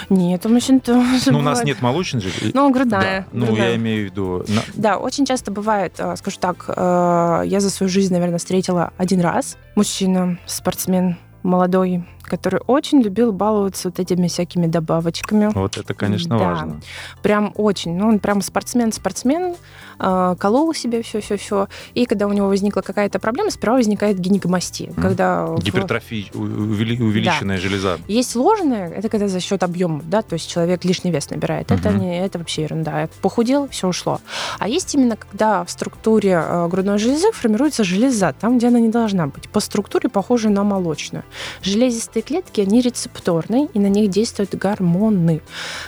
Нет, 0.09 0.45
у 0.45 0.49
мужчин 0.49 0.79
тоже 0.79 1.31
Ну, 1.31 1.39
у 1.39 1.41
нас 1.41 1.63
нет 1.63 1.81
молочной 1.81 2.21
железы. 2.21 2.51
Ну, 2.53 2.69
грудная. 2.71 3.21
Да. 3.21 3.25
Ну, 3.31 3.45
грудная. 3.47 3.69
я 3.69 3.75
имею 3.75 4.07
в 4.07 4.11
виду... 4.11 4.45
Да, 4.73 4.97
очень 4.97 5.25
часто 5.25 5.51
бывает, 5.51 5.93
э, 5.97 6.15
скажу 6.15 6.37
так, 6.39 6.65
э, 6.67 7.43
я 7.45 7.59
за 7.59 7.69
свою 7.69 7.89
жизнь, 7.89 8.13
наверное, 8.13 8.39
встретила 8.39 8.93
один 8.97 9.21
раз 9.21 9.57
мужчина, 9.75 10.39
спортсмен, 10.45 11.17
молодой, 11.43 12.03
который 12.23 12.59
очень 12.67 13.01
любил 13.01 13.31
баловаться 13.31 13.89
вот 13.89 13.99
этими 13.99 14.27
всякими 14.27 14.67
добавочками. 14.67 15.51
Вот 15.53 15.77
это, 15.77 15.93
конечно, 15.93 16.37
да. 16.37 16.45
важно. 16.45 16.81
Прям 17.21 17.53
очень. 17.55 17.97
Ну, 17.97 18.07
он 18.07 18.19
прям 18.19 18.41
спортсмен-спортсмен, 18.41 19.53
э, 19.53 19.55
колол 19.99 20.73
себе 20.73 21.01
все-все-все. 21.01 21.67
И 21.93 22.05
когда 22.05 22.27
у 22.27 22.33
него 22.33 22.47
возникла 22.47 22.81
какая-то 22.81 23.19
проблема, 23.19 23.51
сперва 23.51 23.75
возникает 23.75 24.19
гинекомастия. 24.19 24.89
Mm. 24.89 25.01
Когда 25.01 25.55
Гипертрофия, 25.61 26.25
в... 26.33 26.39
увеличенная 26.39 27.57
да. 27.57 27.61
железа. 27.61 27.97
Есть 28.07 28.35
ложная, 28.35 28.89
это 28.89 29.09
когда 29.09 29.27
за 29.27 29.39
счет 29.39 29.63
объема, 29.63 30.01
да, 30.03 30.21
то 30.21 30.33
есть 30.33 30.49
человек 30.49 30.85
лишний 30.85 31.11
вес 31.11 31.29
набирает. 31.29 31.69
Mm-hmm. 31.69 31.79
Это, 31.79 31.89
не, 31.93 32.19
это 32.19 32.39
вообще 32.39 32.63
ерунда. 32.63 33.09
Похудел, 33.21 33.67
все 33.67 33.87
ушло. 33.87 34.19
А 34.57 34.67
есть 34.67 34.95
именно, 34.95 35.17
когда 35.17 35.63
в 35.63 35.71
структуре 35.71 36.41
э, 36.43 36.67
грудной 36.67 36.97
железы 36.97 37.31
формируется 37.31 37.83
железа, 37.83 38.33
там, 38.39 38.57
где 38.57 38.67
она 38.67 38.79
не 38.79 38.89
должна 38.89 39.27
быть. 39.27 39.49
По 39.49 39.59
структуре 39.59 40.09
похожа 40.09 40.49
на 40.49 40.63
молочную. 40.63 41.23
Железистые 41.61 42.23
клетки, 42.23 42.61
они 42.61 42.81
рецепторные, 42.81 43.67
и 43.73 43.79
на 43.79 43.87
них 43.87 44.09
действуют 44.09 44.55
гормоны. 44.55 45.41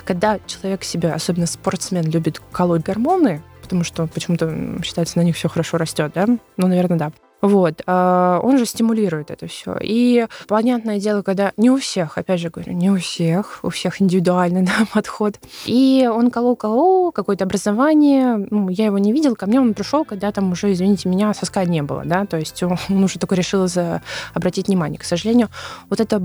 Когда 0.06 0.40
человек 0.46 0.84
себя, 0.84 1.14
особенно 1.14 1.48
спортсмен, 1.48 2.10
любит 2.10 2.42
колоть 2.52 2.84
гормоны, 2.84 3.42
потому 3.72 3.86
что 3.86 4.06
почему-то 4.08 4.54
считается, 4.84 5.18
на 5.18 5.24
них 5.24 5.38
все 5.38 5.48
хорошо 5.48 5.78
растет, 5.78 6.12
да? 6.14 6.26
Ну, 6.28 6.68
наверное, 6.68 6.98
да. 6.98 7.12
Вот, 7.42 7.82
а, 7.88 8.42
он 8.44 8.58
же 8.58 8.66
стимулирует 8.66 9.32
это 9.32 9.48
все. 9.48 9.78
И 9.82 10.28
понятное 10.48 11.00
дело, 11.00 11.22
когда 11.22 11.54
не 11.56 11.72
у 11.72 11.78
всех, 11.78 12.18
опять 12.18 12.42
же 12.42 12.50
говорю, 12.50 12.74
не 12.74 12.92
у 12.92 12.98
всех, 12.98 13.60
у 13.64 13.70
всех 13.70 14.02
индивидуальный 14.02 14.62
да, 14.66 14.86
подход. 14.94 15.40
И 15.66 16.06
он 16.12 16.32
колол-колол, 16.32 17.14
какое-то 17.14 17.46
образование, 17.46 18.46
ну, 18.52 18.68
я 18.68 18.88
его 18.88 18.98
не 18.98 19.14
видел, 19.14 19.38
ко 19.38 19.46
мне 19.46 19.62
он 19.62 19.74
пришел, 19.74 20.04
когда 20.04 20.34
там 20.34 20.52
уже, 20.52 20.74
извините 20.74 21.08
меня, 21.08 21.34
соска 21.34 21.64
не 21.64 21.82
было, 21.82 22.04
да, 22.04 22.26
то 22.26 22.38
есть 22.38 22.62
он 22.62 22.78
уже 22.90 23.20
только 23.20 23.36
решил 23.36 23.68
за... 23.68 24.02
обратить 24.34 24.68
внимание. 24.68 25.00
К 25.00 25.06
сожалению, 25.06 25.48
вот 25.90 26.02
это 26.02 26.22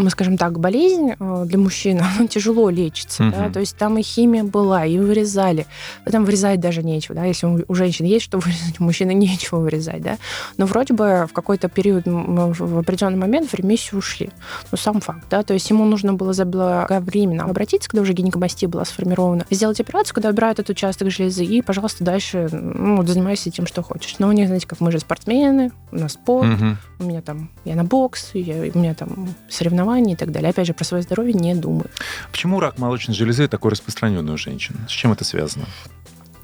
мы 0.00 0.10
скажем 0.10 0.36
так, 0.36 0.58
болезнь 0.58 1.12
э, 1.18 1.44
для 1.46 1.58
мужчин, 1.58 2.00
она 2.18 2.26
тяжело 2.26 2.70
лечится, 2.70 3.24
угу. 3.24 3.32
да, 3.32 3.50
то 3.50 3.60
есть 3.60 3.76
там 3.76 3.98
и 3.98 4.02
химия 4.02 4.44
была, 4.44 4.84
и 4.86 4.98
вырезали. 4.98 5.66
Потом 6.04 6.24
вырезать 6.24 6.60
даже 6.60 6.82
нечего, 6.82 7.14
да, 7.14 7.24
если 7.24 7.46
у 7.46 7.74
женщин 7.74 8.04
есть 8.04 8.24
что 8.24 8.38
вырезать, 8.40 8.80
у 8.80 8.84
мужчины 8.84 9.12
нечего 9.12 9.58
вырезать, 9.58 10.02
да. 10.02 10.18
Но 10.56 10.66
вроде 10.66 10.94
бы 10.94 11.26
в 11.28 11.32
какой-то 11.32 11.68
период, 11.68 12.04
в 12.06 12.78
определенный 12.78 13.18
момент 13.18 13.50
в 13.50 13.54
ремиссию 13.54 13.98
ушли. 13.98 14.30
Ну, 14.70 14.78
сам 14.78 15.00
факт, 15.00 15.24
да, 15.30 15.42
то 15.42 15.54
есть 15.54 15.68
ему 15.70 15.84
нужно 15.84 16.14
было 16.14 16.32
заблаговременно 16.32 17.44
обратиться, 17.44 17.88
когда 17.88 18.02
уже 18.02 18.12
гинекомастия 18.12 18.68
была 18.68 18.84
сформирована, 18.84 19.46
сделать 19.50 19.80
операцию, 19.80 20.14
когда 20.14 20.30
убирают 20.30 20.58
этот 20.58 20.70
участок 20.70 21.10
железы, 21.10 21.44
и, 21.44 21.62
пожалуйста, 21.62 22.04
дальше 22.04 22.48
ну, 22.52 23.04
занимайся 23.06 23.50
тем, 23.50 23.66
что 23.66 23.82
хочешь. 23.82 24.16
Но 24.18 24.28
у 24.28 24.32
них, 24.32 24.46
знаете, 24.46 24.66
как 24.66 24.80
мы 24.80 24.92
же 24.92 24.98
спортсмены, 24.98 25.72
у 25.92 25.96
нас 25.96 26.12
спорт, 26.12 26.48
угу. 26.48 26.76
у 27.00 27.04
меня 27.04 27.22
там, 27.22 27.50
я 27.64 27.74
на 27.74 27.84
бокс, 27.84 28.30
я, 28.34 28.56
у 28.74 28.78
меня 28.78 28.94
там 28.94 29.34
соревнования 29.48 29.89
и 29.96 30.16
так 30.16 30.32
далее. 30.32 30.50
Опять 30.50 30.66
же, 30.66 30.74
про 30.74 30.84
свое 30.84 31.02
здоровье 31.02 31.34
не 31.34 31.54
думаю. 31.54 31.90
Почему 32.30 32.60
рак 32.60 32.78
молочной 32.78 33.14
железы 33.14 33.48
такой 33.48 33.72
распространенный 33.72 34.32
у 34.32 34.36
женщин? 34.36 34.76
С 34.88 34.92
чем 34.92 35.12
это 35.12 35.24
связано? 35.24 35.66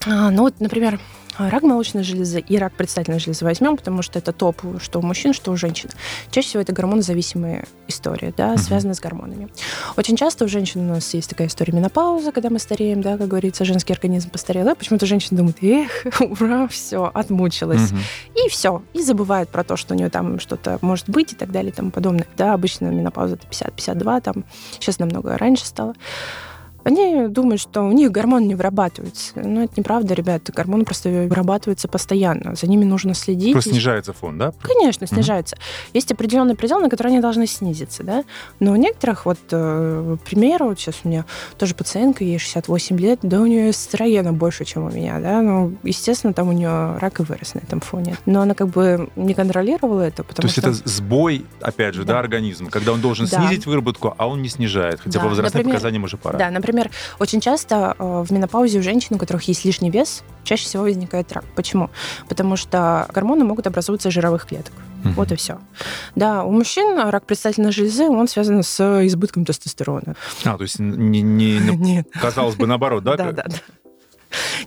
А, 0.06 0.30
ну 0.30 0.42
вот, 0.42 0.60
например, 0.60 1.00
рак 1.38 1.62
молочной 1.62 2.02
железы 2.02 2.40
и 2.40 2.58
рак 2.58 2.72
предстательной 2.74 3.18
железы 3.18 3.44
возьмем, 3.44 3.76
потому 3.76 4.02
что 4.02 4.18
это 4.18 4.32
топ, 4.32 4.62
что 4.80 5.00
у 5.00 5.02
мужчин, 5.02 5.32
что 5.32 5.52
у 5.52 5.56
женщин. 5.56 5.90
Чаще 6.30 6.48
всего 6.48 6.62
это 6.62 6.72
гормонозависимая 6.72 7.66
история, 7.88 8.32
да, 8.36 8.54
uh-huh. 8.54 8.58
связанная 8.58 8.94
с 8.94 9.00
гормонами. 9.00 9.48
Очень 9.96 10.16
часто 10.16 10.44
у 10.44 10.48
женщин 10.48 10.80
у 10.80 10.94
нас 10.94 11.12
есть 11.14 11.30
такая 11.30 11.48
история 11.48 11.72
менопаузы, 11.72 12.32
когда 12.32 12.50
мы 12.50 12.58
стареем, 12.58 13.02
да, 13.02 13.16
как 13.16 13.28
говорится, 13.28 13.64
женский 13.64 13.92
организм 13.92 14.30
постарел, 14.30 14.64
да, 14.64 14.74
почему-то 14.74 15.06
женщина 15.06 15.38
думает, 15.38 15.56
эх, 15.62 16.20
ура, 16.40 16.68
все, 16.68 17.10
отмучилась. 17.12 17.92
Uh-huh. 17.92 18.46
И 18.46 18.48
все, 18.48 18.82
и 18.92 19.02
забывает 19.02 19.48
про 19.48 19.64
то, 19.64 19.76
что 19.76 19.94
у 19.94 19.96
нее 19.96 20.10
там 20.10 20.40
что-то 20.40 20.78
может 20.80 21.08
быть 21.08 21.32
и 21.32 21.36
так 21.36 21.50
далее 21.50 21.72
и 21.72 21.74
тому 21.74 21.90
подобное. 21.90 22.26
Да, 22.36 22.54
обычно 22.54 22.86
менопауза 22.86 23.34
это 23.34 23.46
50-52, 23.46 24.20
там, 24.20 24.44
сейчас 24.78 24.98
намного 24.98 25.36
раньше 25.36 25.66
стало 25.66 25.94
они 26.86 27.26
думают, 27.26 27.60
что 27.60 27.82
у 27.82 27.90
них 27.90 28.12
гормон 28.12 28.46
не 28.46 28.54
вырабатывается. 28.54 29.32
Но 29.34 29.64
это 29.64 29.72
неправда, 29.76 30.14
ребята. 30.14 30.52
Гормоны 30.52 30.84
просто 30.84 31.08
вырабатываются 31.08 31.88
постоянно. 31.88 32.54
За 32.54 32.68
ними 32.68 32.84
нужно 32.84 33.12
следить. 33.12 33.54
Просто 33.54 33.70
снижается 33.70 34.12
фон, 34.12 34.38
да? 34.38 34.52
Конечно, 34.62 35.04
снижается. 35.08 35.56
Mm-hmm. 35.56 35.90
Есть 35.94 36.12
определенный 36.12 36.54
предел, 36.54 36.78
на 36.78 36.88
который 36.88 37.08
они 37.08 37.18
должны 37.18 37.48
снизиться, 37.48 38.04
да. 38.04 38.22
Но 38.60 38.70
у 38.70 38.76
некоторых, 38.76 39.26
вот, 39.26 39.38
э, 39.50 40.16
к 40.22 40.24
примеру, 40.24 40.68
вот 40.68 40.78
сейчас 40.78 41.00
у 41.02 41.08
меня 41.08 41.24
тоже 41.58 41.74
пациентка, 41.74 42.22
ей 42.22 42.38
68 42.38 42.96
лет, 43.00 43.18
да 43.22 43.40
у 43.40 43.46
нее 43.46 43.70
эстрогена 43.70 44.32
больше, 44.32 44.64
чем 44.64 44.84
у 44.84 44.90
меня, 44.90 45.18
да. 45.18 45.42
Ну, 45.42 45.76
естественно, 45.82 46.34
там 46.34 46.48
у 46.48 46.52
нее 46.52 46.98
рак 46.98 47.18
и 47.18 47.24
вырос 47.24 47.54
на 47.54 47.58
этом 47.58 47.80
фоне. 47.80 48.16
Но 48.26 48.42
она 48.42 48.54
как 48.54 48.68
бы 48.68 49.10
не 49.16 49.34
контролировала 49.34 50.02
это, 50.02 50.22
потому 50.22 50.42
То 50.42 50.46
есть 50.46 50.60
что... 50.60 50.70
это 50.70 50.88
сбой, 50.88 51.44
опять 51.60 51.96
же, 51.96 52.04
да, 52.04 52.12
да 52.12 52.20
организма, 52.20 52.70
когда 52.70 52.92
он 52.92 53.00
должен 53.00 53.26
да. 53.26 53.40
снизить 53.40 53.66
выработку, 53.66 54.14
а 54.16 54.28
он 54.28 54.40
не 54.40 54.48
снижает, 54.48 55.00
хотя 55.00 55.18
да. 55.18 55.24
по 55.24 55.30
возрастным 55.30 55.58
например, 55.58 55.74
показаниям 55.74 56.04
уже 56.04 56.16
пора. 56.16 56.38
Да, 56.38 56.50
например, 56.50 56.75
Например, 56.76 56.94
очень 57.18 57.40
часто 57.40 57.96
э, 57.98 58.24
в 58.26 58.30
менопаузе 58.30 58.80
у 58.80 58.82
женщин, 58.82 59.16
у 59.16 59.18
которых 59.18 59.44
есть 59.44 59.64
лишний 59.64 59.90
вес, 59.90 60.22
чаще 60.44 60.66
всего 60.66 60.82
возникает 60.82 61.32
рак. 61.32 61.44
Почему? 61.54 61.88
Потому 62.28 62.56
что 62.56 63.08
гормоны 63.14 63.46
могут 63.46 63.66
образовываться 63.66 64.10
из 64.10 64.12
жировых 64.12 64.46
клеток. 64.46 64.74
Угу. 65.02 65.14
Вот 65.14 65.32
и 65.32 65.36
все. 65.36 65.58
Да, 66.14 66.44
у 66.44 66.50
мужчин 66.50 66.98
рак 66.98 67.24
предстательной 67.24 67.72
железы, 67.72 68.04
он 68.04 68.28
связан 68.28 68.62
с 68.62 69.06
избытком 69.06 69.46
тестостерона. 69.46 70.16
А, 70.44 70.58
то 70.58 70.64
есть 70.64 70.78
не, 70.78 71.22
не, 71.22 71.58
Нет. 71.76 72.08
казалось 72.12 72.56
бы, 72.56 72.66
наоборот, 72.66 73.04
да? 73.04 73.16
Да, 73.16 73.32
да, 73.32 73.44
да. 73.46 73.56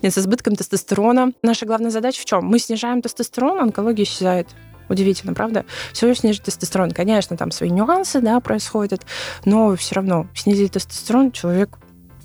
Нет, 0.02 0.12
с 0.12 0.18
избытком 0.18 0.56
тестостерона. 0.56 1.32
Наша 1.44 1.68
главная 1.68 1.92
задача 1.92 2.22
в 2.22 2.26
чем? 2.26 2.44
Мы 2.44 2.58
снижаем 2.58 3.04
тестостерон, 3.04 3.60
онкология 3.60 4.04
исчезает. 4.04 4.48
Удивительно, 4.90 5.36
правда? 5.36 5.66
Всего 5.94 6.16
снижить 6.16 6.42
тестостерон. 6.42 6.90
Конечно, 6.90 7.38
там 7.38 7.52
свои 7.52 7.70
нюансы 7.70 8.20
да, 8.22 8.40
происходят, 8.40 9.06
но 9.46 9.76
все 9.76 9.96
равно 9.96 10.26
снизить 10.34 10.72
тестостерон 10.72 11.32
человек 11.32 11.78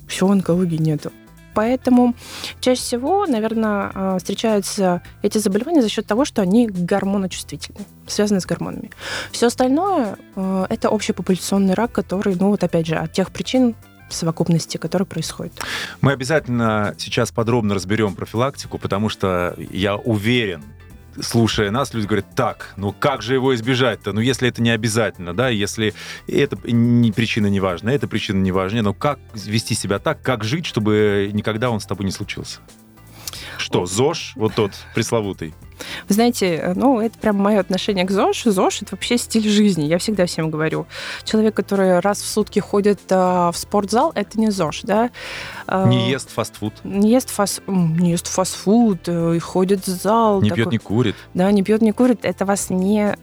все, 0.07 0.27
онкологии 0.27 0.77
нету. 0.77 1.11
Поэтому 1.55 2.15
чаще 2.59 2.81
всего, 2.81 3.25
наверное, 3.25 3.91
а, 3.93 4.17
встречаются 4.19 5.01
эти 5.21 5.37
заболевания 5.37 5.81
за 5.81 5.89
счет 5.89 6.05
того, 6.05 6.25
что 6.25 6.41
они 6.41 6.67
гормоночувствительны, 6.67 7.79
связаны 8.07 8.41
с 8.41 8.45
гормонами. 8.45 8.91
Все 9.31 9.47
остальное 9.47 10.17
а, 10.35 10.67
это 10.69 10.89
общепопуляционный 10.89 11.73
рак, 11.73 11.93
который, 11.93 12.35
ну 12.35 12.49
вот 12.49 12.63
опять 12.63 12.85
же, 12.85 12.95
от 12.95 13.13
тех 13.13 13.31
причин, 13.31 13.73
совокупности, 14.09 14.77
которые 14.77 15.07
происходят. 15.07 15.53
Мы 16.01 16.11
обязательно 16.11 16.93
сейчас 16.97 17.31
подробно 17.31 17.73
разберем 17.73 18.15
профилактику, 18.15 18.77
потому 18.77 19.09
что 19.09 19.55
я 19.57 19.95
уверен, 19.95 20.63
слушая 21.21 21.71
нас, 21.71 21.93
люди 21.93 22.07
говорят, 22.07 22.35
так, 22.35 22.73
ну 22.77 22.93
как 22.93 23.21
же 23.21 23.33
его 23.33 23.53
избежать-то? 23.55 24.13
Ну 24.13 24.19
если 24.19 24.47
это 24.47 24.61
не 24.61 24.69
обязательно, 24.69 25.33
да, 25.33 25.49
если 25.49 25.93
эта 26.27 26.57
не, 26.65 27.11
причина 27.11 27.47
не 27.47 27.59
важна, 27.59 27.91
эта 27.91 28.07
причина 28.07 28.41
не 28.41 28.51
важна, 28.51 28.81
но 28.81 28.93
как 28.93 29.19
вести 29.33 29.75
себя 29.75 29.99
так, 29.99 30.21
как 30.21 30.43
жить, 30.43 30.65
чтобы 30.65 31.29
никогда 31.33 31.69
он 31.69 31.79
с 31.79 31.85
тобой 31.85 32.05
не 32.05 32.11
случился? 32.11 32.59
Что, 33.57 33.85
ЗОЖ, 33.85 34.33
вот 34.35 34.55
тот 34.55 34.71
пресловутый? 34.93 35.53
Вы 36.07 36.15
знаете, 36.15 36.55
э, 36.55 36.73
ну, 36.75 36.99
это 36.99 37.17
прям 37.17 37.37
мое 37.37 37.59
отношение 37.59 38.05
к 38.05 38.11
ЗОЖ. 38.11 38.43
ЗОЖ— 38.45 38.81
это 38.83 38.95
вообще 38.95 39.17
стиль 39.17 39.47
жизни. 39.47 39.85
Я 39.85 39.97
всегда 39.97 40.25
всем 40.25 40.49
говорю. 40.49 40.85
Человек, 41.23 41.55
который 41.55 41.99
раз 41.99 42.21
в 42.21 42.27
сутки 42.27 42.59
ходит 42.59 42.99
э, 43.09 43.15
в 43.15 43.55
спортзал, 43.55 44.11
это 44.15 44.39
не 44.39 44.51
ЗОЖ, 44.51 44.81
да? 44.83 45.09
Э, 45.67 45.87
не 45.87 46.09
ест 46.09 46.29
фастфуд. 46.29 46.73
Не 46.83 47.11
ест, 47.11 47.29
фаст, 47.29 47.61
не 47.67 48.11
ест 48.11 48.27
фастфуд, 48.27 49.07
и 49.07 49.39
ходит 49.39 49.85
в 49.85 49.89
зал. 49.89 50.41
Не 50.41 50.49
такой, 50.49 50.63
пьет, 50.63 50.71
не 50.71 50.77
курит. 50.77 51.15
Да, 51.33 51.51
не 51.51 51.63
пьет, 51.63 51.81
не 51.81 51.91
курит. 51.91 52.19
Это 52.23 52.45
вас 52.45 52.69
не, 52.69 53.15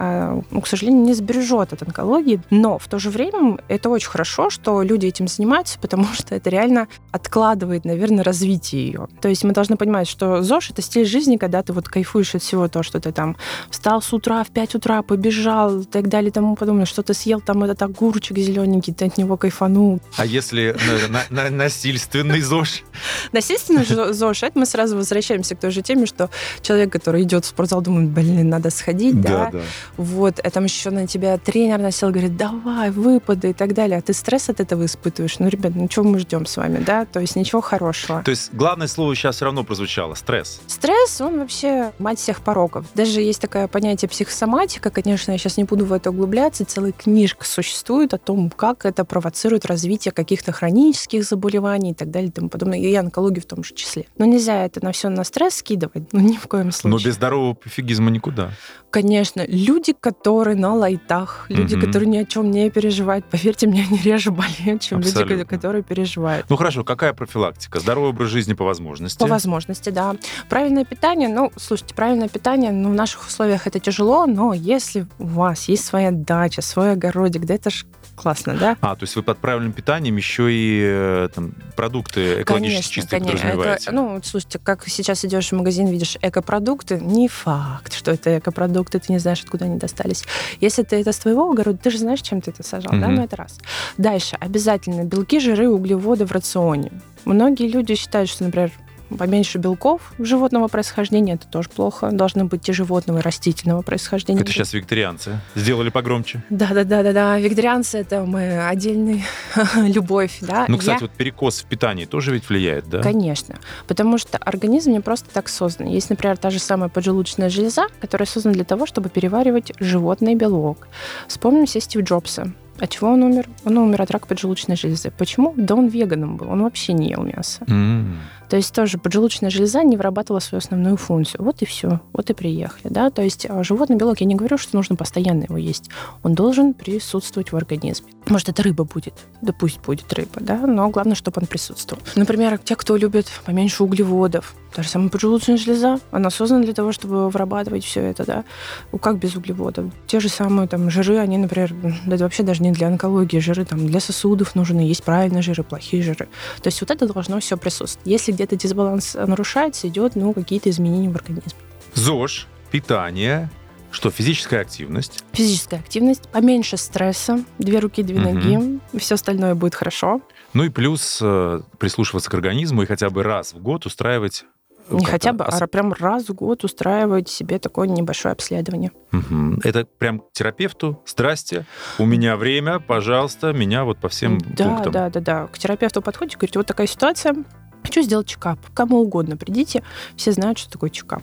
ну, 0.51 0.61
к 0.61 0.67
сожалению, 0.67 1.03
не 1.05 1.15
сбережет 1.15 1.73
от 1.73 1.83
онкологии. 1.83 2.41
Но 2.51 2.79
в 2.79 2.89
то 2.89 2.99
же 2.99 3.11
время 3.11 3.59
это 3.69 3.89
очень 3.89 4.09
хорошо, 4.09 4.51
что 4.51 4.83
люди 4.83 5.07
этим 5.07 5.29
занимаются, 5.29 5.79
потому 5.79 6.05
что 6.13 6.35
это 6.35 6.51
реально 6.51 6.89
откладывает, 7.11 7.85
наверное, 7.85 8.25
развитие 8.25 8.87
ее. 8.87 9.09
То 9.21 9.29
есть 9.29 9.45
мы 9.45 9.53
должны 9.53 9.77
понимать, 9.77 10.09
что 10.09 10.43
ЗОЖ— 10.43 10.71
это 10.73 10.83
стиль 10.83 11.07
жизни, 11.07 11.37
когда 11.37 11.63
ты 11.63 11.73
вот 11.73 11.89
кайфуешь 11.89 12.35
от 12.35 12.42
всего 12.43 12.69
то, 12.69 12.83
что 12.83 13.01
ты 13.01 13.13
там 13.13 13.37
встал 13.71 14.03
с 14.03 14.13
утра 14.13 14.45
в 14.45 14.51
5 14.51 14.75
утра, 14.77 15.03
побежал 15.03 15.81
и 15.81 15.85
так 15.85 16.09
далее 16.09 16.31
и 16.31 16.33
тому 16.33 16.57
подобное, 16.57 16.87
что 16.87 17.03
ты 17.03 17.15
съел 17.15 17.41
там 17.41 17.65
этот 17.65 17.83
огурчик 17.83 18.39
зелененький, 18.39 18.93
ты 18.93 19.07
от 19.07 19.19
него 19.19 19.37
кайфанул. 19.37 20.01
А 20.17 20.27
если 20.27 20.77
на, 21.09 21.25
на, 21.31 21.51
насильственный 21.51 22.41
ЗОЖ? 22.41 22.85
Насильственный 23.33 23.85
ЗОЖ, 23.85 24.45
это 24.45 24.59
мы 24.59 24.67
сразу 24.67 24.97
возвращаемся 24.97 25.55
к 25.55 25.61
той 25.61 25.71
же 25.71 25.83
теме, 25.83 26.07
что 26.07 26.31
человек, 26.61 26.93
который 26.93 27.23
идет 27.23 27.45
в 27.45 27.49
спортзал, 27.49 27.83
думает, 27.83 28.11
блин, 28.11 28.49
надо 28.49 28.71
сходить, 28.71 29.21
да? 29.21 29.51
да. 29.53 29.61
Вот, 29.97 30.39
а 30.39 30.51
там 30.51 30.65
еще 30.65 30.91
на 30.91 31.07
тебя 31.07 31.39
тренер 31.39 31.79
насел, 31.79 32.11
говорит, 32.11 32.37
давай, 32.37 32.91
выпады 32.91 33.51
и 33.51 33.53
так 33.53 33.75
далее. 33.75 33.99
А 33.99 34.03
ты 34.03 34.13
стресс 34.13 34.49
от 34.49 34.61
этого 34.61 34.85
испытываешь? 34.87 35.39
Ну, 35.39 35.49
ребят, 35.49 35.73
ну 35.75 35.89
чего 35.89 36.05
мы 36.05 36.19
ждем 36.19 36.47
с 36.47 36.57
вами, 36.57 36.83
да? 36.85 37.05
То 37.05 37.21
есть 37.21 37.37
ничего 37.37 37.61
хорошего. 37.61 38.23
То 38.23 38.31
есть 38.31 38.53
главное 38.53 38.87
слово 38.87 39.15
сейчас 39.15 39.37
все 39.37 39.45
равно 39.45 39.65
прозвучало, 39.65 40.15
стресс. 40.15 40.61
Стресс, 40.67 41.21
он 41.21 41.39
вообще 41.39 41.93
мать 41.99 42.19
всех 42.19 42.32
пороков. 42.41 42.87
Даже 42.95 43.21
есть 43.21 43.41
такое 43.41 43.69
понятие 43.69 44.09
психосоматика, 44.09 44.91
конечно, 44.91 45.33
я 45.33 45.39
сейчас 45.39 45.57
не 45.57 45.65
буду 45.65 45.85
в 45.85 45.93
это 45.93 46.11
углубляться, 46.11 46.65
целая 46.65 46.93
книжка 46.93 47.45
существует 47.45 48.15
о 48.15 48.19
том, 48.19 48.51
как 48.51 48.87
это 48.87 49.05
провоцирует 49.05 49.67
развитие 49.67 50.13
каких-то 50.13 50.53
хронических 50.53 51.25
заболеваний 51.25 51.91
и 51.91 51.95
так 51.95 52.11
далее 52.11 52.29
и 52.29 52.33
тому 52.33 52.49
подобное, 52.49 52.79
и 52.79 52.95
онкологию 52.95 53.43
в 53.43 53.47
том 53.47 53.65
же 53.65 53.75
числе. 53.75 54.07
Но 54.17 54.25
нельзя 54.25 54.65
это 54.65 54.83
на 54.85 54.93
все 54.93 55.09
на 55.09 55.25
стресс 55.25 55.57
скидывать, 55.57 56.13
ну 56.13 56.21
ни 56.21 56.37
в 56.37 56.47
коем 56.49 56.73
случае. 56.73 56.99
Но 56.99 57.05
без 57.05 57.15
здорового 57.15 57.55
пофигизма 57.55 58.11
никуда. 58.11 58.53
Конечно, 58.91 59.43
люди, 59.49 59.95
которые 59.99 60.55
на 60.55 60.75
лайтах, 60.75 61.47
люди, 61.49 61.77
угу. 61.77 61.87
которые 61.87 62.09
ни 62.11 62.19
о 62.19 62.27
чем 62.27 62.51
не 62.51 62.69
переживают, 62.71 63.25
поверьте 63.25 63.67
мне, 63.67 63.87
они 63.89 63.99
реже 64.03 64.31
болеют, 64.31 64.83
чем 64.83 64.99
Абсолютно. 64.99 65.33
люди, 65.33 65.45
которые 65.45 65.83
переживают. 65.83 66.47
Ну 66.51 66.57
хорошо, 66.57 66.85
какая 66.85 67.15
профилактика? 67.15 67.81
Здоровый 67.81 68.11
образ 68.11 68.29
жизни 68.29 68.53
по 68.53 68.65
возможности? 68.65 69.19
По 69.19 69.27
возможности, 69.27 69.89
да. 69.89 70.15
Правильное 70.51 70.85
питание, 70.85 71.29
ну, 71.29 71.51
слушайте, 71.57 71.95
правильное 71.95 72.22
питание, 72.29 72.73
ну, 72.73 72.91
в 72.91 72.95
наших 72.95 73.27
условиях 73.27 73.67
это 73.67 73.79
тяжело, 73.81 74.27
но 74.27 74.53
если 74.53 75.07
у 75.19 75.27
вас 75.27 75.69
есть 75.69 75.85
своя 75.85 76.11
дача, 76.11 76.63
свой 76.63 76.93
огородик, 76.93 77.45
да 77.45 77.55
это 77.55 77.71
же 77.71 77.87
классно, 78.15 78.55
да? 78.55 78.77
А, 78.81 78.95
то 78.95 79.05
есть 79.05 79.17
вы 79.17 79.23
под 79.23 79.39
правильным 79.39 79.73
питанием 79.73 80.17
еще 80.17 80.53
и 80.53 80.81
э, 80.85 81.29
там, 81.35 81.55
продукты 81.77 82.43
экологически 82.43 82.73
конечно, 82.75 82.93
чистые 82.93 83.21
конечно. 83.21 83.51
подразумеваете? 83.51 83.85
Это, 83.85 83.93
ну, 83.93 84.21
слушайте, 84.23 84.59
как 84.59 84.87
сейчас 84.87 85.25
идешь 85.25 85.49
в 85.49 85.53
магазин, 85.53 85.87
видишь 85.87 86.17
экопродукты, 86.21 87.01
не 87.01 87.29
факт, 87.29 87.93
что 87.95 88.11
это 88.11 88.39
экопродукты, 88.39 88.99
ты 88.99 89.13
не 89.13 89.19
знаешь, 89.19 89.43
откуда 89.43 89.65
они 89.65 89.79
достались. 89.79 90.25
Если 90.61 90.83
ты 90.83 90.97
это 90.97 91.13
с 91.13 91.19
твоего 91.19 91.51
огорода, 91.51 91.79
ты 91.79 91.91
же 91.91 91.99
знаешь, 91.99 92.21
чем 92.21 92.41
ты 92.41 92.51
это 92.51 92.63
сажал, 92.63 92.93
mm-hmm. 92.93 93.01
да? 93.01 93.09
Ну, 93.09 93.23
это 93.23 93.37
раз. 93.37 93.59
Дальше, 93.97 94.37
обязательно 94.39 95.05
белки, 95.05 95.41
жиры, 95.41 95.69
углеводы 95.69 96.25
в 96.25 96.33
рационе. 96.33 96.93
Многие 97.25 97.69
люди 97.69 97.95
считают, 97.95 98.29
что, 98.29 98.45
например, 98.45 98.73
поменьше 99.17 99.59
белков 99.59 100.13
животного 100.19 100.69
происхождения, 100.69 101.35
это 101.35 101.47
тоже 101.47 101.69
плохо. 101.69 102.11
Должны 102.11 102.45
быть 102.45 102.69
и 102.69 102.73
животного, 102.73 103.19
и 103.19 103.23
растительного 103.23 103.83
происхождения. 103.83 104.41
Это 104.41 104.53
сейчас 104.53 104.73
вегетарианцы. 104.73 105.41
Сделали 105.55 105.91
погромче. 105.91 106.43
Да-да-да-да-да. 106.51 107.39
Вегетарианцы— 107.39 107.99
это 107.99 108.25
мы 108.25 108.67
отдельный 108.67 109.25
любовь, 109.77 110.39
да. 110.41 110.67
Ну, 110.69 110.79
кстати, 110.79 111.03
Я... 111.03 111.07
вот 111.09 111.11
перекос 111.13 111.63
в 111.63 111.67
питании 111.67 112.05
тоже 112.05 112.33
ведь 112.33 112.49
влияет, 112.49 112.89
да? 112.89 113.03
Конечно. 113.03 113.57
Потому 113.87 114.19
что 114.19 114.39
организм 114.39 114.93
не 114.93 115.01
просто 115.01 115.29
так 115.33 115.49
создан. 115.49 115.87
Есть, 115.89 116.11
например, 116.11 116.37
та 116.37 116.51
же 116.51 116.59
самая 116.59 116.89
поджелудочная 116.89 117.49
железа, 117.49 117.87
которая 118.01 118.27
создана 118.27 118.55
для 118.55 118.65
того, 118.65 118.87
чтобы 118.87 119.09
переваривать 119.09 119.73
животный 119.81 120.35
белок. 120.35 120.89
Вспомним 121.29 121.67
все 121.67 121.81
Стив 121.81 122.03
Джобса 122.03 122.53
От 122.79 122.91
чего 122.91 123.11
он 123.11 123.23
умер? 123.23 123.49
Он 123.65 123.79
умер 123.79 124.03
от 124.03 124.11
рака 124.11 124.27
поджелудочной 124.27 124.77
железы. 124.77 125.13
Почему? 125.17 125.55
Да 125.57 125.75
он 125.75 125.89
веганом 125.89 126.37
был, 126.37 126.49
он 126.51 126.63
вообще 126.63 126.93
не 126.93 127.11
ел 127.11 127.23
мясо. 127.23 127.65
М. 127.69 128.19
То 128.53 128.57
есть 128.57 128.75
тоже 128.75 128.99
поджелудочная 128.99 129.49
железа 129.49 129.83
не 129.83 129.97
вырабатывала 129.97 130.39
свою 130.39 130.59
основную 130.59 130.99
функцию. 130.99 131.43
Вот 131.43 131.63
и 131.63 131.65
все, 131.65 132.03
вот 132.13 132.29
и 132.29 132.35
приехали. 132.35 132.93
Да? 132.93 133.09
То 133.09 133.23
есть 133.23 133.47
а, 133.49 133.65
животный 133.65 133.97
белок, 133.97 134.21
я 134.21 134.27
не 134.27 134.35
говорю, 134.35 134.59
что 134.59 134.77
нужно 134.77 134.95
постоянно 134.95 135.45
его 135.45 135.57
есть. 135.57 135.89
Он 136.23 136.35
должен 136.35 136.75
присутствовать 136.75 137.51
в 137.51 137.57
организме. 137.57 138.13
Может, 138.27 138.51
это 138.51 138.63
рыба 138.63 138.85
будет, 138.85 139.15
да 139.41 139.53
пусть 139.53 139.81
будет 139.81 140.13
рыба, 140.13 140.41
да, 140.41 140.59
но 140.59 140.89
главное, 140.91 141.17
чтобы 141.17 141.41
он 141.41 141.47
присутствовал. 141.47 142.03
Например, 142.15 142.57
те, 142.59 142.77
кто 142.77 142.97
любит 142.97 143.27
поменьше 143.45 143.83
углеводов, 143.83 144.55
та 144.73 144.83
же 144.83 144.89
самая 144.89 145.09
поджелудочная 145.09 145.57
железа, 145.57 145.99
она 146.13 146.31
создана 146.31 146.63
для 146.63 146.73
того, 146.73 146.93
чтобы 146.93 147.29
вырабатывать 147.29 147.85
все 147.85 148.01
это, 148.01 148.25
да. 148.25 148.45
Ну, 148.93 148.99
как 148.99 149.19
без 149.19 149.35
углеводов? 149.35 149.87
Те 150.07 150.21
же 150.21 150.29
самые 150.29 150.69
там 150.69 150.89
жиры, 150.89 151.19
они, 151.19 151.37
например, 151.37 151.75
да 152.07 152.15
это 152.15 152.25
вообще 152.25 152.45
даже 152.45 152.63
не 152.63 152.71
для 152.71 152.87
онкологии, 152.87 153.39
жиры 153.39 153.65
там 153.65 153.87
для 153.87 154.01
сосудов 154.01 154.55
нужны, 154.55 154.81
есть 154.81 155.03
правильные 155.03 155.43
жиры, 155.43 155.65
плохие 155.65 156.03
жиры. 156.03 156.29
То 156.63 156.69
есть 156.69 156.81
вот 156.81 156.91
это 156.91 157.13
должно 157.13 157.41
все 157.41 157.57
присутствовать. 157.57 158.07
Если 158.07 158.33
где-то 158.43 158.57
дисбаланс 158.57 159.15
нарушается, 159.15 159.87
идет, 159.89 160.17
ну, 160.17 160.33
какие-то 160.35 160.69
изменения 160.71 161.09
в 161.09 161.15
организме. 161.17 161.53
ЗОЖ, 161.95 162.49
питание, 162.73 163.49
что 163.93 164.11
физическая 164.11 164.63
активность. 164.63 165.23
Физическая 165.33 165.79
активность, 165.81 166.29
поменьше 166.29 166.77
стресса, 166.77 167.45
две 167.59 167.79
руки, 167.79 168.03
две 168.03 168.19
Мгм. 168.19 168.35
ноги, 168.35 168.81
все 168.99 169.15
остальное 169.15 169.55
будет 169.55 169.75
хорошо. 169.75 170.21
Ну 170.55 170.65
и 170.65 170.71
плюс 170.71 171.21
э, 171.23 171.61
прислушиваться 171.79 172.31
к 172.31 172.35
организму 172.35 172.83
и 172.83 172.87
хотя 172.87 173.11
бы 173.11 173.23
раз 173.23 173.55
в 173.55 173.59
год 173.63 173.87
устраивать... 173.87 174.45
э, 174.91 174.95
Не 174.97 175.05
хотя 175.05 175.33
бы, 175.33 175.45
а 175.45 175.67
прям 175.67 175.93
раз 175.93 176.29
в 176.29 176.35
год 176.35 176.65
устраивать 176.65 177.29
себе 177.29 177.59
такое 177.59 177.87
небольшое 177.87 178.33
обследование. 178.33 178.91
Мгм. 179.13 179.61
Это 179.63 179.85
прям 179.99 180.19
к 180.21 180.33
терапевту. 180.33 181.03
Здрасте, 181.07 181.65
у 181.99 182.05
меня 182.07 182.37
время, 182.37 182.81
пожалуйста, 182.81 183.53
меня 183.53 183.85
вот 183.85 183.99
по 183.99 184.09
всем 184.09 184.39
да, 184.39 184.65
пунктам. 184.65 184.93
да, 184.93 185.11
да, 185.11 185.21
да. 185.21 185.47
К 185.47 185.59
терапевту 185.59 186.03
подходите, 186.03 186.37
говорите, 186.39 186.59
вот 186.59 186.67
такая 186.67 186.87
ситуация, 186.87 187.35
хочу 187.83 188.03
сделать 188.03 188.27
чекап. 188.27 188.59
Кому 188.75 189.01
угодно 189.01 189.37
придите, 189.37 189.83
все 190.17 190.33
знают, 190.33 190.59
что 190.59 190.71
такое 190.71 190.91
чекап. 190.91 191.23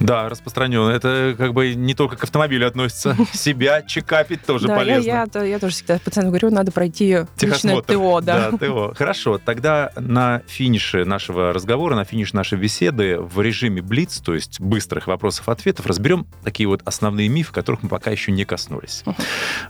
Да, 0.00 0.28
распространенно. 0.28 0.90
Это 0.90 1.34
как 1.36 1.54
бы 1.54 1.74
не 1.74 1.94
только 1.94 2.16
к 2.16 2.24
автомобилю 2.24 2.66
относится. 2.66 3.16
Себя 3.32 3.82
чекапить 3.82 4.44
тоже 4.44 4.68
да, 4.68 4.76
полезно. 4.76 5.08
я, 5.08 5.44
я 5.44 5.58
тоже 5.58 5.74
всегда 5.74 5.98
пациентам 5.98 6.30
говорю, 6.30 6.50
надо 6.50 6.72
пройти 6.72 7.18
личное. 7.40 7.82
ТО, 7.82 8.20
да. 8.20 8.52
ТО. 8.52 8.94
Хорошо, 8.96 9.38
тогда 9.38 9.92
на 9.96 10.42
финише 10.46 11.04
нашего 11.04 11.52
разговора, 11.52 11.94
на 11.96 12.04
финише 12.04 12.36
нашей 12.36 12.58
беседы 12.58 13.18
в 13.18 13.40
режиме 13.40 13.82
Блиц, 13.82 14.18
то 14.20 14.34
есть 14.34 14.60
быстрых 14.60 15.06
вопросов-ответов, 15.06 15.86
разберем 15.86 16.26
такие 16.44 16.68
вот 16.68 16.82
основные 16.84 17.28
мифы, 17.28 17.52
которых 17.52 17.82
мы 17.82 17.88
пока 17.88 18.10
еще 18.10 18.32
не 18.32 18.44
коснулись. 18.44 19.04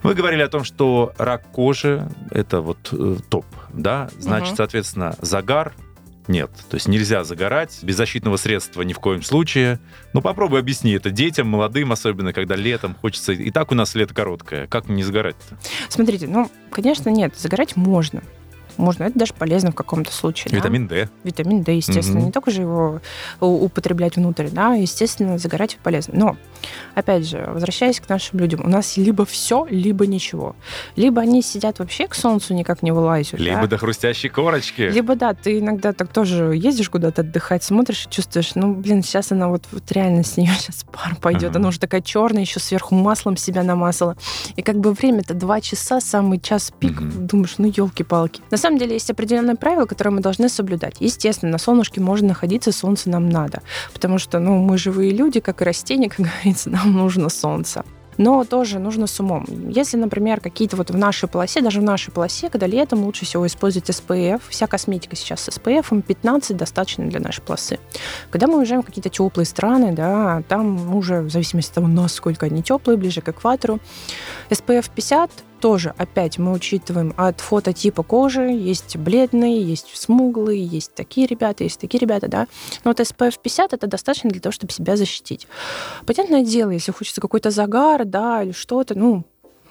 Вы 0.03 0.15
говорили 0.15 0.43
о 0.43 0.49
том, 0.49 0.65
что 0.65 1.13
рак 1.19 1.47
кожи– 1.51 2.09
это 2.31 2.61
вот 2.61 2.89
э, 2.93 3.17
топ, 3.29 3.47
да? 3.73 4.11
Значит, 4.19 4.57
соответственно, 4.57 5.15
загар 5.21 5.73
нет. 6.29 6.51
То 6.71 6.75
есть 6.77 6.89
нельзя 6.89 7.25
загорать, 7.25 7.79
без 7.83 7.97
защитного 7.97 8.37
средства 8.37 8.83
ни 8.83 8.93
в 8.93 8.99
коем 8.99 9.23
случае. 9.23 9.79
Ну, 10.13 10.21
попробуй 10.21 10.61
объясни 10.61 10.93
это 10.93 11.11
детям, 11.11 11.49
молодым, 11.49 11.93
особенно 11.93 12.33
когда 12.33 12.57
летом 12.57 12.95
хочется... 12.95 13.33
И 13.33 13.51
так 13.51 13.73
у 13.73 13.75
нас 13.75 13.95
лето 13.95 14.15
короткое. 14.15 14.67
Как 14.67 14.89
не 14.89 15.03
загорать-то? 15.03 15.57
Смотрите, 15.89 16.27
ну, 16.27 16.51
конечно, 16.71 17.11
нет, 17.11 17.37
загорать 17.37 17.77
можно. 17.77 18.23
Можно, 18.79 19.05
это 19.05 19.19
даже 19.19 19.35
полезно 19.35 19.71
в 19.73 19.75
каком-то 19.75 20.13
случае. 20.13 20.51
да. 20.53 20.57
Витамин 20.57 20.87
D. 20.89 21.09
Витамин 21.25 21.63
D, 21.63 21.75
естественно, 21.77 22.19
Мгм. 22.19 22.27
не 22.27 22.33
только 22.33 22.51
же 22.51 22.63
его 22.63 23.01
употреблять 23.41 24.17
внутрь, 24.17 24.49
да, 24.51 24.75
естественно, 24.75 25.37
загорать 25.39 25.79
полезно. 25.83 26.15
Но, 26.17 26.37
опять 26.95 27.27
же, 27.29 27.45
возвращаясь 27.53 28.01
к 28.01 28.09
нашим 28.09 28.39
людям, 28.39 28.61
у 28.65 28.69
нас 28.69 28.97
либо 28.97 29.25
все, 29.25 29.67
либо 29.69 30.07
ничего. 30.07 30.57
Либо 30.97 31.21
они 31.23 31.43
сидят 31.43 31.79
вообще 31.79 32.07
к 32.09 32.15
солнцу 32.15 32.55
никак 32.55 32.83
не 32.83 32.93
вылазят, 32.93 33.39
Либо 33.41 33.63
да. 33.63 33.67
до 33.67 33.79
хрустящей 33.79 34.29
корочки. 34.29 34.83
Либо 34.83 35.15
да, 35.17 35.35
ты 35.35 35.59
иногда 35.59 35.93
так 35.93 36.09
тоже 36.13 36.55
ездишь 36.57 36.91
куда-то 36.91 37.23
отдыхать, 37.23 37.63
смотришь 37.65 38.07
и 38.07 38.11
чувствуешь, 38.11 38.55
ну, 38.55 38.75
блин, 38.75 39.03
сейчас 39.03 39.33
она 39.33 39.49
вот, 39.49 39.65
вот 39.73 39.91
реально 39.93 40.23
с 40.23 40.37
нее 40.37 40.53
сейчас 40.59 40.85
пар 40.93 41.17
пойдет. 41.21 41.51
Ага. 41.51 41.59
Она 41.59 41.69
уже 41.69 41.81
такая 41.81 42.01
черная, 42.01 42.43
еще 42.43 42.61
сверху 42.61 42.95
маслом 42.95 43.37
себя 43.37 43.63
намазала. 43.63 44.17
И 44.57 44.63
как 44.63 44.79
бы 44.79 44.93
время-то 44.93 45.35
два 45.35 45.61
часа, 45.61 46.01
самый 46.01 46.39
час 46.41 46.73
пик, 46.79 47.01
Мгм. 47.01 47.27
думаешь, 47.27 47.55
ну, 47.59 47.67
елки-палки. 47.75 48.41
На 48.51 48.57
самом 48.57 48.68
деле 48.77 48.95
есть 48.95 49.11
определенные 49.11 49.57
правила, 49.57 49.87
которые 49.87 50.13
мы 50.13 50.21
должны 50.21 50.49
соблюдать. 50.49 50.97
Естественно, 51.01 51.53
на 51.53 51.59
солнышке 51.59 52.01
можно 52.01 52.29
находиться, 52.29 52.73
солнце 52.73 53.09
нам 53.09 53.31
надо. 53.31 53.63
Потому 53.95 54.19
что, 54.19 54.41
ну, 54.41 54.59
мы 54.59 54.77
живые 54.77 55.13
люди, 55.13 55.41
как 55.41 55.63
и 55.63 55.65
растения, 55.65 56.11
как 56.11 56.27
говорится, 56.27 56.69
нам 56.69 56.93
нужно 56.93 57.29
солнце. 57.29 57.85
Но 58.19 58.45
тоже 58.45 58.81
нужно 58.81 59.07
с 59.07 59.21
умом. 59.21 59.47
Если, 59.71 59.97
например, 59.97 60.41
какие-то 60.41 60.77
вот 60.77 60.91
в 60.91 60.99
нашей 60.99 61.29
полосе, 61.29 61.63
даже 61.63 61.81
в 61.81 61.85
нашей 61.85 62.11
полосе, 62.11 62.51
когда 62.51 62.67
летом 62.67 63.05
лучше 63.05 63.25
всего 63.25 63.47
использовать 63.47 63.89
SPF, 63.89 64.43
вся 64.49 64.67
косметика 64.67 65.15
сейчас 65.15 65.43
с 65.43 65.49
SPF 65.49 66.03
15 66.03 66.57
достаточно 66.57 67.07
для 67.07 67.21
нашей 67.21 67.43
полосы. 67.43 67.79
Когда 68.31 68.49
мы 68.49 68.59
уезжаем 68.59 68.83
в 68.83 68.87
какие-то 68.87 69.09
теплые 69.09 69.47
страны, 69.47 69.93
да, 69.93 70.43
там 70.49 70.95
уже 70.97 71.21
в 71.21 71.31
зависимости 71.31 71.71
от 71.71 71.75
того, 71.77 71.87
насколько 71.87 72.47
они 72.47 72.63
теплые, 72.63 72.97
ближе 72.97 73.21
к 73.21 73.29
экватору, 73.29 73.79
SPF 74.51 74.91
50 74.93 75.31
тоже, 75.59 75.95
опять, 75.99 76.39
мы 76.39 76.53
учитываем 76.53 77.15
от 77.17 77.41
фототипа 77.41 78.03
кожи. 78.03 78.43
Есть 78.51 78.97
бледные, 78.97 79.63
есть 79.63 79.95
смуглые, 79.95 80.65
есть 80.65 80.95
такие 80.95 81.27
ребята, 81.27 81.65
есть 81.65 81.81
такие 81.81 82.01
ребята, 82.01 82.29
да. 82.29 82.47
Но 82.85 82.91
вот 82.91 83.01
SPF 83.01 83.35
50 83.43 83.73
это 83.73 83.87
достаточно 83.87 84.31
для 84.31 84.41
того, 84.41 84.53
чтобы 84.53 84.73
себя 84.73 84.97
защитить. 84.97 85.47
Понятное 86.07 86.45
дело, 86.45 86.71
если 86.71 86.93
хочется 86.93 87.21
какой-то 87.21 87.51
загар, 87.51 88.05
да, 88.05 88.43
или 88.43 88.53
что-то, 88.53 88.97
ну, 88.97 89.25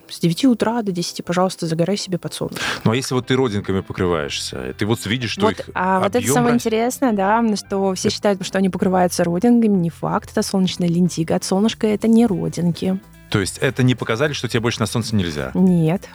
с 0.10 0.20
9 0.20 0.46
утра 0.46 0.82
до 0.84 0.92
10, 0.92 1.26
пожалуйста, 1.26 1.68
загорай 1.68 1.98
себе 1.98 2.18
под 2.18 2.34
солнце. 2.34 2.58
Ну, 2.84 2.92
а 2.92 2.96
если 2.96 3.14
вот 3.14 3.28
ты 3.28 3.36
родинками 3.36 3.82
покрываешься, 3.82 4.74
ты 4.78 4.86
вот 4.86 5.06
видишь, 5.06 5.32
что 5.32 5.48
Вот, 5.48 5.60
их 5.60 5.70
а 5.74 6.00
вот 6.00 6.16
это 6.16 6.26
самое 6.28 6.56
растет. 6.56 6.68
интересное, 6.68 7.14
да, 7.14 7.44
что 7.56 7.94
все 7.94 8.10
считают, 8.10 8.46
что 8.46 8.58
они 8.58 8.70
покрываются 8.70 9.24
родинками. 9.24 9.76
Не 9.76 9.90
факт, 9.90 10.32
это 10.32 10.42
солнечная 10.44 10.88
лентига. 10.88 11.36
От 11.36 11.44
солнышка 11.44 11.88
это 11.88 12.08
не 12.08 12.26
родинки. 12.26 13.00
То 13.30 13.40
есть 13.40 13.58
это 13.58 13.84
не 13.84 13.94
показатель, 13.96 14.34
что 14.36 14.48
тебе 14.48 14.62
больше 14.62 14.80
на 14.80 14.86
солнце 14.86 15.16
нельзя. 15.16 15.52
Нет. 15.54 16.08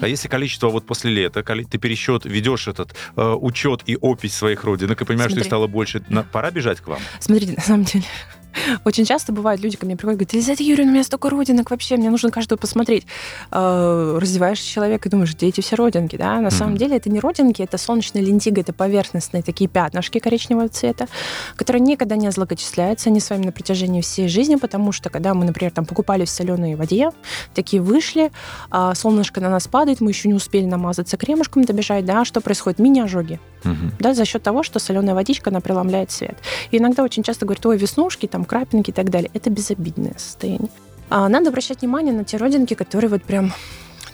А 0.00 0.08
если 0.08 0.28
количество 0.28 0.68
вот 0.68 0.86
после 0.86 1.10
лета, 1.10 1.42
ты 1.42 1.78
пересчет, 1.78 2.24
ведешь 2.24 2.68
этот 2.68 2.94
э, 3.16 3.22
учет 3.40 3.82
и 3.86 3.96
опись 3.96 4.34
своих 4.34 4.64
родинок 4.64 5.00
и 5.00 5.04
понимаешь, 5.04 5.30
что 5.30 5.40
их 5.40 5.44
Смотри. 5.44 5.48
стало 5.48 5.66
больше, 5.66 6.02
на- 6.08 6.24
пора 6.24 6.50
бежать 6.50 6.80
к 6.80 6.88
вам? 6.88 6.98
Смотрите, 7.20 7.52
на 7.54 7.62
самом 7.62 7.84
деле, 7.84 8.04
очень 8.84 9.04
часто 9.04 9.32
бывает, 9.32 9.60
люди 9.60 9.76
ко 9.76 9.86
мне 9.86 9.96
приходят, 9.96 10.18
говорят, 10.18 10.32
Елизавета 10.32 10.62
Юрьевна, 10.62 10.90
у 10.90 10.94
меня 10.94 11.04
столько 11.04 11.30
родинок 11.30 11.70
вообще, 11.70 11.96
мне 11.96 12.10
нужно 12.10 12.30
каждую 12.30 12.58
посмотреть. 12.58 13.06
Э, 13.50 14.18
Раздеваешь 14.20 14.60
человека 14.60 15.08
и 15.08 15.10
думаешь, 15.10 15.34
где 15.34 15.48
эти 15.48 15.60
все 15.60 15.76
родинки, 15.76 16.16
да? 16.16 16.40
На 16.40 16.50
самом 16.50 16.76
деле 16.76 16.96
это 16.96 17.10
не 17.10 17.20
родинки, 17.20 17.62
это 17.62 17.78
солнечная 17.78 18.22
лентига, 18.22 18.60
это 18.60 18.72
поверхностные 18.72 19.42
такие 19.42 19.68
пятнышки 19.68 20.18
коричневого 20.18 20.68
цвета, 20.68 21.06
которые 21.56 21.80
никогда 21.80 22.16
не 22.16 22.30
злокочисляются, 22.30 23.10
они 23.10 23.20
с 23.20 23.30
вами 23.30 23.46
на 23.46 23.52
протяжении 23.52 24.00
всей 24.00 24.28
жизни, 24.28 24.56
потому 24.56 24.92
что 24.92 25.10
когда 25.10 25.34
мы, 25.34 25.44
например, 25.44 25.72
там 25.72 25.86
покупали 25.86 26.24
в 26.24 26.30
соленой 26.30 26.74
воде, 26.74 27.10
такие 27.54 27.82
вышли, 27.82 28.30
а 28.70 28.94
солнышко 28.94 29.40
на 29.40 29.50
нас 29.50 29.68
падает, 29.68 30.00
мы 30.00 30.10
еще 30.10 30.28
не 30.28 30.34
успели 30.34 30.64
намазаться 30.64 31.16
кремушком, 31.16 31.64
добежать, 31.64 32.04
да, 32.04 32.24
что 32.24 32.40
происходит? 32.40 32.78
Мини-ожоги 32.78 33.40
Мгм. 33.64 33.92
да, 33.98 34.14
за 34.14 34.24
счет 34.24 34.42
того, 34.42 34.62
что 34.62 34.78
соленая 34.78 35.14
водичка, 35.14 35.50
она 35.50 35.60
преломляет 35.60 36.10
свет. 36.10 36.36
И 36.70 36.78
иногда 36.78 37.02
очень 37.02 37.22
часто 37.22 37.44
говорят, 37.46 37.64
ой, 37.66 37.76
веснушки, 37.76 38.26
там, 38.26 38.44
крапинки 38.44 38.90
и 38.90 38.92
так 38.92 39.10
далее. 39.10 39.30
Это 39.34 39.50
безобидное 39.50 40.14
состояние. 40.16 40.70
А 41.10 41.28
надо 41.28 41.48
обращать 41.48 41.80
внимание 41.80 42.12
на 42.12 42.24
те 42.24 42.36
родинки, 42.36 42.74
которые 42.74 43.10
вот 43.10 43.22
прям 43.22 43.52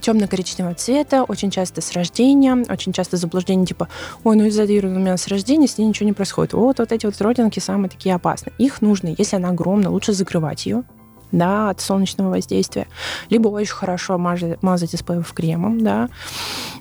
темно-коричневого 0.04 0.74
цвета, 0.74 1.24
очень 1.24 1.50
часто 1.50 1.80
с 1.80 1.92
рождения, 1.92 2.54
очень 2.68 2.92
часто 2.92 3.16
заблуждение 3.16 3.66
типа, 3.66 3.88
ой, 4.22 4.36
ну 4.36 4.44
из-за 4.44 4.64
у 4.64 4.66
меня 4.66 5.16
с 5.16 5.28
рождения, 5.28 5.66
с 5.66 5.78
ней 5.78 5.86
ничего 5.86 6.06
не 6.06 6.12
происходит. 6.12 6.52
Вот, 6.52 6.78
вот 6.78 6.92
эти 6.92 7.06
вот 7.06 7.20
родинки 7.20 7.58
самые 7.58 7.88
такие 7.88 8.14
опасные. 8.14 8.52
Их 8.58 8.82
нужно, 8.82 9.14
если 9.16 9.36
она 9.36 9.48
огромная, 9.48 9.88
лучше 9.88 10.12
закрывать 10.12 10.66
ее, 10.66 10.84
да, 11.32 11.70
от 11.70 11.80
солнечного 11.80 12.30
воздействия. 12.30 12.86
Либо 13.30 13.48
очень 13.48 13.72
хорошо 13.72 14.18
мазать, 14.18 14.62
мазать 14.62 14.94
SPF 14.94 15.32
кремом, 15.34 15.82
да. 15.82 16.08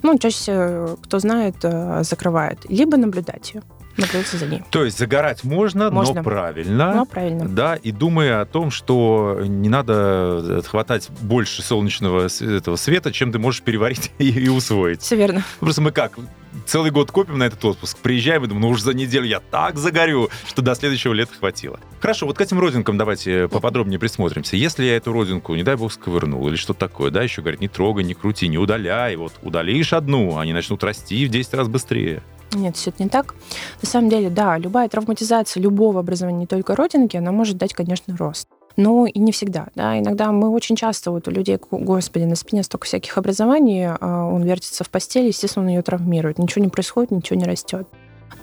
Ну, 0.04 0.18
чаще 0.20 0.38
всего, 0.38 0.98
кто 1.02 1.20
знает, 1.20 1.56
э, 1.64 2.04
закрывает. 2.04 2.60
Либо 2.70 2.98
наблюдать 2.98 3.54
ее, 3.54 3.64
наблюдать 3.98 4.28
за 4.28 4.46
ней. 4.46 4.64
То 4.72 4.84
есть 4.84 4.98
загорать 4.98 5.44
можно, 5.44 5.90
но 5.90 5.98
Можно. 5.98 6.24
правильно. 6.24 6.94
Ну, 6.94 7.06
правильно. 7.06 7.48
Да, 7.48 7.76
и 7.76 7.92
думая 7.92 8.42
о 8.42 8.46
том, 8.46 8.72
что 8.72 9.40
не 9.44 9.70
надо 9.70 10.62
хватать 10.66 11.10
больше 11.22 11.62
солнечного 11.62 12.28
этого 12.42 12.76
света, 12.76 13.12
чем 13.12 13.32
ты 13.32 13.40
можешь 13.40 13.62
переварить 13.62 14.12
и, 14.18 14.30
и 14.30 14.50
усвоить. 14.50 15.02
Все 15.02 15.16
верно. 15.16 15.44
Просто 15.60 15.82
мы 15.82 15.92
как, 15.92 16.18
целый 16.66 16.92
год 16.92 17.12
копим 17.12 17.38
на 17.38 17.44
этот 17.44 17.64
отпуск, 17.66 17.98
приезжаем 18.00 18.44
и 18.44 18.48
думаем, 18.48 18.62
ну 18.64 18.70
уж 18.70 18.82
за 18.82 18.94
неделю 18.94 19.26
я 19.26 19.40
так 19.40 19.78
загорю, 19.78 20.30
что 20.48 20.62
до 20.62 20.76
следующего 20.76 21.14
лета 21.14 21.34
хватило. 21.38 21.80
Хорошо, 22.00 22.26
вот 22.26 22.38
к 22.38 22.42
этим 22.42 22.60
родинкам 22.60 22.98
давайте 22.98 23.48
поподробнее 23.48 24.00
присмотримся. 24.00 24.56
Если 24.56 24.86
я 24.86 24.98
эту 24.98 25.14
родинку, 25.14 25.56
не 25.56 25.64
дай 25.64 25.76
бог, 25.76 25.92
сковырнул 25.92 26.48
или 26.48 26.56
что-то 26.56 26.82
такое, 26.82 27.12
да, 27.12 27.24
еще 27.24 27.42
говорит, 27.42 27.62
не 27.62 27.68
трогай, 27.68 28.04
не 28.04 28.14
крути, 28.14 28.48
не 28.48 28.58
удаляй. 28.58 29.16
Вот 29.16 29.34
удалишь 29.42 29.94
одну, 29.94 30.38
они 30.38 30.54
начнут 30.54 30.84
расти 30.84 31.26
в 31.26 31.30
10 31.30 31.54
раз 31.54 31.68
быстрее. 31.68 32.24
Нет, 32.54 32.76
все 32.78 32.90
это 32.92 33.04
не 33.04 33.10
так. 33.10 33.36
На 33.82 33.88
самом 33.90 34.10
деле, 34.10 34.30
да, 34.30 34.58
любая 34.58 34.88
травматизация 34.90 35.62
любого 35.62 36.00
образования, 36.00 36.40
не 36.40 36.48
только 36.48 36.76
родинки, 36.76 37.18
она 37.18 37.32
может 37.32 37.58
дать, 37.58 37.74
конечно, 37.74 38.16
рост. 38.18 38.48
но 38.76 39.06
и 39.06 39.20
не 39.20 39.32
всегда. 39.32 39.68
Да. 39.76 40.00
Иногда 40.00 40.32
мы 40.32 40.50
очень 40.50 40.76
часто, 40.76 41.12
вот 41.12 41.28
у 41.28 41.32
людей, 41.32 41.60
господи, 41.70 42.24
на 42.24 42.36
спине 42.36 42.64
столько 42.64 42.86
всяких 42.86 43.18
образований, 43.18 43.86
а, 43.88 44.26
он 44.26 44.42
вертится 44.44 44.84
в 44.84 44.90
постели, 44.90 45.28
естественно, 45.28 45.66
он 45.66 45.70
ее 45.70 45.82
травмирует. 45.84 46.40
Ничего 46.40 46.64
не 46.64 46.70
происходит, 46.70 47.12
ничего 47.12 47.40
не 47.40 47.46
растет. 47.46 47.88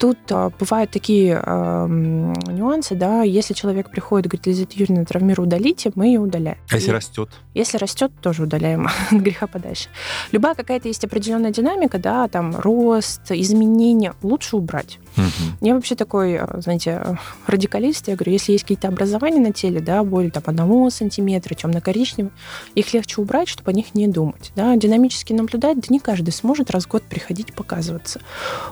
Тут 0.01 0.19
а, 0.31 0.51
бывают 0.59 0.91
такие 0.91 1.39
а, 1.45 1.87
нюансы, 1.87 2.95
да, 2.95 3.23
если 3.23 3.53
человек 3.53 3.91
приходит 3.91 4.27
и 4.27 4.29
говорит, 4.31 4.47
Лизавета 4.47 4.73
Юрьевна, 4.79 5.05
травмирую, 5.05 5.47
удалите, 5.47 5.93
мы 5.95 6.07
ее 6.07 6.21
удаляем. 6.21 6.57
А 6.71 6.77
если 6.77 6.89
и, 6.89 6.93
растет? 6.93 7.29
Если 7.53 7.77
растет, 7.77 8.11
тоже 8.23 8.45
удаляем 8.45 8.89
от 9.11 9.19
греха 9.19 9.47
подальше. 9.47 9.91
Любая 10.33 10.55
какая-то 10.55 10.89
есть 10.89 11.05
определенная 11.05 11.51
динамика, 11.51 11.99
да, 11.99 12.29
там 12.29 12.57
рост, 12.57 13.31
изменения, 13.31 14.15
лучше 14.23 14.57
убрать. 14.57 14.99
Угу. 15.17 15.67
Я 15.67 15.75
вообще 15.75 15.95
такой, 15.95 16.37
а, 16.39 16.61
знаете, 16.61 17.19
радикалист. 17.47 18.09
Я 18.09 18.17
говорю, 18.17 18.33
если 18.33 18.53
есть 18.53 18.65
какие-то 18.65 18.89
образования 18.89 19.41
на 19.41 19.53
теле, 19.53 19.81
да, 19.81 20.03
более 20.05 20.31
там 20.31 20.43
одного 20.47 20.91
сантиметра, 20.91 21.55
темно-коричневые, 21.55 22.33
их 22.75 22.93
легче 22.93 23.21
убрать, 23.21 23.49
чтобы 23.49 23.71
о 23.71 23.75
них 23.75 23.95
не 23.95 24.07
думать. 24.09 24.53
Да. 24.55 24.77
Динамически 24.77 25.33
наблюдать, 25.33 25.81
да 25.81 25.87
не 25.89 25.99
каждый 25.99 26.31
сможет 26.31 26.71
раз 26.71 26.85
в 26.85 26.89
год 26.89 27.03
приходить 27.03 27.53
показываться. 27.55 28.21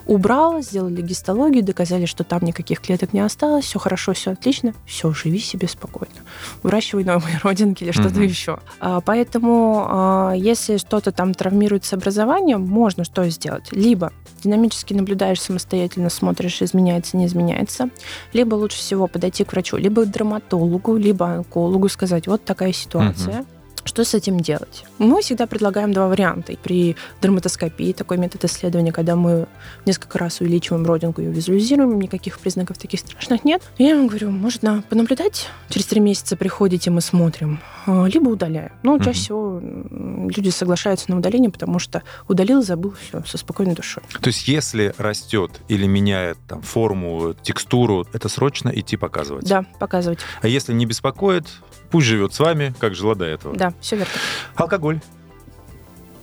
Убрал, 0.07 0.63
сделали 0.63 1.03
гистологию, 1.03 1.65
доказали, 1.65 2.07
что 2.07 2.25
там 2.25 2.43
никаких 2.43 2.81
клеток 2.81 3.13
не 3.13 3.21
осталось, 3.21 3.65
все 3.65 3.79
хорошо, 3.79 4.13
все 4.13 4.33
отлично, 4.33 4.75
все, 4.87 5.13
живи 5.13 5.39
себе 5.41 5.69
спокойно. 5.69 6.15
Выращивай 6.63 7.05
новые 7.05 7.39
родинки 7.43 7.85
или 7.85 7.93
что-то 7.93 8.17
угу. 8.17 8.23
еще. 8.23 8.59
А, 8.81 9.01
поэтому, 9.01 9.87
а, 9.89 10.33
если 10.33 10.77
что-то 10.77 11.13
там 11.13 11.35
травмирует 11.35 11.85
с 11.85 11.93
образованием, 11.93 12.63
можно 12.63 13.05
что 13.05 13.29
сделать? 13.29 13.73
Либо 13.73 14.13
динамически 14.43 14.95
наблюдаешь 14.95 15.41
самостоятельно, 15.41 16.11
смотришь, 16.11 16.63
изменяется, 16.63 17.17
не 17.17 17.27
изменяется. 17.27 17.91
Либо 18.33 18.55
лучше 18.55 18.79
всего 18.79 19.07
подойти 19.07 19.45
к 19.45 19.53
врачу, 19.53 19.77
либо 19.77 20.05
к 20.05 20.11
дерматологу, 20.11 20.97
либо 20.97 21.27
онкологу, 21.27 21.89
сказать, 21.89 22.27
вот 22.27 22.45
такая 22.45 22.73
ситуация. 22.73 23.41
Угу. 23.41 23.47
Что 23.85 24.05
с 24.05 24.15
этим 24.15 24.41
делать? 24.41 24.85
Мы 24.99 25.21
всегда 25.23 25.47
предлагаем 25.47 25.93
два 25.93 26.09
варианта. 26.09 26.55
При 26.63 26.97
дерматоскопии 27.23 27.93
такой 27.93 28.19
метод 28.19 28.45
исследования, 28.45 28.93
когда 28.93 29.17
мы 29.17 29.47
несколько 29.87 30.19
раз 30.19 30.41
увеличиваем 30.41 30.85
родинку 30.87 31.21
и 31.21 31.27
визуализируем, 31.27 32.01
никаких 32.01 32.39
признаков 32.39 32.79
таких 32.79 33.01
страшных 33.01 33.45
нет. 33.45 33.63
Я 33.79 33.97
вам 33.97 34.09
говорю, 34.09 34.31
можно 34.31 34.83
понаблюдать, 34.89 35.49
через 35.69 35.87
три 35.87 36.01
месяца 36.01 36.37
приходите, 36.37 36.91
мы 36.91 37.01
смотрим, 37.01 37.61
а, 37.87 38.07
либо 38.07 38.29
удаляем. 38.29 38.73
Но 38.83 38.95
угу. 38.95 39.05
чаще 39.05 39.21
всего 39.21 39.61
люди 39.61 40.51
соглашаются 40.51 41.11
на 41.11 41.19
удаление, 41.19 41.51
потому 41.51 41.79
что 41.79 42.03
удалил, 42.29 42.63
забыл, 42.63 42.95
все, 43.01 43.23
со 43.25 43.39
спокойной 43.39 43.75
душой. 43.75 44.03
То 44.21 44.29
есть 44.29 44.49
если 44.49 44.95
растет 44.99 45.51
или 45.69 45.87
меняет 45.87 46.39
там, 46.47 46.63
форму, 46.63 47.35
текстуру, 47.43 48.07
это 48.13 48.29
срочно 48.29 48.69
идти 48.69 48.97
показывать? 48.97 49.47
Да, 49.47 49.65
показывать. 49.79 50.19
А 50.43 50.49
если 50.49 50.73
не 50.73 50.87
беспокоит, 50.87 51.47
Пусть 51.91 52.07
живет 52.07 52.35
с 52.35 52.41
вами, 52.41 52.75
как 52.79 52.95
жила 52.95 53.15
до 53.15 53.25
этого. 53.25 53.57
Да, 53.57 53.73
все 53.81 53.97
верно. 53.97 54.13
Алкоголь. 54.57 55.01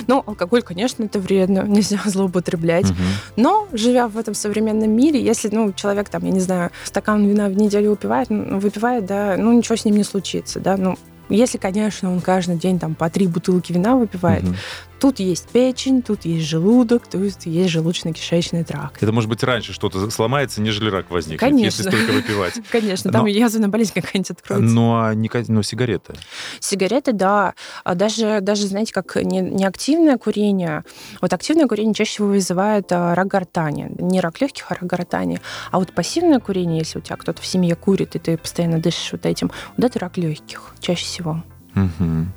Ну, 0.07 0.23
алкоголь, 0.25 0.61
конечно, 0.61 1.03
это 1.03 1.19
вредно, 1.19 1.63
нельзя 1.67 1.99
злоупотреблять. 2.05 2.91
Угу. 2.91 2.99
Но, 3.37 3.67
живя 3.73 4.07
в 4.07 4.17
этом 4.17 4.33
современном 4.33 4.91
мире, 4.91 5.23
если, 5.23 5.49
ну, 5.49 5.73
человек, 5.73 6.09
там, 6.09 6.23
я 6.25 6.31
не 6.31 6.39
знаю, 6.39 6.71
стакан 6.83 7.25
вина 7.25 7.47
в 7.47 7.53
неделю 7.53 7.91
выпивает, 7.91 8.29
выпивает, 8.29 9.05
да, 9.05 9.35
ну, 9.37 9.51
ничего 9.51 9.75
с 9.75 9.85
ним 9.85 9.95
не 9.95 10.03
случится, 10.03 10.59
да, 10.59 10.77
ну, 10.77 10.97
если, 11.29 11.57
конечно, 11.57 12.11
он 12.11 12.21
каждый 12.21 12.57
день 12.57 12.79
там 12.79 12.95
по 12.95 13.09
три 13.09 13.27
бутылки 13.27 13.71
вина 13.71 13.95
выпивает, 13.95 14.43
угу. 14.43 14.53
Тут 14.99 15.19
есть 15.19 15.49
печень, 15.49 16.01
тут 16.01 16.25
есть 16.25 16.47
желудок, 16.47 17.07
тут 17.07 17.45
есть 17.45 17.71
желудочно-кишечный 17.73 18.63
тракт. 18.63 19.01
Это 19.03 19.11
может 19.11 19.29
быть 19.29 19.43
раньше 19.43 19.73
что-то 19.73 20.09
сломается, 20.09 20.61
нежели 20.61 20.89
рак 20.89 21.11
возникнет, 21.11 21.39
Конечно. 21.39 21.65
если 21.65 21.83
столько 21.83 22.13
выпивать. 22.13 22.53
Конечно, 22.71 23.11
там 23.11 23.25
язвенная 23.25 23.69
болезнь 23.69 23.91
какая-нибудь 23.93 24.31
откроется. 24.31 24.73
Ну, 24.73 24.95
а 24.95 25.13
не, 25.13 25.29
ну, 25.47 25.63
сигареты? 25.63 26.13
Сигареты, 26.59 27.11
да. 27.13 27.53
А 27.83 27.95
даже, 27.95 28.39
даже, 28.41 28.67
знаете, 28.67 28.93
как 28.93 29.15
не, 29.17 29.41
не 29.41 29.65
активное 29.65 30.17
курение. 30.17 30.83
Вот 31.21 31.33
активное 31.33 31.67
курение 31.67 31.93
чаще 31.93 32.11
всего 32.11 32.27
вызывает 32.27 32.91
а, 32.91 33.13
рак 33.15 33.27
гортани. 33.27 33.91
Не 33.99 34.21
рак 34.21 34.39
легких, 34.41 34.65
а 34.69 34.75
рак 34.75 34.85
гортани. 34.85 35.41
А 35.71 35.79
вот 35.79 35.93
пассивное 35.93 36.39
курение, 36.39 36.79
если 36.79 36.99
у 36.99 37.01
тебя 37.01 37.17
кто-то 37.17 37.41
в 37.41 37.45
семье 37.45 37.75
курит, 37.75 38.15
и 38.15 38.19
ты 38.19 38.37
постоянно 38.37 38.79
дышишь 38.79 39.11
вот 39.11 39.25
этим, 39.25 39.51
вот 39.75 39.85
это 39.85 39.99
рак 39.99 40.17
легких 40.17 40.75
чаще 40.79 41.05
всего. 41.05 41.43
Угу. 41.75 42.27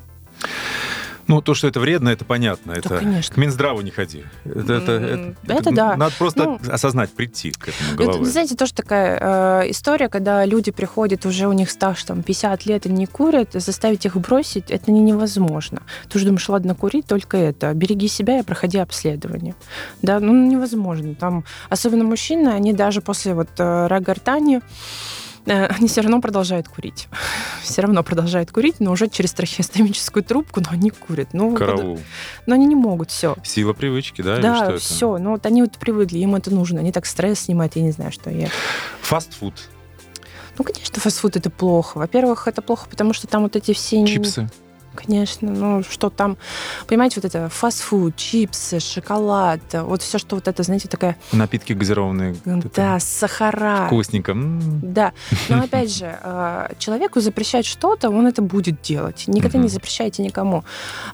Ну, 1.26 1.40
то, 1.40 1.54
что 1.54 1.68
это 1.68 1.80
вредно, 1.80 2.08
это 2.08 2.24
понятно. 2.24 2.72
Да, 2.72 2.78
это 2.78 2.98
конечно. 2.98 3.34
к 3.34 3.36
Минздраву 3.38 3.80
не 3.80 3.90
ходи. 3.90 4.24
Это, 4.44 4.74
это, 4.74 4.92
это, 4.92 5.34
это 5.46 5.70
да. 5.72 5.96
Надо 5.96 6.14
просто 6.18 6.44
ну, 6.44 6.60
осознать, 6.70 7.10
прийти 7.10 7.52
к 7.52 7.68
этому 7.68 7.96
головой. 7.96 8.20
Это, 8.22 8.30
знаете, 8.30 8.56
тоже 8.56 8.74
такая 8.74 9.18
э, 9.62 9.70
история, 9.70 10.08
когда 10.08 10.44
люди 10.44 10.70
приходят, 10.70 11.26
уже 11.26 11.46
у 11.46 11.52
них 11.52 11.70
стаж 11.70 12.02
там 12.04 12.22
50 12.22 12.66
лет 12.66 12.86
и 12.86 12.88
не 12.90 13.06
курят, 13.06 13.50
заставить 13.52 14.06
их 14.06 14.16
бросить, 14.16 14.70
это 14.70 14.90
не 14.90 15.00
невозможно. 15.00 15.82
Ты 16.08 16.18
уже 16.18 16.26
думаешь, 16.26 16.48
ладно, 16.48 16.74
курить, 16.74 17.06
только 17.06 17.36
это. 17.36 17.72
Береги 17.74 18.08
себя 18.08 18.40
и 18.40 18.42
проходи 18.42 18.78
обследование. 18.78 19.54
Да, 20.02 20.20
ну 20.20 20.32
невозможно. 20.32 21.14
Там, 21.14 21.44
особенно 21.68 22.04
мужчины, 22.04 22.48
они 22.48 22.72
даже 22.72 23.00
после 23.00 23.34
вот 23.34 23.48
э, 23.58 23.76
Э, 23.76 23.88
они 25.46 25.88
все 25.88 26.00
равно 26.00 26.20
продолжают 26.20 26.68
курить. 26.68 27.08
Все 27.62 27.82
равно 27.82 28.02
продолжают 28.04 28.52
курить, 28.52 28.76
но 28.78 28.92
уже 28.92 29.08
через 29.08 29.32
трахеостомическую 29.32 30.22
трубку, 30.22 30.60
но 30.60 30.68
они 30.70 30.90
курят. 30.90 31.30
Ну, 31.32 31.54
Караул. 31.54 31.98
Но 32.46 32.54
они 32.54 32.66
не 32.66 32.76
могут, 32.76 33.10
все. 33.10 33.36
Сила 33.42 33.72
привычки, 33.72 34.22
да? 34.22 34.38
Да, 34.38 34.76
все. 34.78 35.18
Ну, 35.18 35.32
вот 35.32 35.44
они 35.46 35.62
вот 35.62 35.76
привыкли, 35.78 36.18
им 36.18 36.36
это 36.36 36.54
нужно. 36.54 36.80
Они 36.80 36.92
так 36.92 37.06
стресс 37.06 37.40
снимают, 37.40 37.74
я 37.76 37.82
не 37.82 37.90
знаю, 37.90 38.12
что 38.12 38.30
я. 38.30 38.48
Фастфуд. 39.02 39.54
Ну, 40.58 40.64
конечно, 40.64 41.00
фастфуд 41.00 41.36
это 41.36 41.50
плохо. 41.50 41.98
Во-первых, 41.98 42.48
это 42.48 42.62
плохо, 42.62 42.88
потому 42.88 43.12
что 43.12 43.26
там 43.26 43.42
вот 43.42 43.56
эти 43.56 43.74
все... 43.74 44.06
Чипсы. 44.06 44.48
Конечно, 44.96 45.50
ну 45.50 45.82
что 45.82 46.10
там, 46.10 46.36
понимаете, 46.86 47.20
вот 47.20 47.24
это 47.24 47.48
фастфуд, 47.48 48.16
чипсы, 48.16 48.80
шоколад, 48.80 49.60
вот 49.72 50.02
все, 50.02 50.18
что 50.18 50.36
вот 50.36 50.48
это, 50.48 50.62
знаете, 50.62 50.88
такая... 50.88 51.16
Напитки 51.32 51.72
газированные. 51.72 52.36
Да, 52.74 52.98
сахара. 52.98 53.86
Вкусненько. 53.86 54.34
Да, 54.34 55.12
но 55.48 55.58
опять 55.64 55.94
же, 55.96 56.18
а, 56.22 56.70
человеку 56.78 57.20
запрещать 57.20 57.66
что-то, 57.66 58.10
он 58.10 58.26
это 58.26 58.42
будет 58.42 58.82
делать. 58.82 59.24
Никогда 59.26 59.58
не 59.58 59.68
запрещайте 59.68 60.22
никому. 60.22 60.64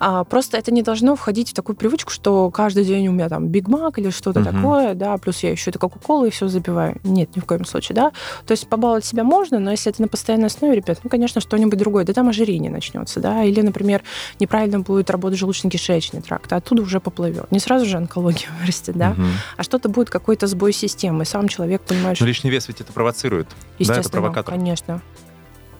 А, 0.00 0.24
просто 0.24 0.56
это 0.56 0.72
не 0.72 0.82
должно 0.82 1.16
входить 1.16 1.50
в 1.50 1.54
такую 1.54 1.76
привычку, 1.76 2.10
что 2.10 2.50
каждый 2.50 2.84
день 2.84 3.08
у 3.08 3.12
меня 3.12 3.28
там 3.28 3.48
Биг 3.48 3.68
Мак 3.68 3.98
или 3.98 4.10
что-то 4.10 4.44
такое, 4.44 4.94
да, 4.94 5.16
плюс 5.18 5.42
я 5.42 5.50
еще 5.50 5.70
это 5.70 5.78
Кока-Кола 5.78 6.26
и 6.26 6.30
все 6.30 6.48
забиваю. 6.48 6.98
Нет, 7.04 7.34
ни 7.36 7.40
в 7.40 7.44
коем 7.44 7.64
случае, 7.64 7.96
да. 7.96 8.12
То 8.46 8.52
есть 8.52 8.68
побаловать 8.68 9.04
себя 9.04 9.24
можно, 9.24 9.58
но 9.58 9.70
если 9.70 9.90
это 9.90 10.02
на 10.02 10.08
постоянной 10.08 10.46
основе, 10.46 10.76
ребят, 10.76 10.98
ну, 11.02 11.10
конечно, 11.10 11.40
что-нибудь 11.40 11.78
другое, 11.78 12.04
да 12.04 12.12
там 12.12 12.28
ожирение 12.28 12.70
начнется, 12.70 13.20
да, 13.20 13.42
или, 13.42 13.60
например, 13.72 14.02
неправильно 14.38 14.80
будет 14.80 15.10
работать 15.10 15.40
желудочно-кишечный 15.40 16.22
тракт, 16.22 16.52
а 16.52 16.56
оттуда 16.56 16.82
уже 16.82 17.00
поплывет. 17.00 17.50
Не 17.50 17.58
сразу 17.58 17.86
же 17.86 17.96
онкология 17.96 18.48
вырастет, 18.60 18.96
да, 18.96 19.12
угу. 19.12 19.22
а 19.56 19.62
что-то 19.62 19.88
будет 19.88 20.10
какой-то 20.10 20.46
сбой 20.46 20.72
системы, 20.72 21.24
сам 21.24 21.48
человек 21.48 21.82
понимает, 21.82 22.16
что... 22.16 22.24
Но 22.24 22.28
лишний 22.28 22.50
вес 22.50 22.68
ведь 22.68 22.80
это 22.80 22.92
провоцирует, 22.92 23.48
Естественно, 23.78 23.94
да, 23.94 24.00
это 24.00 24.10
провокатор. 24.10 24.54
конечно. 24.54 25.02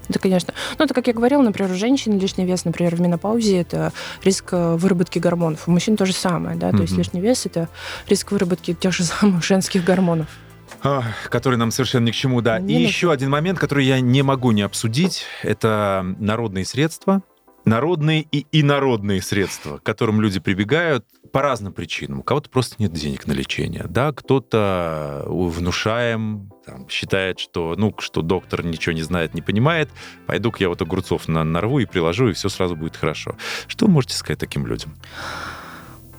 Да, 0.09 0.18
конечно. 0.18 0.53
Ну, 0.78 0.84
это, 0.84 0.95
как 0.95 1.07
я 1.07 1.12
говорила, 1.12 1.43
например, 1.43 1.70
у 1.70 1.74
женщин 1.76 2.18
лишний 2.18 2.45
вес, 2.45 2.64
например, 2.64 2.97
в 2.97 3.01
менопаузе 3.01 3.61
это 3.61 3.93
риск 4.24 4.49
э, 4.53 4.74
выработки 4.74 5.20
гормонов. 5.20 5.68
У 5.68 5.70
мужчин 5.70 5.97
то 5.97 6.07
же 6.07 6.12
самое, 6.12 6.57
да, 6.57 6.70
mm 6.70 6.76
то 6.76 6.82
есть 6.82 6.97
лишний 6.97 7.20
вес 7.20 7.47
это 7.47 7.68
риск 8.09 8.32
выработки 8.32 8.74
тех 8.74 8.93
же 8.93 9.05
самых 9.05 9.45
женских 9.45 9.84
гормонов. 9.84 10.26
А, 10.82 11.05
который 11.28 11.57
нам 11.57 11.70
совершенно 11.70 12.07
ни 12.07 12.11
к 12.11 12.14
чему, 12.14 12.40
да. 12.40 12.59
Не 12.59 12.80
И 12.80 12.82
еще 12.82 13.12
один 13.12 13.30
момент, 13.30 13.59
который 13.59 13.84
я 13.86 14.01
не 14.01 14.22
могу 14.22 14.51
не 14.51 14.62
обсудить, 14.62 15.24
это 15.43 16.05
народные 16.18 16.64
средства, 16.64 17.22
народные 17.64 18.22
и 18.22 18.46
инородные 18.52 19.22
средства, 19.22 19.78
к 19.78 19.82
которым 19.82 20.20
люди 20.20 20.40
прибегают 20.40 21.06
по 21.32 21.42
разным 21.42 21.72
причинам. 21.72 22.20
У 22.20 22.22
кого-то 22.22 22.50
просто 22.50 22.76
нет 22.78 22.92
денег 22.92 23.26
на 23.26 23.32
лечение, 23.32 23.86
да, 23.88 24.12
кто-то 24.12 25.24
внушаем, 25.26 26.50
там, 26.66 26.88
считает, 26.88 27.38
что, 27.38 27.74
ну, 27.76 27.94
что 27.98 28.22
доктор 28.22 28.64
ничего 28.64 28.92
не 28.92 29.02
знает, 29.02 29.34
не 29.34 29.42
понимает, 29.42 29.90
пойду-ка 30.26 30.58
я 30.60 30.68
вот 30.68 30.82
огурцов 30.82 31.28
на 31.28 31.44
нарву 31.44 31.78
и 31.78 31.86
приложу, 31.86 32.28
и 32.28 32.32
все 32.32 32.48
сразу 32.48 32.76
будет 32.76 32.96
хорошо. 32.96 33.36
Что 33.66 33.86
вы 33.86 33.92
можете 33.92 34.14
сказать 34.14 34.38
таким 34.38 34.66
людям? 34.66 34.94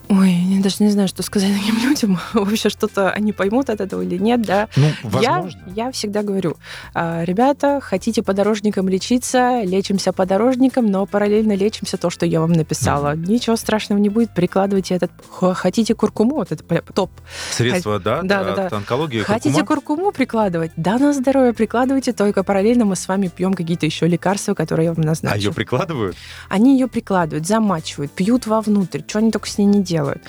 Ой, 0.09 0.33
даже 0.63 0.77
не 0.79 0.89
знаю, 0.89 1.07
что 1.07 1.21
сказать 1.21 1.51
таким 1.53 1.77
людям. 1.87 2.19
Вообще 2.33 2.69
что-то 2.69 3.11
они 3.11 3.33
поймут 3.33 3.69
от 3.69 3.81
этого 3.81 4.01
или 4.01 4.17
нет, 4.17 4.41
да. 4.41 4.69
Ну, 4.75 4.87
возможно. 5.03 5.61
Я, 5.67 5.85
я 5.85 5.91
всегда 5.91 6.23
говорю, 6.23 6.57
«А, 6.93 7.23
ребята, 7.23 7.79
хотите 7.81 8.23
подорожникам 8.23 8.89
лечиться, 8.89 9.61
лечимся 9.63 10.13
подорожникам, 10.13 10.87
но 10.87 11.05
параллельно 11.05 11.53
лечимся 11.55 11.97
то, 11.97 12.09
что 12.09 12.25
я 12.25 12.39
вам 12.39 12.53
написала. 12.53 13.15
Mm. 13.15 13.27
Ничего 13.27 13.55
страшного 13.55 13.99
не 13.99 14.09
будет, 14.09 14.33
прикладывайте 14.33 14.95
этот... 14.95 15.11
Хотите 15.29 15.93
куркуму, 15.93 16.35
вот 16.35 16.51
это 16.51 16.63
топ. 16.93 17.11
Средства, 17.51 17.99
да? 17.99 18.21
Да, 18.23 18.43
да, 18.43 18.69
да. 18.69 18.77
онкологии 18.77 19.21
Хотите 19.21 19.59
куркума? 19.59 19.81
куркуму 19.81 20.11
прикладывать? 20.11 20.71
Да, 20.77 20.97
на 20.97 21.13
здоровье 21.13 21.53
прикладывайте, 21.53 22.13
только 22.13 22.43
параллельно 22.43 22.85
мы 22.85 22.95
с 22.95 23.07
вами 23.07 23.27
пьем 23.27 23.53
какие-то 23.53 23.85
еще 23.85 24.07
лекарства, 24.07 24.53
которые 24.53 24.85
я 24.85 24.93
вам 24.93 25.03
назначу. 25.03 25.35
А 25.35 25.37
ее 25.37 25.53
прикладывают? 25.53 26.15
Они 26.49 26.73
ее 26.73 26.87
прикладывают, 26.87 27.45
замачивают, 27.45 28.11
пьют 28.11 28.47
вовнутрь, 28.47 29.01
что 29.07 29.19
они 29.19 29.31
только 29.31 29.47
с 29.47 29.57
ней 29.57 29.65
не 29.65 29.83
делают 29.83 30.23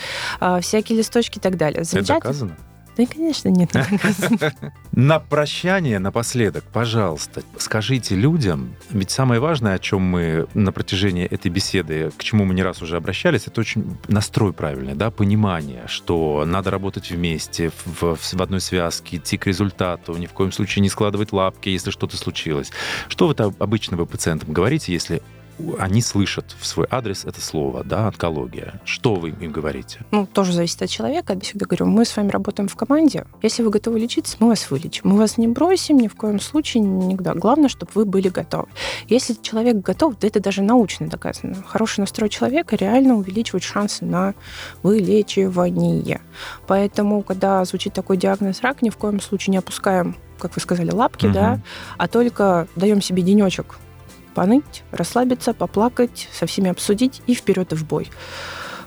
всякие 0.60 0.98
листочки 0.98 1.38
и 1.38 1.40
так 1.40 1.56
далее. 1.56 1.82
Это 1.82 2.02
доказано? 2.04 2.56
Да, 2.96 3.06
конечно, 3.06 3.48
нет. 3.48 3.70
На 4.92 5.18
прощание, 5.18 5.98
напоследок, 5.98 6.62
пожалуйста, 6.72 7.42
скажите 7.58 8.14
людям, 8.14 8.76
ведь 8.90 9.10
самое 9.10 9.40
важное, 9.40 9.74
о 9.74 9.78
чем 9.80 10.02
мы 10.02 10.46
на 10.54 10.70
протяжении 10.70 11.24
этой 11.24 11.50
беседы, 11.50 12.12
к 12.16 12.22
чему 12.22 12.44
мы 12.44 12.54
не 12.54 12.62
раз 12.62 12.82
уже 12.82 12.96
обращались, 12.96 13.48
это 13.48 13.60
очень 13.60 13.98
настрой 14.06 14.52
правильный, 14.52 14.94
да, 14.94 15.10
понимание, 15.10 15.84
что 15.86 16.44
надо 16.46 16.70
работать 16.70 17.10
вместе, 17.10 17.72
в, 17.84 18.16
в 18.16 18.40
одной 18.40 18.60
связке, 18.60 19.16
идти 19.16 19.36
к 19.38 19.48
результату, 19.48 20.16
ни 20.16 20.26
в 20.26 20.32
коем 20.32 20.52
случае 20.52 20.82
не 20.82 20.88
складывать 20.88 21.32
лапки, 21.32 21.70
если 21.70 21.90
что-то 21.90 22.16
случилось. 22.16 22.70
Что 23.08 23.26
вы 23.26 23.34
обычно 23.34 23.96
вы 23.96 24.06
пациентам 24.06 24.52
говорите, 24.52 24.92
если 24.92 25.20
они 25.78 26.00
слышат 26.00 26.54
в 26.58 26.66
свой 26.66 26.86
адрес 26.90 27.24
это 27.24 27.40
слово, 27.40 27.84
да, 27.84 28.08
онкология. 28.08 28.80
Что 28.84 29.14
вы 29.14 29.30
им 29.30 29.52
говорите? 29.52 30.00
Ну, 30.10 30.26
тоже 30.26 30.52
зависит 30.52 30.82
от 30.82 30.90
человека. 30.90 31.34
Я 31.34 31.40
всегда 31.40 31.66
говорю, 31.66 31.86
мы 31.86 32.04
с 32.04 32.16
вами 32.16 32.30
работаем 32.30 32.68
в 32.68 32.76
команде. 32.76 33.26
Если 33.42 33.62
вы 33.62 33.70
готовы 33.70 33.98
лечиться, 33.98 34.36
мы 34.40 34.48
вас 34.48 34.70
вылечим. 34.70 35.02
Мы 35.04 35.16
вас 35.16 35.38
не 35.38 35.48
бросим 35.48 35.98
ни 35.98 36.08
в 36.08 36.14
коем 36.14 36.40
случае, 36.40 36.82
никуда. 36.82 37.34
Главное, 37.34 37.68
чтобы 37.68 37.92
вы 37.94 38.04
были 38.04 38.28
готовы. 38.28 38.66
Если 39.08 39.34
человек 39.34 39.76
готов, 39.76 40.18
да 40.18 40.26
это 40.26 40.40
даже 40.40 40.62
научно 40.62 41.08
доказано. 41.08 41.62
Хороший 41.66 42.00
настрой 42.00 42.28
человека 42.28 42.76
реально 42.76 43.14
увеличивает 43.14 43.62
шансы 43.62 44.04
на 44.04 44.34
вылечивание. 44.82 46.20
Поэтому, 46.66 47.22
когда 47.22 47.64
звучит 47.64 47.92
такой 47.92 48.16
диагноз 48.16 48.60
рак, 48.62 48.82
ни 48.82 48.90
в 48.90 48.96
коем 48.96 49.20
случае 49.20 49.52
не 49.52 49.58
опускаем 49.58 50.16
как 50.36 50.56
вы 50.56 50.60
сказали, 50.60 50.90
лапки, 50.90 51.26
угу. 51.26 51.34
да, 51.34 51.60
а 51.96 52.08
только 52.08 52.66
даем 52.76 53.00
себе 53.00 53.22
денечек 53.22 53.78
поныть, 54.34 54.82
расслабиться, 54.90 55.54
поплакать, 55.54 56.28
со 56.32 56.46
всеми 56.46 56.70
обсудить 56.70 57.22
и 57.26 57.34
вперед 57.34 57.72
и 57.72 57.76
в 57.76 57.86
бой. 57.86 58.10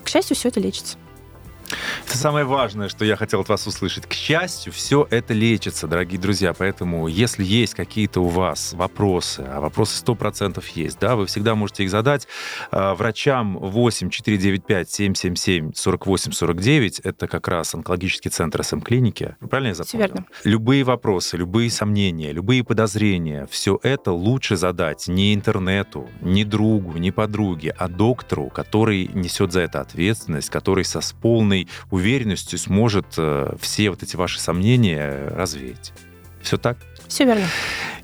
К 0.03 0.09
счастью, 0.09 0.35
все 0.35 0.49
это 0.49 0.59
лечится. 0.59 0.97
Это 2.05 2.17
самое 2.17 2.45
важное, 2.45 2.89
что 2.89 3.03
я 3.05 3.15
хотел 3.15 3.41
от 3.41 3.49
вас 3.49 3.67
услышать. 3.67 4.05
К 4.05 4.13
счастью, 4.13 4.71
все 4.71 5.07
это 5.09 5.33
лечится, 5.33 5.87
дорогие 5.87 6.19
друзья. 6.19 6.53
Поэтому, 6.53 7.07
если 7.07 7.43
есть 7.43 7.73
какие-то 7.73 8.21
у 8.21 8.27
вас 8.27 8.73
вопросы, 8.73 9.45
а 9.47 9.59
вопросы 9.59 10.03
100% 10.03 10.63
есть, 10.75 10.99
да, 10.99 11.15
вы 11.15 11.25
всегда 11.25 11.55
можете 11.55 11.83
их 11.83 11.89
задать 11.89 12.27
э, 12.71 12.93
врачам 12.93 13.57
8 13.57 14.09
495 14.09 14.89
777 14.89 15.73
48 15.73 16.31
49. 16.31 16.99
Это 16.99 17.27
как 17.27 17.47
раз 17.47 17.73
онкологический 17.75 18.31
центр 18.31 18.63
СМ-клиники. 18.63 19.35
Правильно 19.49 19.69
я 19.69 19.75
запомнил? 19.75 20.07
Верно. 20.07 20.25
Любые 20.43 20.83
вопросы, 20.83 21.37
любые 21.37 21.69
сомнения, 21.69 22.31
любые 22.31 22.63
подозрения, 22.63 23.47
все 23.49 23.79
это 23.83 24.11
лучше 24.11 24.55
задать 24.55 25.07
не 25.07 25.33
интернету, 25.33 26.09
не 26.21 26.43
другу, 26.43 26.97
не 26.97 27.11
подруге, 27.11 27.75
а 27.77 27.87
доктору, 27.87 28.49
который 28.49 29.09
несет 29.13 29.51
за 29.51 29.61
это 29.61 29.81
ответственность, 29.81 30.49
который 30.49 30.85
со 30.85 31.01
с 31.01 31.13
полной 31.13 31.56
полной 31.57 31.67
уверенностью 31.91 32.59
сможет 32.59 33.05
э, 33.17 33.55
все 33.59 33.89
вот 33.89 34.03
эти 34.03 34.15
ваши 34.15 34.39
сомнения 34.39 35.29
развеять. 35.29 35.93
Все 36.41 36.57
так? 36.57 36.77
Все 37.07 37.25
верно. 37.25 37.45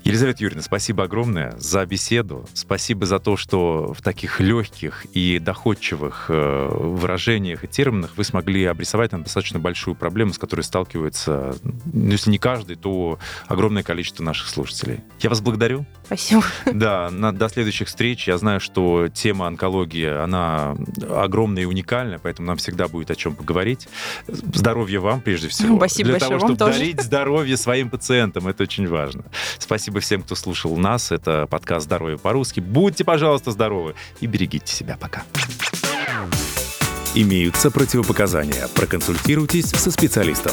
Елизавета 0.02 0.42
Юрьевна, 0.42 0.62
спасибо 0.62 1.04
огромное 1.04 1.54
за 1.58 1.84
беседу. 1.86 2.46
Спасибо 2.52 3.06
за 3.06 3.18
то, 3.18 3.36
что 3.36 3.94
в 3.94 4.02
таких 4.02 4.40
легких 4.40 5.06
и 5.14 5.38
доходчивых 5.38 6.26
э, 6.28 6.68
выражениях 6.70 7.64
и 7.64 7.68
терминах 7.68 8.12
вы 8.16 8.24
смогли 8.24 8.64
обрисовать 8.64 9.12
нам 9.12 9.22
достаточно 9.22 9.58
большую 9.58 9.94
проблему, 9.94 10.32
с 10.32 10.38
которой 10.38 10.62
сталкивается, 10.62 11.56
ну, 11.92 12.12
если 12.12 12.30
не 12.30 12.38
каждый, 12.38 12.76
то 12.76 13.18
огромное 13.46 13.82
количество 13.82 14.22
наших 14.22 14.48
слушателей. 14.48 15.00
Я 15.20 15.30
вас 15.30 15.40
благодарю. 15.40 15.86
Спасибо. 16.04 16.42
Да, 16.66 17.10
на, 17.10 17.32
до 17.32 17.48
следующих 17.48 17.88
встреч. 17.88 18.28
Я 18.28 18.36
знаю, 18.38 18.60
что 18.60 19.08
тема 19.08 19.46
онкологии, 19.46 20.06
она 20.06 20.74
огромная 21.10 21.62
и 21.62 21.66
уникальная, 21.66 22.18
поэтому 22.18 22.48
нам 22.48 22.56
всегда 22.58 22.88
будет 22.88 23.10
о 23.10 23.14
чем 23.14 23.34
поговорить. 23.34 23.88
Здоровья 24.26 25.00
вам, 25.00 25.20
прежде 25.20 25.48
всего. 25.48 25.76
Спасибо 25.76 26.10
Для 26.10 26.12
большое. 26.14 26.38
того, 26.38 26.38
чтобы 26.40 26.64
вам 26.64 26.72
дарить 26.72 26.96
тоже. 26.96 27.06
здоровье 27.06 27.56
своим 27.56 27.90
пациентам. 27.90 28.48
Это 28.48 28.64
очень 28.64 28.86
важно. 28.88 29.24
Спасибо 29.58 30.00
всем, 30.00 30.22
кто 30.22 30.34
слушал 30.34 30.76
нас. 30.76 31.10
Это 31.10 31.46
подкаст 31.48 31.86
«Здоровье 31.86 32.18
по-русски». 32.18 32.60
Будьте, 32.60 33.04
пожалуйста, 33.04 33.50
здоровы 33.50 33.94
и 34.20 34.26
берегите 34.26 34.72
себя. 34.72 34.96
Пока. 35.00 35.24
Имеются 37.14 37.70
противопоказания. 37.70 38.68
Проконсультируйтесь 38.74 39.70
со 39.70 39.90
специалистом. 39.90 40.52